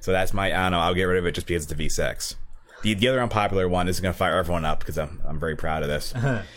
[0.00, 0.46] So that's my.
[0.46, 0.80] I don't know.
[0.80, 2.34] I'll get rid of it just because it's a V6.
[2.82, 5.82] The, the other unpopular one is gonna fire everyone up because I'm I'm very proud
[5.82, 6.14] of this.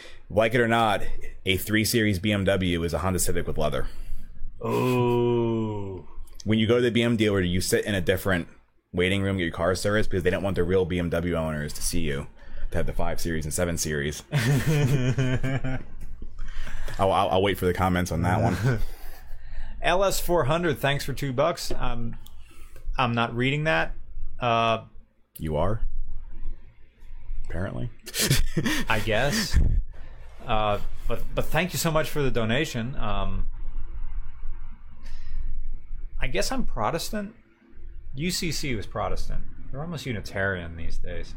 [0.29, 1.03] like it or not,
[1.45, 3.87] a three series BMW is a Honda Civic with leather.
[4.61, 6.07] Oh.
[6.45, 8.47] When you go to the BMW dealer, you sit in a different
[8.93, 11.81] waiting room, get your car serviced because they don't want the real BMW owners to
[11.81, 12.27] see you.
[12.71, 14.23] To have the five series and seven series.
[16.99, 18.79] I'll, I'll, I'll wait for the comments on that one.
[19.81, 20.79] LS four hundred.
[20.79, 21.71] Thanks for two bucks.
[21.77, 22.15] Um,
[22.97, 23.93] I'm not reading that.
[24.39, 24.85] Uh,
[25.37, 25.81] You are?
[27.49, 27.89] Apparently.
[28.89, 29.57] I guess.
[30.45, 32.97] Uh, but but thank you so much for the donation.
[32.97, 33.47] Um,
[36.19, 37.33] I guess I'm Protestant.
[38.17, 39.43] UCC was Protestant.
[39.71, 41.33] They're almost Unitarian these days.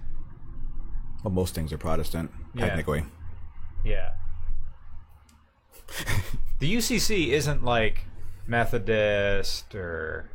[1.23, 2.67] Well, most things are Protestant, Yeah.
[2.67, 3.05] technically.
[3.85, 4.11] Yeah.
[6.59, 8.05] the UCC isn't like
[8.47, 10.31] Methodist or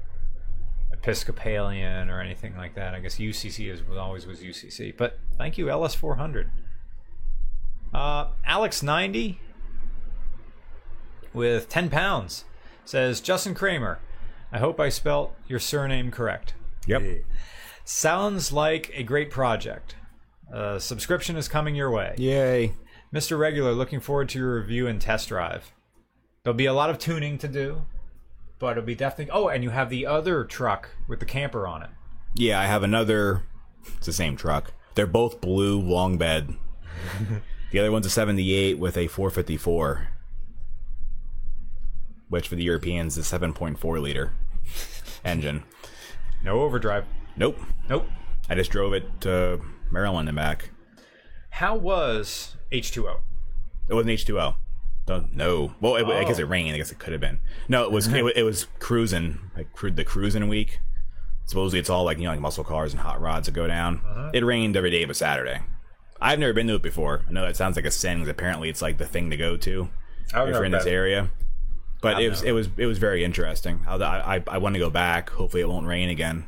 [0.91, 2.93] Episcopalian or anything like that.
[2.93, 4.95] I guess UCC is was always was UCC.
[4.95, 6.51] But thank you, LS four hundred.
[7.93, 9.39] Uh, Alex ninety
[11.33, 12.45] with ten pounds
[12.85, 13.99] says Justin Kramer.
[14.51, 16.53] I hope I spelt your surname correct.
[16.87, 17.23] Yep.
[17.85, 19.95] Sounds like a great project.
[20.53, 22.15] Uh, subscription is coming your way.
[22.17, 22.73] Yay.
[23.13, 23.37] Mr.
[23.37, 25.73] Regular, looking forward to your review and test drive.
[26.43, 27.83] There'll be a lot of tuning to do,
[28.57, 29.31] but it'll be definitely.
[29.31, 31.89] Oh, and you have the other truck with the camper on it.
[32.35, 33.43] Yeah, I have another.
[33.97, 34.73] It's the same truck.
[34.95, 36.55] They're both blue long bed.
[37.71, 40.07] the other one's a 78 with a 454,
[42.29, 44.31] which for the Europeans is 7.4 liter
[45.25, 45.63] engine.
[46.43, 47.05] No overdrive.
[47.35, 47.59] Nope.
[47.89, 48.07] Nope.
[48.49, 49.61] I just drove it to
[49.91, 50.69] Maryland and back.
[51.51, 53.19] How was H2O?
[53.89, 54.55] It wasn't H2O.
[55.05, 55.73] Don't know.
[55.81, 56.43] Well, it, I guess Oh.
[56.43, 56.73] it rained.
[56.73, 57.39] I guess it could have been.
[57.67, 60.79] No, it was it, it was cruising, like cru- the cruising week.
[61.45, 64.01] Supposedly it's all like you know like muscle cars and hot rods that go down.
[64.33, 65.59] It rained every day but Saturday.
[66.21, 67.25] I've never been to it before.
[67.27, 69.57] I know that sounds like a sin because apparently it's like the thing to go
[69.57, 69.89] to
[70.29, 71.31] if you're in this area.
[72.01, 73.83] But it was never it was it was very interesting.
[73.87, 75.31] I I, I want to go back.
[75.31, 76.47] Hopefully it won't rain again.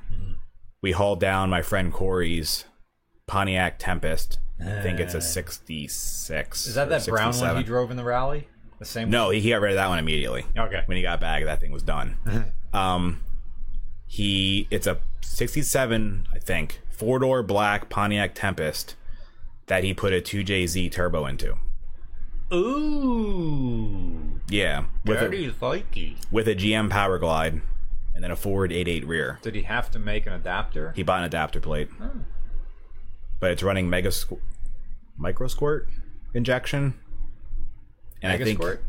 [0.82, 2.66] We hauled down my friend Corey's
[3.34, 4.38] Pontiac Tempest.
[4.62, 6.68] I think it's a 66.
[6.68, 8.48] Is that that brown one he drove in the rally?
[8.78, 10.46] The same No, he, he got rid of that one immediately.
[10.56, 10.84] Okay.
[10.86, 12.16] When he got back, that thing was done.
[12.74, 13.22] um,
[14.06, 18.96] he it's a '67, I think, four door black Pontiac Tempest
[19.66, 21.58] that he put a 2JZ turbo into.
[22.54, 24.40] Ooh.
[24.48, 26.18] Yeah, with Dirty a, likey.
[26.32, 27.62] with a GM Power Glide
[28.14, 29.40] and then a Ford 88 rear.
[29.42, 30.94] Did he have to make an adapter?
[30.96, 32.12] He bought an adapter plate, Oh.
[33.44, 34.40] But it's running Mega Squ-
[35.18, 35.90] Micro Squirt
[36.34, 36.94] injection.
[38.22, 38.84] And Mega I think squirt?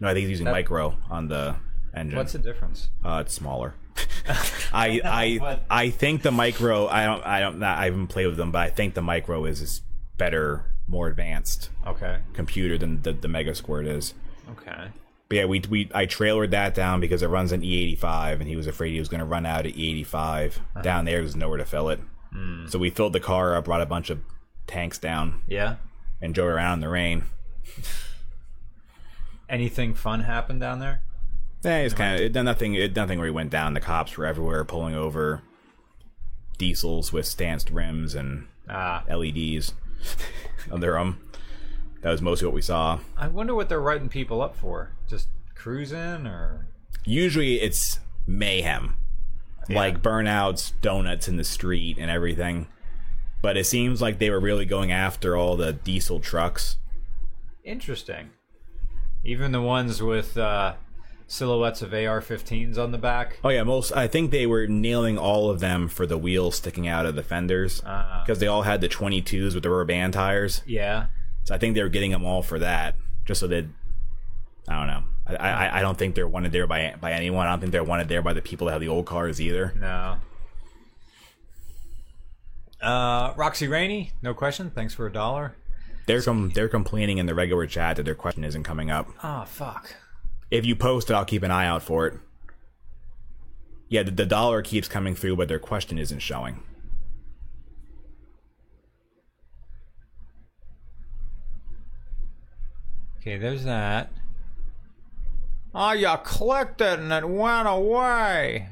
[0.00, 1.56] no, I think he's using That- micro on the
[1.94, 2.16] engine.
[2.16, 2.88] What's the difference?
[3.04, 3.74] Uh, it's smaller.
[4.72, 6.86] I I I think the micro.
[6.86, 9.60] I don't I don't I haven't played with them, but I think the micro is
[9.60, 9.82] is
[10.16, 12.18] better, more advanced Okay.
[12.32, 14.14] computer than the, the Mega Squirt is.
[14.52, 14.88] Okay.
[15.28, 18.56] But yeah, we we I trailered that down because it runs an E85, and he
[18.56, 21.18] was afraid he was going to run out of E85 down there.
[21.20, 22.00] There's nowhere to fill it,
[22.68, 24.20] so we filled the car up, brought a bunch of
[24.66, 25.76] tanks down, Yeah.
[26.20, 27.24] and drove around in the rain.
[29.48, 31.02] Anything fun happened down there?
[31.64, 32.74] Yeah, it's kind of it, nothing.
[32.74, 33.74] It, nothing really went down.
[33.74, 35.42] The cops were everywhere, pulling over
[36.58, 39.72] diesels with stanced rims and Ah, LEDs
[40.70, 41.20] under them.
[42.02, 43.00] That was mostly what we saw.
[43.16, 44.92] I wonder what they're writing people up for.
[45.08, 46.66] Just cruising or
[47.04, 48.97] Usually it's mayhem,
[49.68, 52.66] like burnouts, donuts in the street, and everything.
[53.42, 56.76] But it seems like they were really going after all the diesel trucks.
[57.64, 58.30] interesting.
[59.24, 60.74] Even the ones with uh,
[61.26, 63.38] silhouettes of AR-15s on the back.
[63.44, 63.92] Oh yeah, most.
[63.92, 67.22] I think they were nailing all of them for the wheels sticking out of the
[67.22, 70.62] fenders Uh, because they all had the 22s with the rubber band tires.
[70.66, 71.06] yeah.
[71.44, 73.64] So I think they were getting them all for that, just so that
[74.68, 75.02] I don't know.
[75.28, 77.46] I, I I don't think they're wanted there by by anyone.
[77.46, 79.74] I don't think they're wanted there by the people that have the old cars either.
[79.78, 80.16] No.
[82.80, 84.70] Uh, Roxy Rainey, no question.
[84.70, 85.56] Thanks for a dollar.
[86.06, 89.08] They're com- they're complaining in the regular chat that their question isn't coming up.
[89.22, 89.94] Oh fuck.
[90.50, 92.14] If you post it, I'll keep an eye out for it.
[93.88, 96.62] Yeah, the, the dollar keeps coming through, but their question isn't showing.
[103.20, 104.10] Okay, there's that.
[105.74, 108.70] Oh, you clicked it and it went away.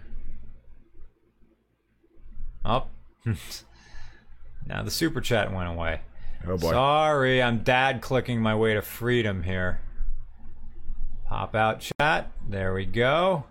[2.65, 2.87] Oh.
[4.67, 6.01] now the super chat went away.
[6.47, 6.73] Oh boy.
[6.73, 9.81] Sorry, I'm dad clicking my way to freedom here.
[11.29, 12.31] Pop out chat.
[12.49, 13.45] There we go.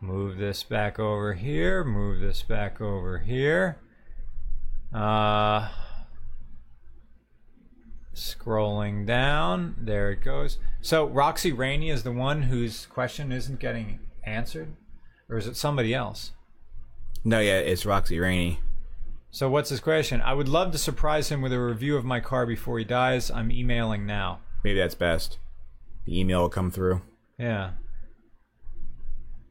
[0.00, 1.84] Move this back over here.
[1.84, 3.78] Move this back over here.
[4.92, 5.68] Uh,
[8.14, 9.74] scrolling down.
[9.78, 10.58] There it goes.
[10.80, 14.74] So Roxy Rainey is the one whose question isn't getting answered,
[15.28, 16.32] or is it somebody else?
[17.24, 18.60] No, yeah, it's Roxy Rainey.
[19.30, 20.20] So what's his question?
[20.20, 23.30] I would love to surprise him with a review of my car before he dies.
[23.30, 24.40] I'm emailing now.
[24.62, 25.38] Maybe that's best.
[26.04, 27.00] The email will come through.
[27.38, 27.70] Yeah.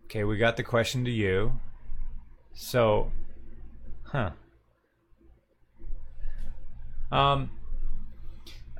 [0.05, 1.59] Okay, we got the question to you.
[2.53, 3.11] So,
[4.03, 4.31] huh.
[7.11, 7.49] Um,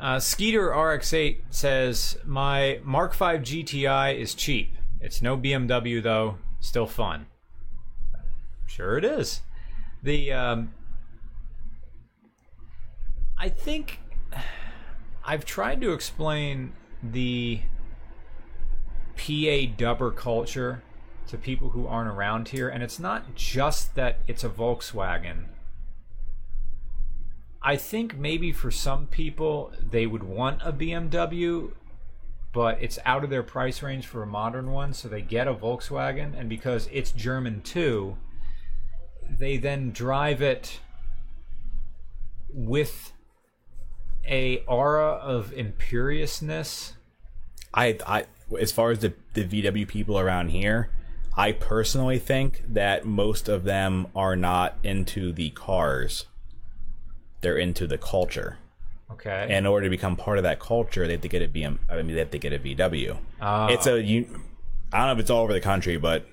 [0.02, 4.76] uh, Skeeter RX8 says my Mark V GTI is cheap.
[5.00, 7.28] It's no BMW though, still fun.
[8.66, 9.42] Sure, it is.
[10.02, 10.74] The um,
[13.38, 14.00] I think
[15.24, 16.74] I've tried to explain
[17.04, 17.62] the
[19.16, 20.82] PA dubber culture
[21.28, 25.46] to people who aren't around here, and it's not just that it's a Volkswagen.
[27.64, 31.72] I think maybe for some people they would want a BMW,
[32.54, 35.54] but it's out of their price range for a modern one, so they get a
[35.54, 38.18] Volkswagen, and because it's German too,
[39.30, 40.80] they then drive it
[42.54, 43.14] with
[44.28, 46.94] a aura of imperiousness.
[47.74, 48.26] I, I,
[48.60, 50.90] as far as the the VW people around here,
[51.38, 56.26] I personally think that most of them are not into the cars.
[57.42, 58.58] They're into the culture.
[59.12, 59.44] Okay.
[59.44, 61.80] And in order to become part of that culture, they have to get a BM.
[61.90, 63.18] I mean, they have to get a VW.
[63.42, 63.68] Ah.
[63.68, 64.28] It's a you.
[64.94, 66.26] I don't know if it's all over the country, but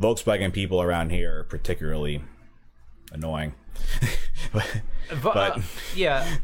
[0.00, 2.22] Volkswagen people around here are particularly
[3.12, 3.54] annoying.
[4.52, 4.80] but
[5.22, 5.62] but, uh, but-
[5.94, 6.36] yeah,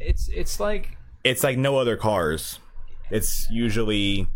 [0.00, 2.58] it's it's like it's like no other cars.
[3.10, 4.26] It's usually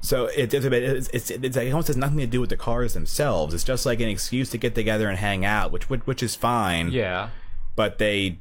[0.00, 2.56] so it, it's, it's it's it's like it almost has nothing to do with the
[2.56, 3.52] cars themselves.
[3.54, 6.34] It's just like an excuse to get together and hang out, which which, which is
[6.34, 6.90] fine.
[6.90, 7.30] yeah,
[7.76, 8.38] But they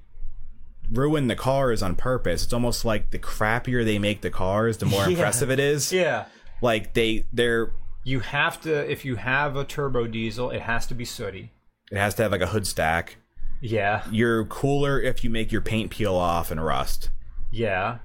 [0.91, 2.43] ruin the cars on purpose.
[2.43, 5.09] It's almost like the crappier they make the cars, the more Yeah.
[5.09, 5.91] impressive it is.
[5.91, 6.25] yeah.
[6.61, 7.71] Like they they're
[8.03, 11.51] You have to if you have a turbo diesel, it has to be sooty.
[11.91, 13.17] it has to have like a hood stack.
[13.59, 17.09] Yeah, You're cooler if you make your paint peel off and rust.
[17.51, 17.97] yeah.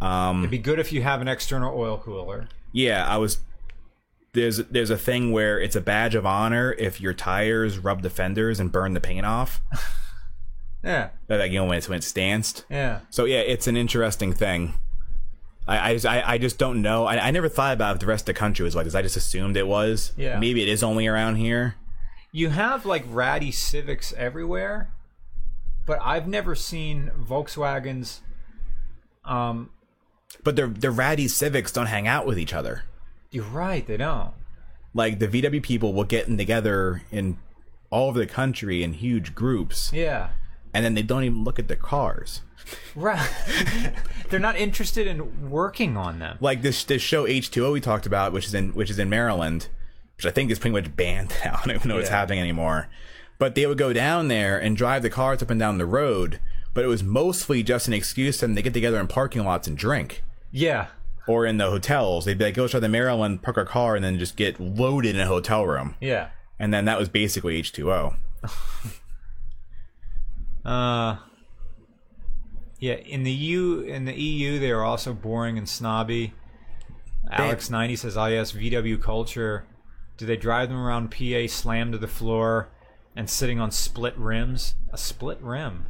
[0.00, 2.48] Um, It'd be good if you have an external oil cooler.
[2.72, 3.38] Yeah, I was.
[4.32, 8.10] There's there's a thing where it's a badge of honor if your tires rub the
[8.10, 9.60] fenders and burn the paint off.
[10.82, 12.64] Yeah, Like you know when it's when it's stanced.
[12.70, 13.00] yeah.
[13.10, 14.72] So yeah, it's an interesting thing.
[15.68, 17.04] I I just, I, I just don't know.
[17.04, 18.94] I, I never thought about if the rest of the country was like this.
[18.94, 20.14] I just assumed it was.
[20.16, 20.38] Yeah.
[20.38, 21.74] Maybe it is only around here.
[22.32, 24.90] You have like ratty Civics everywhere,
[25.84, 28.20] but I've never seen Volkswagens.
[29.26, 29.68] Um,
[30.44, 32.84] But the the ratty civics don't hang out with each other.
[33.30, 34.32] you're right, they don't.
[34.94, 37.36] Like the VW people will get in together in
[37.90, 40.30] all over the country in huge groups, Yeah,
[40.74, 42.42] and then they don't even look at the cars.
[42.94, 43.28] right.
[44.30, 46.38] They're not interested in working on them.
[46.40, 49.68] like this this show H2O we talked about, which is in which is in Maryland,
[50.16, 51.58] which I think is pretty much banned now.
[51.62, 52.16] I don't even know what's Yeah.
[52.16, 52.88] happening anymore.
[53.38, 56.40] But they would go down there and drive the cars up and down the road,
[56.74, 59.66] but it was mostly just an excuse for them to get together in parking lots
[59.66, 60.22] and drink.
[60.52, 60.88] Yeah,
[61.28, 62.24] Or in the hotels.
[62.24, 65.14] They'd be like, go try the Maryland, park our car, and then just get loaded
[65.14, 65.94] in a hotel room.
[66.00, 66.30] yeah.
[66.58, 68.16] And then that was basically H2O.
[70.64, 71.16] Uh,
[72.78, 76.34] yeah, in the U in the EU they are also boring and snobby.
[77.30, 79.64] Alex ninety says, "Ah, yes, VW culture.
[80.16, 82.68] Do they drive them around PA, slammed to the floor,
[83.16, 84.74] and sitting on split rims?
[84.92, 85.86] A split rim?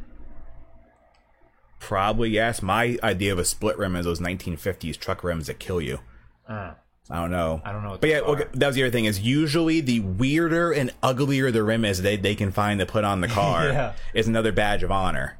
[1.81, 2.61] Probably yes.
[2.61, 5.99] My idea of a split rim is those 1950s truck rims that kill you.
[6.47, 6.75] Uh,
[7.09, 7.59] I don't know.
[7.65, 9.05] I don't know what But yeah, okay, that was the other thing.
[9.05, 13.03] Is usually the weirder and uglier the rim is they they can find to put
[13.03, 13.93] on the car Yeah.
[14.13, 15.39] is another badge of honor.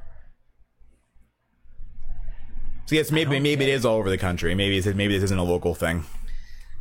[2.86, 4.54] So yes, maybe maybe it get all over the country.
[4.56, 6.04] Maybe it's, maybe this isn't a local thing.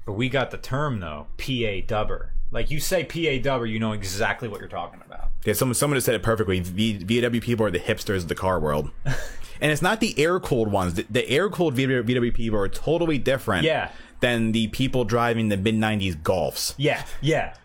[0.06, 2.30] but we got the term though, PA dubber.
[2.52, 5.32] Like you say PA dubber, you know exactly what you're talking about.
[5.46, 6.60] Yeah, someone someone has said it perfectly.
[6.60, 10.40] V, VW people are the hipsters of the car world, and it's not the air
[10.40, 10.96] cooled ones.
[10.96, 13.64] The, the air cooled VW, VW people are totally different.
[13.64, 13.92] Yeah.
[14.20, 16.76] Than the people driving the mid '90s Golfs.
[16.78, 17.56] Yeah, yeah.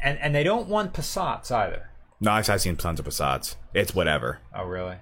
[0.00, 1.90] And and they don't want Passats either.
[2.20, 3.56] No, I've, I've seen tons of Passats.
[3.74, 4.38] It's whatever.
[4.56, 4.96] Oh really?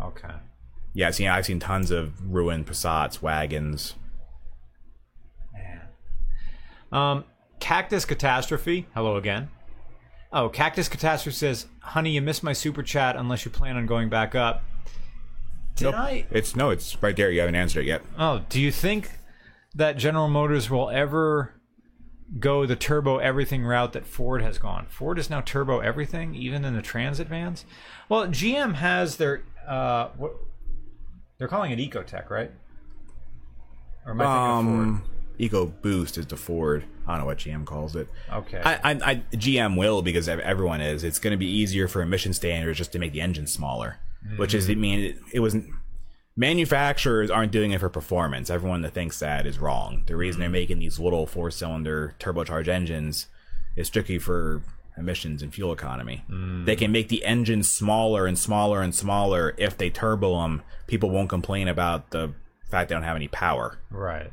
[0.00, 0.28] Okay.
[0.92, 3.94] Yeah, I've seen I've seen tons of ruined Passats, wagons.
[5.52, 5.80] Man.
[6.92, 7.24] Um,
[7.60, 8.86] Cactus Catastrophe.
[8.94, 9.50] Hello again.
[10.32, 14.08] Oh, Cactus Catastrophe says, "Honey, you missed my super chat unless you plan on going
[14.08, 14.62] back up."
[15.76, 15.94] Did Nope.
[15.94, 16.26] I?
[16.30, 17.30] It's no, it's right there.
[17.30, 18.02] You haven't answered it yet.
[18.18, 19.10] Oh, do you think
[19.74, 21.54] that General Motors will ever
[22.38, 24.86] go the turbo everything route that Ford has gone?
[24.88, 27.64] Ford is now turbo everything, even in the Transit vans.
[28.08, 30.32] Well, GM has their uh, what
[31.38, 32.50] they're calling it Ecotec, right?
[34.06, 35.02] Or am I thinking of Um,
[35.38, 36.84] Eco Boost is the Ford.
[37.10, 38.08] I don't know what GM calls it.
[38.32, 38.60] Okay.
[38.64, 41.04] I, I, I GM will because everyone is.
[41.04, 43.98] It's going to be easier for emission standards just to make the engine smaller,
[44.36, 44.78] which is I mm.
[44.78, 45.56] mean it, it was
[46.36, 48.50] manufacturers aren't doing it for performance.
[48.50, 50.04] Everyone that thinks that is wrong.
[50.06, 50.52] The reason they're mm.
[50.52, 53.26] making these little four cylinder turbocharged engines
[53.76, 54.62] is strictly for
[54.96, 56.24] emissions and fuel economy.
[56.30, 56.66] Mm.
[56.66, 60.62] They can make the engine smaller and smaller and smaller if they turbo them.
[60.86, 62.34] People won't complain about the
[62.70, 63.78] fact they don't have any power.
[63.90, 64.30] Right.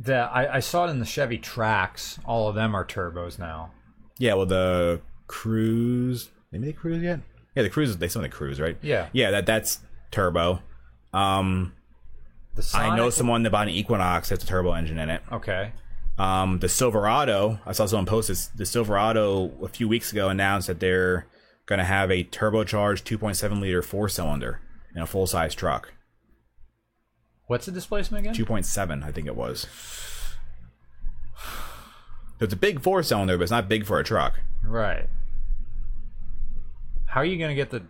[0.00, 2.18] The I, I saw it in the Chevy Trax.
[2.24, 3.70] All of them are turbos now.
[4.18, 6.28] Yeah, well, the Cruze.
[6.52, 7.20] Maybe they cruise yet?
[7.54, 7.98] Yeah, the Cruze.
[7.98, 8.76] They still the Cruze, right?
[8.82, 9.08] Yeah.
[9.12, 9.80] Yeah, that that's
[10.10, 10.60] turbo.
[11.12, 11.74] Um,
[12.54, 15.22] The Sonic, I know someone that bought an Equinox that's a turbo engine in it.
[15.32, 15.72] Okay.
[16.18, 17.58] Um, the Silverado.
[17.66, 18.46] I saw someone post this.
[18.48, 21.26] The Silverado a few weeks ago announced that they're
[21.66, 24.60] going to have a turbocharged 2.7 liter four cylinder
[24.94, 25.92] in a full size truck.
[27.46, 28.34] What's the displacement again?
[28.34, 29.66] 2.7, I think it was.
[32.38, 34.40] So it's a big four cylinder, but it's not big for a truck.
[34.62, 35.08] Right.
[37.06, 37.82] How are you going to get the?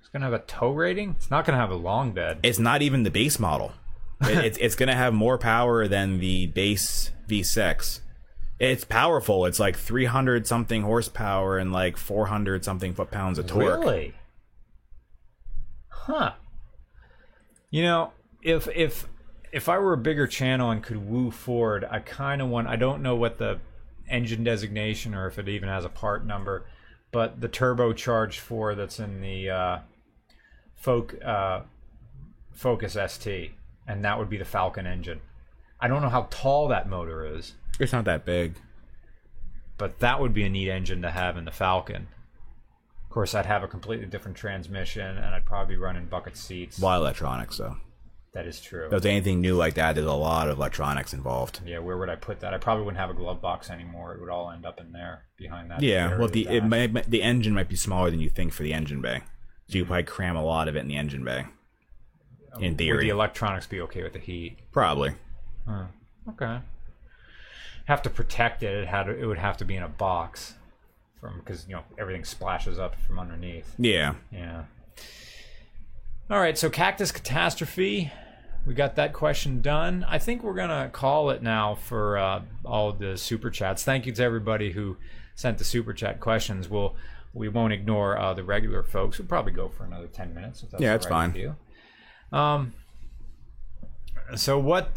[0.00, 1.10] It's going to have a tow rating.
[1.16, 2.40] It's not going to have a long bed.
[2.42, 3.72] it's not even the base model.
[4.22, 8.00] It, it's it's going to have more power than the base V6.
[8.58, 9.46] It's powerful.
[9.46, 13.80] It's like 300 something horsepower and like 400 something foot pounds of torque.
[13.80, 14.14] Really?
[15.88, 16.32] Huh.
[17.70, 19.06] You know, if if
[19.52, 22.68] if I were a bigger channel and could woo Ford, I kind of want.
[22.68, 23.58] I don't know what the
[24.08, 26.66] engine designation or if it even has a part number,
[27.12, 29.78] but the turbocharged Ford that's in the uh,
[30.76, 31.60] Folk uh,
[32.52, 33.52] Focus ST,
[33.86, 35.20] and that would be the Falcon engine.
[35.80, 38.56] I don't know how tall that motor is, It's not that big.
[39.78, 42.08] but that would be a neat engine to have in the Falcon.
[43.04, 46.78] Of course, I'd have a completely different transmission, and I'd probably be running bucket seats.
[46.78, 47.76] A lot of electronics though.
[48.32, 48.84] That is true.
[48.84, 51.60] If there's anything new like that, there's a lot of electronics involved.
[51.66, 52.54] Yeah, where would I put that?
[52.54, 54.14] I probably wouldn't have a glove box anymore.
[54.14, 55.82] It would all end up in there behind that.
[55.82, 58.72] Yeah, well, the it may, the engine might be smaller than you think for the
[58.72, 59.22] engine bay,
[59.66, 59.88] so you mm-hmm.
[59.88, 61.46] probably cram a lot of it in the engine bay.
[62.52, 64.58] Um, in theory, Would the electronics be okay with the heat?
[64.70, 65.14] probably.
[66.28, 66.58] Okay.
[67.86, 68.72] Have to protect it.
[68.72, 70.54] It had it would have to be in a box,
[71.20, 73.74] from because you know everything splashes up from underneath.
[73.76, 74.64] Yeah, Yeah.
[76.30, 78.12] All right, so Cactus Catastrophe.
[78.64, 80.06] We got that question done.
[80.08, 83.82] I think we're going to call it now for uh, all the super chats.
[83.82, 84.96] Thank you to everybody who
[85.34, 86.68] sent the super chat questions.
[86.68, 86.94] We'll,
[87.34, 89.18] we won't ignore uh, the regular folks.
[89.18, 90.62] We'll probably go for another 10 minutes.
[90.62, 91.56] If that's Yeah, it's right fine.
[92.32, 92.74] Um,
[94.36, 94.92] so what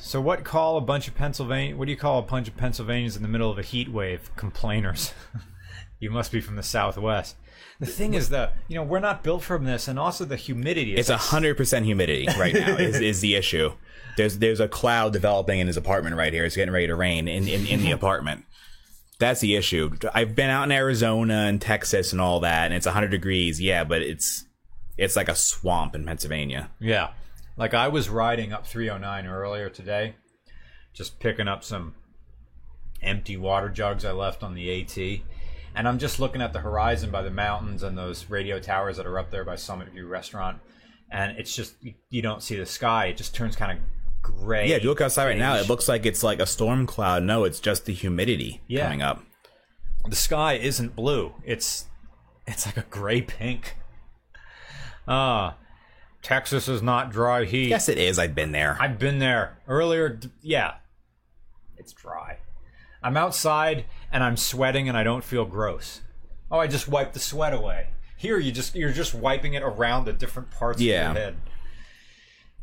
[0.00, 3.16] so what call a bunch of Pennsylvania what do you call a bunch of Pennsylvanians
[3.16, 4.30] in the middle of a heat wave?
[4.36, 5.12] Complainers.
[5.98, 7.34] you must be from the southwest.
[7.80, 10.96] The thing is that you know we're not built from this, and also the humidity.
[10.96, 12.76] It's a hundred percent humidity right now.
[12.76, 13.72] is, is the issue?
[14.16, 16.44] There's there's a cloud developing in his apartment right here.
[16.44, 18.44] It's getting ready to rain in, in, in the apartment.
[19.18, 19.90] That's the issue.
[20.14, 23.60] I've been out in Arizona and Texas and all that, and it's 100 degrees.
[23.60, 24.44] Yeah, but it's
[24.98, 26.70] it's like a swamp in Pennsylvania.
[26.78, 27.10] Yeah.
[27.56, 30.16] Like I was riding up 309 earlier today,
[30.92, 31.94] just picking up some
[33.02, 35.22] empty water jugs I left on the AT.
[35.74, 39.06] And I'm just looking at the horizon by the mountains and those radio towers that
[39.06, 40.58] are up there by Summit View Restaurant,
[41.10, 43.06] and it's just you, you don't see the sky.
[43.06, 43.84] It just turns kind of
[44.22, 44.68] gray.
[44.68, 47.22] Yeah, if you look outside right now, it looks like it's like a storm cloud.
[47.22, 48.84] No, it's just the humidity Yeah.
[48.84, 49.22] coming up.
[50.08, 51.32] the sky isn't blue.
[51.44, 51.86] It's
[52.46, 53.76] it's like a gray pink.
[55.06, 55.56] Ah,
[56.22, 57.68] Texas is not dry heat.
[57.68, 58.18] Yes, it is.
[58.18, 58.76] I've been there.
[58.80, 60.18] I've been there earlier.
[60.40, 60.74] Yeah,
[61.76, 62.38] it's dry.
[63.02, 66.00] I'm outside and I'm sweating and I don't feel gross.
[66.50, 67.88] Oh, I just wiped the sweat away.
[68.16, 71.10] Here, you just you're just wiping it around the different parts Yeah.
[71.10, 71.36] of your head.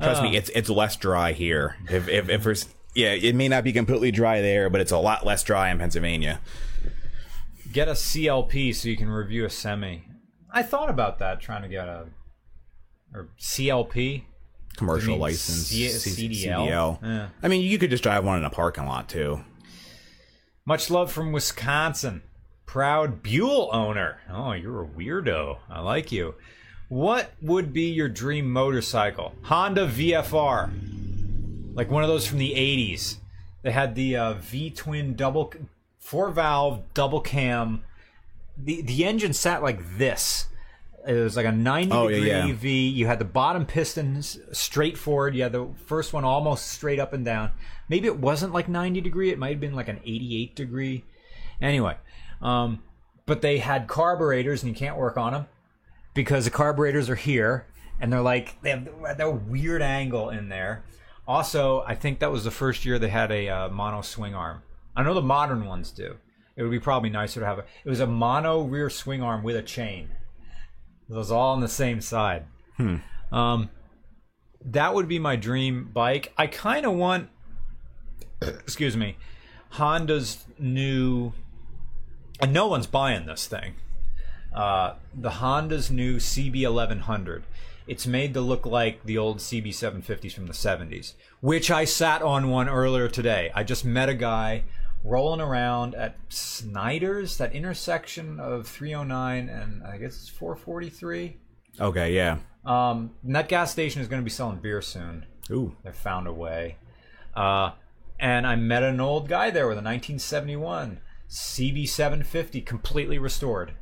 [0.02, 0.24] Trust Oh.
[0.24, 1.76] me, it's it's less dry here.
[1.90, 4.98] If if if there's yeah, it may not be completely dry there, but it's a
[4.98, 6.40] lot less dry in Pennsylvania.
[7.72, 10.04] Get a CLP so you can review a semi.
[10.52, 12.06] I thought about that, trying to get a
[13.14, 14.24] or CLP.
[14.78, 16.66] Commercial license, C- CDL?
[16.68, 17.00] CDL.
[17.04, 17.28] Yeah.
[17.44, 19.44] I mean, you could just drive one in a parking lot too.
[20.70, 22.22] Much love from Wisconsin.
[22.68, 24.22] Proud Buell owner.
[24.32, 25.58] Oh, you're a weirdo.
[25.68, 26.36] I like you.
[26.90, 29.34] What would be your dream motorcycle?
[29.42, 30.70] Honda VFR.
[31.74, 33.16] Like one of those from the 80s.
[33.64, 35.52] They had the uh, V twin double,
[35.98, 37.82] four valve double cam.
[38.56, 40.49] The, the engine sat like this.
[41.10, 42.54] It was like a 90 Oh, yeah, degree yeah.
[42.54, 42.88] V.
[42.88, 45.34] You had the bottom pistons straight forward.
[45.34, 47.50] You had the first one almost straight up and down.
[47.88, 49.32] Maybe it wasn't like 90 degree.
[49.32, 51.04] It might have been like an 88 degree.
[51.60, 51.98] Anyway,
[52.44, 52.84] um,
[53.26, 55.48] but they had carburetors and you can't work on them
[56.14, 57.66] because the carburetors are here
[58.00, 58.88] and they're like they have
[59.18, 60.84] that weird angle in there.
[61.28, 64.62] Also, I think that was the first year they had a uh, mono swing arm.
[64.96, 66.18] I know the modern ones do.
[66.56, 67.66] It would be probably nicer to have a.
[67.84, 70.10] It was a mono rear swing arm with a chain.
[71.10, 72.46] It was all on the same side.
[73.32, 73.70] Um,
[74.64, 76.34] that would be my dream bike.
[76.38, 77.30] I kind of want,
[78.42, 79.18] excuse me,
[79.72, 81.34] Honda's new,
[82.40, 83.76] and no one's buying this thing.
[84.54, 87.44] Uh, the Honda's new CB1100.
[87.88, 92.50] It's made to look like the old CB750s from the 70s, which I sat on
[92.50, 93.52] one earlier today.
[93.56, 94.64] I just met a guy
[95.04, 101.38] rolling around at Snyder's, that intersection of 309 and I guess it's 443.
[101.80, 102.38] Okay, yeah.
[102.66, 105.26] Um, that gas station is going to be selling beer soon.
[105.52, 106.78] Ooh, They found a way.
[107.36, 107.72] Uh,
[108.20, 111.00] and I met an old guy there with a 1971
[111.30, 113.74] CB750 completely restored.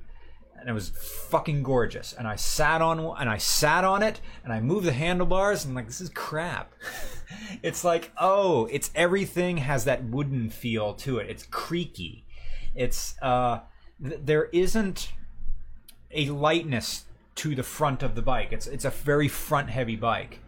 [0.60, 2.14] And it was fucking gorgeous.
[2.14, 5.72] And I sat on and I sat on it and I moved the handlebars and
[5.72, 6.74] I'm like this is crap.
[7.64, 11.30] it's like, oh, it's everything has that wooden feel to it.
[11.30, 12.26] It's creaky.
[12.76, 13.60] It's uh
[14.04, 15.14] th- there isn't
[16.12, 17.06] a lightness
[17.36, 18.52] to the front of the bike.
[18.52, 20.40] It's it's a very front heavy bike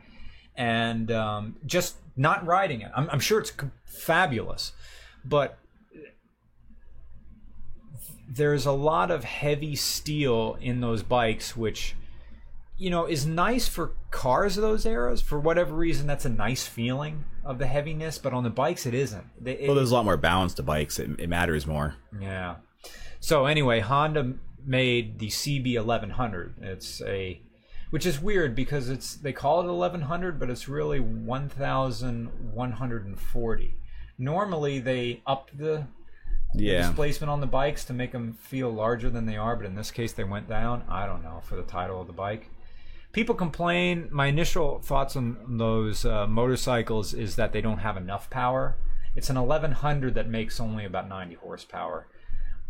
[0.59, 2.91] and um, just not riding it.
[2.95, 3.53] I'm, I'm sure it's
[3.85, 4.73] fabulous,
[5.23, 5.57] but
[8.31, 11.95] there's a lot of heavy steel in those bikes, which
[12.77, 15.21] you know is nice for cars of those eras.
[15.21, 18.93] For whatever reason, that's a nice feeling of the heaviness, but on the bikes, it
[18.93, 19.25] isn't.
[19.43, 20.99] It- well, there's a lot more balance to bikes.
[20.99, 21.95] It, it matters more.
[22.19, 22.55] yeah.
[23.21, 24.33] So anyway, Honda
[24.65, 26.53] made the CB1100.
[26.61, 27.41] It's a
[27.89, 33.75] which is weird because it's they call it 1100 but it's really 1140.
[34.17, 35.85] Normally they up the
[36.53, 36.87] Yeah.
[36.87, 39.91] displacement on the bikes to make them feel larger than they are, but in this
[39.91, 40.83] case they went down.
[40.89, 42.49] I don't know for the title of the bike.
[43.11, 44.07] People complain.
[44.11, 48.77] My initial thoughts on those uh, motorcycles is that they don't have enough power.
[49.15, 52.07] It's an 1100 that makes only about 90 horsepower,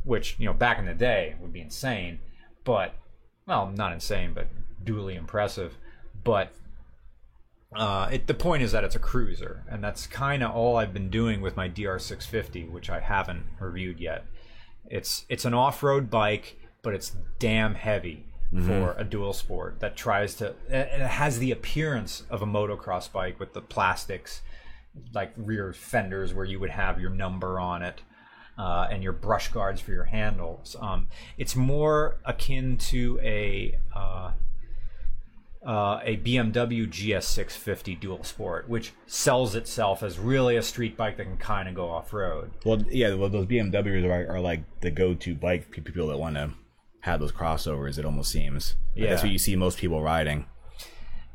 [0.04, 2.20] which you know back in the day would be insane,
[2.64, 2.96] but
[3.46, 4.48] well, not insane, but
[4.84, 5.78] duly impressive.
[6.24, 6.54] But
[7.76, 10.94] uh, it, the point is that it's a cruiser, and that's kind of all I've
[10.94, 14.26] been doing with my DR650, which I haven't reviewed yet.
[14.86, 18.26] It's it's an off-road bike, but it's damn heavy
[18.66, 20.56] for a dual sport that tries to.
[20.68, 24.42] It has the appearance of a motocross bike with the plastics,
[25.14, 28.02] like rear fenders where you would have your number on it.
[28.58, 30.76] Uh, and your brush guards for your handles.
[30.82, 34.32] Um, it's more akin to a uh,
[35.66, 41.26] uh, a BMW GS650 Dual Sport, which sells itself as really a street bike that
[41.26, 42.52] can kind of go off road.
[42.66, 43.14] Well, yeah.
[43.14, 46.52] Well, those BMWs are, are like the go-to bike for people that want to
[47.02, 47.98] have those crossovers.
[47.98, 48.76] It almost seems.
[48.96, 50.46] Like, That's what you see most people riding.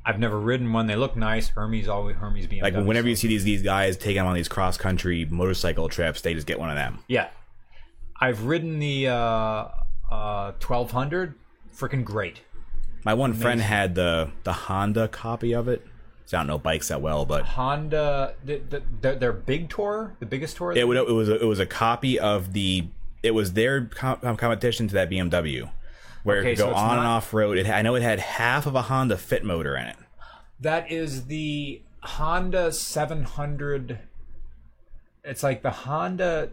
[0.06, 0.86] I've never ridden one.
[0.86, 1.48] They look nice.
[1.48, 2.62] Hermes always Hermes BMW.
[2.62, 6.34] Like whenever you see these these guys taking on these cross country motorcycle trips, they
[6.34, 6.98] just get one of them.
[7.08, 7.28] yeah,
[8.20, 9.68] I've ridden the uh,
[10.10, 11.34] uh, 1200.
[11.74, 12.42] Freaking great.
[13.04, 15.86] My one friend had the the Honda copy of it.
[16.26, 20.14] So I don't know bikes that well, but Honda, the, the, their, their big tour,
[20.20, 20.72] the biggest tour.
[20.72, 22.88] it, would, it was a, it was a copy of the
[23.22, 25.70] it was their com- competition to that BMW,
[26.22, 27.58] where Okay, it could go it's on and off road.
[27.58, 29.96] It, I know it had half of a Honda Fit motor in it.
[30.60, 33.98] That is the Honda 700.
[35.24, 36.50] It's like the Honda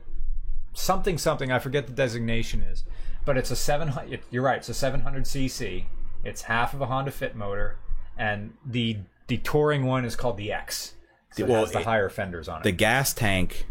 [0.73, 1.51] something something.
[1.51, 2.83] I forget the designation is,
[3.25, 4.19] but it's a 700.
[4.29, 4.57] You're right.
[4.57, 5.85] It's a 700 cc.
[6.23, 7.77] It's half of a Honda Fit motor,
[8.17, 10.93] and the the touring one is called the X.
[11.31, 12.63] So it Well, has the it- higher fenders on it.
[12.63, 13.65] The gas tank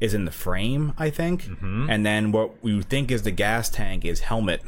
[0.00, 1.88] is in the frame, I think, Mm-hmm.
[1.90, 4.62] and then what we think is the gas tank is helmet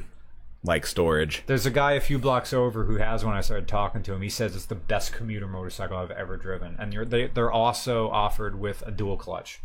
[0.65, 1.43] like storage.
[1.47, 3.35] There's a guy a few blocks over who has one.
[3.37, 4.23] I started talking to him.
[4.23, 8.09] He says it's the best commuter motorcycle I've ever driven, and you're, they, they're also
[8.11, 9.61] offered with a dual clutch,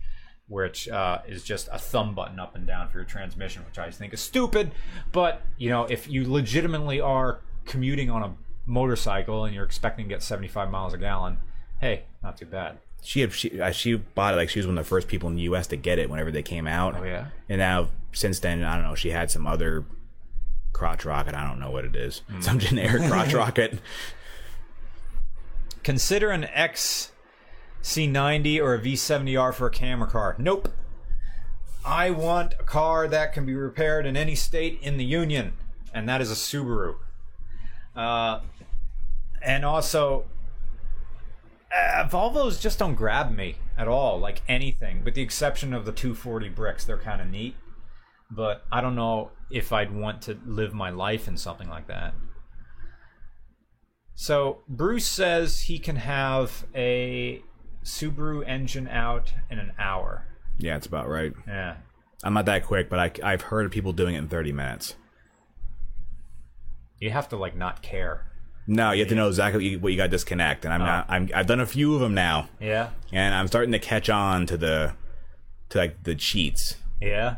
[0.48, 3.92] which uh, is just a thumb button up and down for your transmission, which I
[3.92, 4.72] think is stupid.
[5.12, 8.34] But you know, if you legitimately are commuting on a
[8.66, 11.38] motorcycle and you're expecting to get 75 miles a gallon,
[11.80, 12.80] hey, not too bad.
[13.04, 15.30] She had she uh, she bought it like she was one of the first people
[15.30, 15.68] in the U.S.
[15.68, 16.96] to get it whenever they came out.
[16.98, 17.28] Oh yeah.
[17.48, 18.96] And now since then, I don't know.
[18.96, 19.86] She had some other
[20.74, 21.36] crotch rocket.
[21.36, 22.24] I don't know what it is.
[22.30, 22.42] Hmm.
[22.42, 23.80] Some generic crotch rocket.
[25.84, 30.36] Consider an XC90 or a V70R for a camera car.
[30.38, 30.70] Nope.
[31.86, 35.54] I want a car that can be repaired in any state in the Union,
[35.94, 36.96] and that is a Subaru.
[37.98, 38.42] Uh,
[39.42, 40.26] and also,
[41.76, 45.92] uh, Volvos just don't grab me at all, like anything, with the exception of the
[45.92, 46.86] 240 bricks.
[46.86, 47.56] They're kind of neat,
[48.30, 52.14] but I don't know if I'd want to live my life in something like that.
[54.16, 57.42] So Bruce says he can have a
[57.84, 60.26] Subaru engine out in an hour.
[60.58, 61.34] yeah, it's about right.
[61.48, 61.78] Yeah.
[62.24, 64.96] I'm not that quick, but I, I've heard of people doing it in 30 minutes.
[67.00, 68.26] You have to like not care.
[68.70, 71.06] No, you have to know exactly what you got to disconnect, and I'm not.
[71.08, 71.30] I'm.
[71.34, 72.90] I've done a few of them now, Yeah.
[73.14, 74.94] and I'm starting to catch on to the,
[75.70, 76.76] to like the cheats.
[77.02, 77.38] Yeah.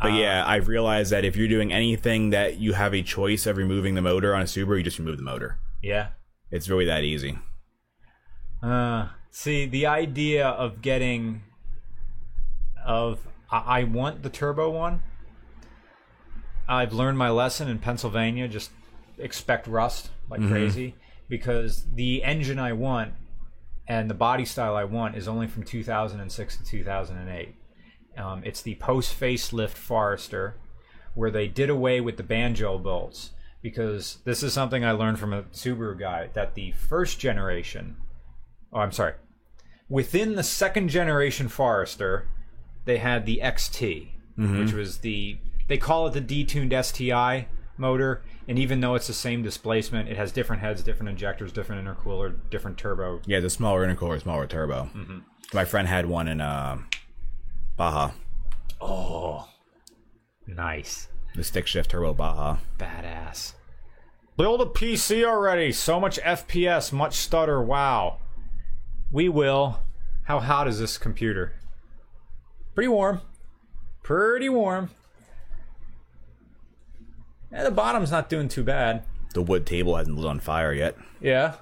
[0.00, 3.56] But yeah, I've realized that if you're doing anything that you have a choice of
[3.56, 5.60] removing the motor on a Subaru, you just remove the motor.
[5.80, 6.08] Yeah.
[6.50, 7.38] It's really that easy.
[8.60, 11.42] Uh, see, the idea of getting
[12.84, 13.20] of
[13.50, 15.04] I, I want the turbo one.
[16.68, 18.48] I've learned my lesson in Pennsylvania.
[18.48, 18.70] Just
[19.18, 20.94] expect rust like crazy
[21.28, 23.14] because the engine I want
[23.88, 27.54] and the body style I want is only from 2006 to 2008.
[28.16, 30.56] Um, it's the post facelift Forester,
[31.14, 33.30] where they did away with the banjo bolts
[33.62, 37.96] because this is something I learned from a Subaru guy that the first generation,
[38.72, 39.14] oh, I'm sorry,
[39.88, 42.28] within the second generation Forester,
[42.84, 44.08] they had the XT,
[44.58, 45.38] which was the
[45.72, 47.46] they call it the detuned STI
[47.78, 51.82] motor, and even though it's the same displacement, it has different heads, different injectors, different
[51.88, 53.22] intercooler, different turbo.
[53.24, 54.90] Yeah, the smaller intercooler, smaller turbo.
[55.54, 56.76] My friend had one in uh,
[57.78, 58.10] Baja,
[58.82, 59.48] Oh,
[60.46, 61.08] nice.
[61.34, 62.58] the stick shift turbo Baja.
[62.78, 63.54] Badass.
[64.36, 65.72] Build a PC already.
[65.72, 67.62] So much FPS, much stutter.
[67.62, 68.18] Wow.
[69.10, 69.80] We will.
[70.24, 71.54] How hot is this computer?
[72.74, 73.22] Pretty warm.
[74.02, 74.90] Pretty warm.
[77.52, 79.04] Yeah, the bottom's not doing too bad.
[79.34, 80.96] The wood table hasn't lit on fire yet.
[81.20, 81.54] Yeah.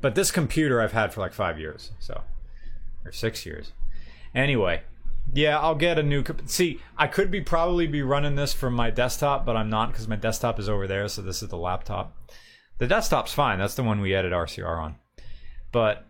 [0.00, 2.22] But this computer I've had for like five years, so
[3.04, 3.72] or six years.
[4.34, 4.82] Anyway,
[5.32, 6.22] yeah, I'll get a new.
[6.22, 9.90] comp- See, I could be probably be running this from my desktop, but I'm not
[9.90, 11.08] because my desktop is over there.
[11.08, 12.16] So this is the laptop.
[12.78, 13.58] The desktop's fine.
[13.58, 14.96] That's the one we edit RCR on.
[15.72, 16.06] But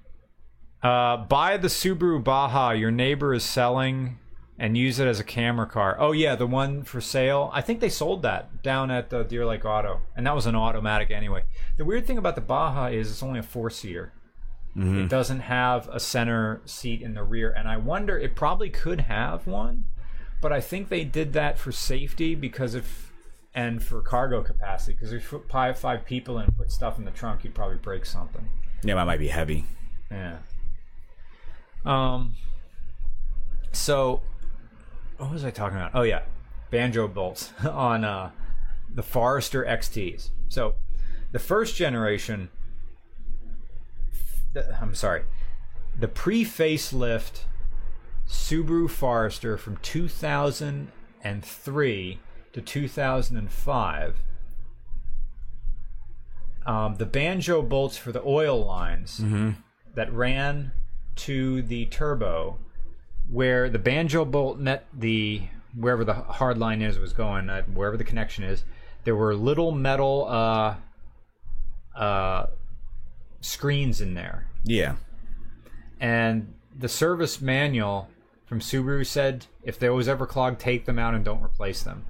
[0.83, 4.19] uh, buy the Subaru Baja your neighbor is selling
[4.59, 5.97] and use it as a camera car.
[5.99, 7.51] Oh yeah, the one for sale.
[7.53, 10.57] I think they sold that down at the Deer Lake Auto, and that was an
[10.57, 11.45] automatic anyway.
[11.77, 14.13] The weird thing about the Baja is it's only a four seater.
[14.79, 19.01] It doesn't have a center seat in the rear, and I wonder it probably could
[19.01, 19.85] have one,
[20.43, 23.11] but I think they did that for safety because if
[23.55, 27.07] and for cargo capacity because if you put five five people and put stuff in
[27.07, 28.47] the trunk, you'd probably break something.
[28.85, 29.65] Yeah, mine might be heavy.
[30.11, 30.41] Yeah.
[31.87, 32.35] Um.
[33.73, 34.21] So,
[35.19, 35.91] what was I talking about?
[35.95, 36.23] Oh yeah,
[36.71, 38.31] banjo bolts on uh,
[38.93, 40.31] the Forester XTs.
[40.49, 40.75] So,
[41.33, 42.49] the first generation.
[44.55, 45.23] the- I'm sorry,
[45.99, 47.41] the pre-facelift
[48.29, 52.19] Subaru Forester from 2003
[52.53, 54.17] to 2005.
[56.67, 59.23] Um, the banjo bolts for the oil lines
[59.95, 60.73] that ran
[61.17, 62.59] to the turbo
[63.31, 65.43] where the banjo bolt met the
[65.79, 68.65] wherever the hard line is was going uh, wherever the connection is
[69.05, 70.75] there were little metal uh,
[71.99, 72.47] uh,
[73.41, 74.97] screens in there Yeah.
[76.01, 78.09] and the service manual
[78.45, 82.05] from Subaru said if they was ever clogged, take them out and don't replace them.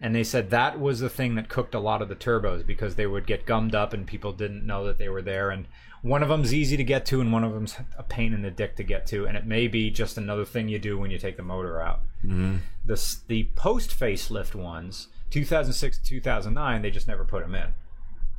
[0.00, 2.94] And they said that was the thing that cooked a lot of the turbos because
[2.94, 5.50] they would get gummed up and people didn't know that they were there.
[5.50, 5.66] And
[6.02, 8.50] one of them's easy to get to and one of them's a pain in the
[8.50, 9.26] dick to get to.
[9.26, 12.00] And it may be just another thing you do when you take the motor out.
[12.24, 12.56] Mm-hmm.
[12.86, 17.74] The, the post facelift ones, 2006 2009, they just never put them in.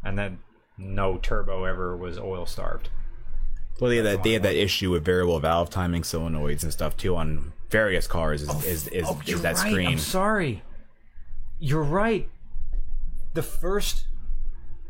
[0.04, 0.40] And then
[0.78, 2.90] no turbo ever was oil starved.
[3.80, 6.98] Well, they had that they have that issue with variable valve timing solenoids and stuff
[6.98, 8.42] too on various cars.
[8.44, 9.72] Is is, is, Oh, is that right.
[9.72, 9.88] screen?
[9.88, 10.64] I'm sorry.
[11.60, 12.30] You're right.
[13.34, 14.08] The first,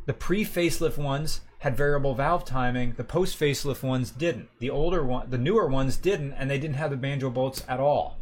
[0.06, 2.94] the pre facelift ones had variable valve timing.
[2.98, 4.50] The post facelift ones didn't.
[4.58, 7.80] The older one, the newer ones didn't, and they didn't have the banjo bolts at
[7.80, 8.18] all.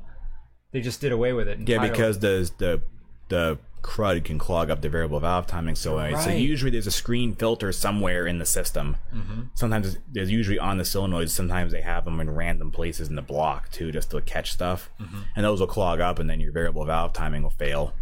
[0.73, 1.67] They just did away with it.
[1.67, 2.81] Yeah, because the the
[3.29, 5.75] the crud can clog up the variable valve timing.
[5.75, 6.37] So right.
[6.37, 8.97] usually there's a screen filter somewhere in the system.
[9.15, 9.43] Mm-hmm.
[9.55, 11.29] Sometimes there's usually on the solenoids.
[11.29, 14.89] Sometimes they have them in random places in the block too, just to catch stuff.
[14.99, 15.19] Mm-hmm.
[15.37, 17.93] And those will clog up, and then your variable valve timing will fail,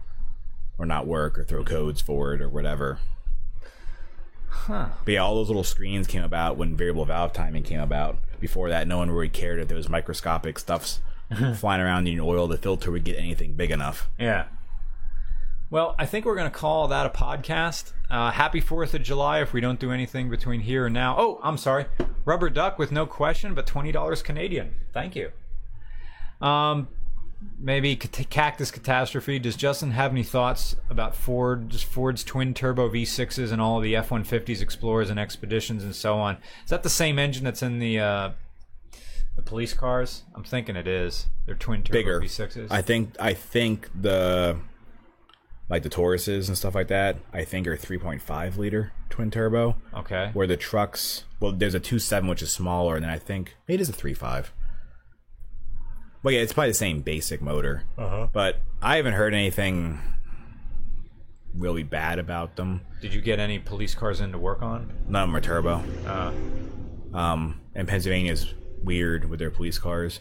[0.79, 2.97] or not work, or throw codes for it, or whatever.
[4.49, 4.89] Huh.
[5.05, 8.17] But yeah, all those little screens came about when variable valve timing came about.
[8.39, 11.01] Before that, no one really cared if there was microscopic stuffs
[11.55, 12.47] flying around in oil.
[12.47, 14.09] The filter would get anything big enough.
[14.19, 14.45] Yeah.
[15.69, 17.91] Well, I think we're going to call that a podcast.
[18.09, 21.15] Uh, happy 4th of July if we don't do anything between here and now.
[21.17, 21.87] Oh, I'm sorry.
[22.23, 24.75] Rubber Duck with no question, but $20 Canadian.
[24.93, 25.31] Thank you.
[26.39, 26.87] Um,
[27.59, 29.39] maybe Cactus Catastrophe.
[29.39, 33.95] Does Justin have any thoughts about Ford, just Ford's twin turbo V6s and all the
[33.95, 36.37] F 150s, Explorers, and Expeditions and so on?
[36.63, 37.99] Is that the same engine that's in the.
[37.99, 38.31] Uh,
[39.35, 40.23] the police cars?
[40.33, 41.27] I'm thinking it is.
[41.45, 42.21] They're twin turbo Bigger.
[42.21, 42.67] V6s.
[42.71, 44.57] I think I think the
[45.69, 47.17] like the Tauruses and stuff like that.
[47.31, 49.75] I think are 3.5 liter twin turbo.
[49.93, 50.31] okay.
[50.33, 53.79] Where the trucks, well, there's a 2.7 which is smaller, and then I think it
[53.79, 54.47] is a 3.5.
[56.23, 57.83] Well, yeah, it's probably the same basic motor.
[57.97, 58.27] Uh-huh.
[58.33, 59.99] But I haven't heard anything
[61.55, 62.81] really bad about them.
[63.01, 64.91] Did you get any police cars in to work on?
[65.07, 65.83] None of them are turbo.
[66.05, 66.31] Uh,
[67.17, 68.53] Um, and Pennsylvania's
[68.83, 70.19] weird with their police cars.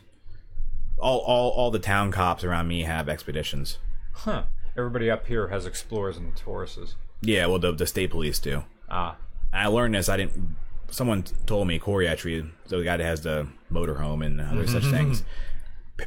[0.98, 3.78] All, all, all the town cops around me have expeditions.
[4.12, 4.44] huh.
[4.78, 6.94] Everybody up here has Explorers and Tauruses.
[7.22, 8.64] Yeah, well, the, the state police do.
[8.90, 9.16] Ah.
[9.52, 10.08] And I learned this.
[10.08, 10.54] I didn't.
[10.90, 15.24] Someone told me Corey actually, the guy that has the motorhome and other such things.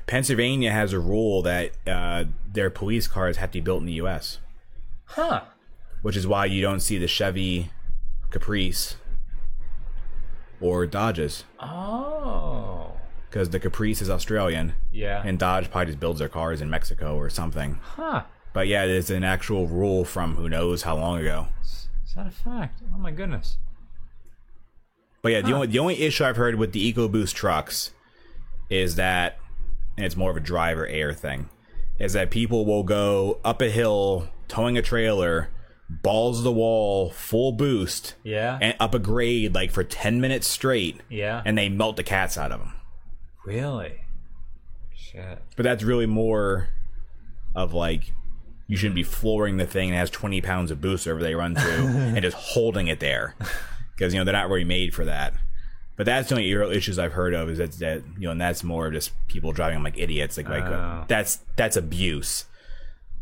[0.07, 3.93] Pennsylvania has a rule that uh, their police cars have to be built in the
[3.93, 4.39] U.S.,
[5.05, 5.41] Huh.
[6.03, 7.71] which is why you don't see the Chevy
[8.29, 8.97] Caprice
[10.61, 12.91] or Dodges Oh.
[13.29, 15.23] because the Caprice is Australian Yeah.
[15.25, 17.79] and Dodge probably just builds their cars in Mexico or something.
[17.95, 18.23] huh.
[18.53, 21.47] But yeah, there's an actual rule from who knows how long ago.
[21.63, 22.81] Is that a fact?
[22.93, 23.57] Oh my goodness.
[25.21, 27.91] But yeah, the only the only issue I've heard with the EcoBoost trucks
[28.69, 29.37] is that,
[29.99, 31.49] and it's more of a driver air thing,
[31.99, 35.49] is that people will go up a hill towing a trailer,
[35.89, 38.57] balls the wall, full boost, Yeah.
[38.61, 41.41] and up a grade like for ten minutes straight, yeah.
[41.45, 42.73] and they melt the cats out of them.
[43.45, 44.01] really?
[44.95, 45.41] Shit.
[45.55, 46.69] But that's really more
[47.55, 48.13] of like
[48.67, 51.55] you shouldn't be flooring the thing that has 20 pounds of boost over they run
[51.55, 53.35] through and just holding it there
[53.95, 55.33] because you know they're not really made for that
[55.99, 58.39] but that's the only real issues i've heard of is that, that you know and
[58.39, 61.05] that's more just people driving them like idiots like, like uh, Oh.
[61.09, 62.45] that's that's abuse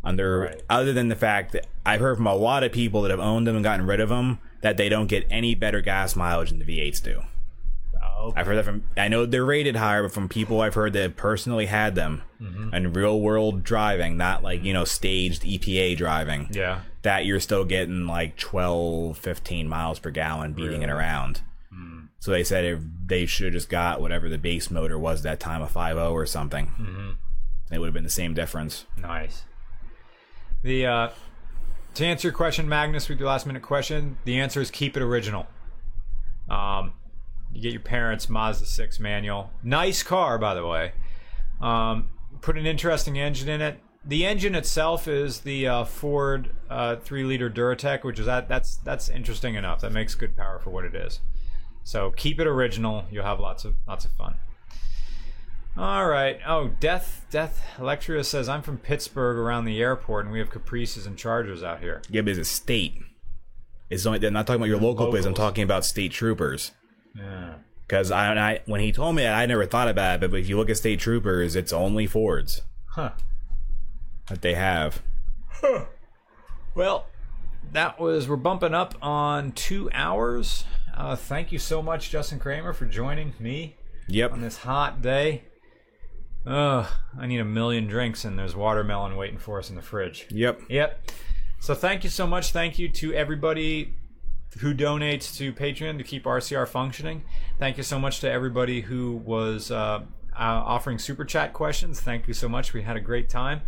[0.04, 0.62] under Right.
[0.70, 3.46] other than the fact that i've heard from a lot of people that have owned
[3.48, 6.60] them and gotten rid of them that they don't get any better gas mileage than
[6.60, 7.22] the v8s do
[8.20, 8.32] Oh.
[8.34, 8.82] I've heard that from.
[8.96, 12.74] I know they're rated higher, but from people I've heard that personally had them mm-hmm.
[12.74, 16.48] and real world driving, not like you know staged EPA driving.
[16.50, 16.80] Yeah.
[17.02, 21.42] That you're still getting like 12, 15 miles per gallon beating it around.
[22.20, 25.38] So they said if they should have just got whatever the base motor was that
[25.38, 26.66] time, a 5.0 or something.
[26.66, 27.10] Mm-hmm.
[27.72, 28.86] It would have been the same difference.
[28.96, 29.44] Nice.
[30.62, 31.08] The uh,
[31.94, 35.02] to answer your question, Magnus, with your last minute question, the answer is keep it
[35.02, 35.46] original.
[36.48, 36.94] Um,
[37.52, 40.92] you get your parents' Mazda six manual, nice car by the way.
[41.60, 42.08] Um,
[42.40, 43.80] put an interesting engine in it.
[44.04, 48.76] The engine itself is the uh, Ford uh, three liter Duratec, which is that that's
[48.76, 49.80] that's interesting enough.
[49.82, 51.20] That makes good power for what it is.
[51.88, 53.06] So keep it original.
[53.10, 54.34] You'll have lots of lots of fun.
[55.74, 56.38] All right.
[56.46, 61.06] Oh, Death Death Electria says I'm from Pittsburgh around the airport and we have Caprices
[61.06, 62.02] and Chargers out here.
[62.10, 63.00] Yeah, but it's a state.
[63.88, 65.24] It's only, they're not talking about your local place.
[65.24, 66.72] I'm talking about state troopers.
[67.16, 67.54] Yeah.
[67.86, 70.30] Because I, I, when he told me that, I never thought about it.
[70.30, 73.12] But if you look at state troopers, it's only Fords Huh.
[74.28, 75.00] that they have.
[75.48, 75.86] Huh.
[76.74, 77.06] Well,
[77.72, 80.64] that was we're bumping up on 2 hours.
[80.98, 83.76] Uh, thank you so much Justin Kramer for joining me
[84.08, 84.32] Yep.
[84.32, 85.44] on this hot day.
[86.44, 90.26] Ugh, I need a million drinks, and there's watermelon waiting for us in the fridge.
[90.30, 90.62] Yep.
[90.68, 91.10] Yep.
[91.60, 92.50] So thank you so much.
[92.50, 93.94] Thank you to everybody
[94.60, 97.22] who donates to Patreon to keep RCR functioning.
[97.60, 100.02] Thank you so much to everybody who was uh, uh,
[100.36, 102.00] offering super chat questions.
[102.00, 102.72] Thank you so much.
[102.72, 103.60] We had a great time.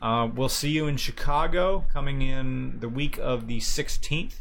[0.00, 4.36] Uh, we'll see you in Chicago coming in the week of the 16th.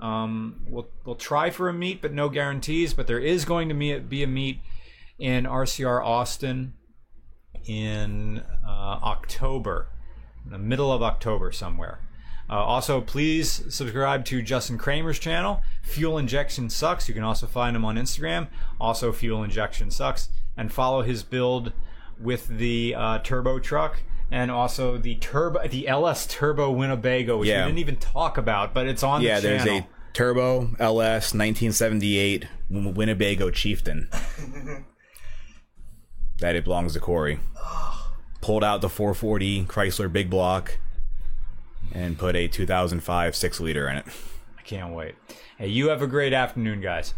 [0.00, 2.94] Um, we'll we'll try for a meet, but no guarantees.
[2.94, 4.60] But there is going to be a meet
[5.18, 6.74] in RCR Austin
[7.66, 9.88] in uh, October,
[10.44, 12.00] in the middle of October somewhere.
[12.50, 15.60] Uh, also, please subscribe to Justin Kramer's channel.
[15.82, 17.06] Fuel Injection Sucks.
[17.06, 18.48] You can also find him on Instagram.
[18.80, 20.30] Also, Fuel Injection Sucks.
[20.56, 21.72] And follow his build
[22.18, 27.64] with the uh, turbo truck and also the turbo, the LS Turbo Winnebago, which Yeah.
[27.64, 32.46] we didn't even talk about, but it's on Yeah, the there's a Turbo LS 1978
[32.70, 34.08] Winnebago Chieftain.
[36.40, 37.40] that it belongs to Corey.
[38.40, 40.78] Pulled out the 440 Chrysler Big Block
[41.92, 44.04] and put a 2005 six liter in it.
[44.58, 45.16] I can't wait.
[45.56, 47.14] Hey, you have a great afternoon, guys.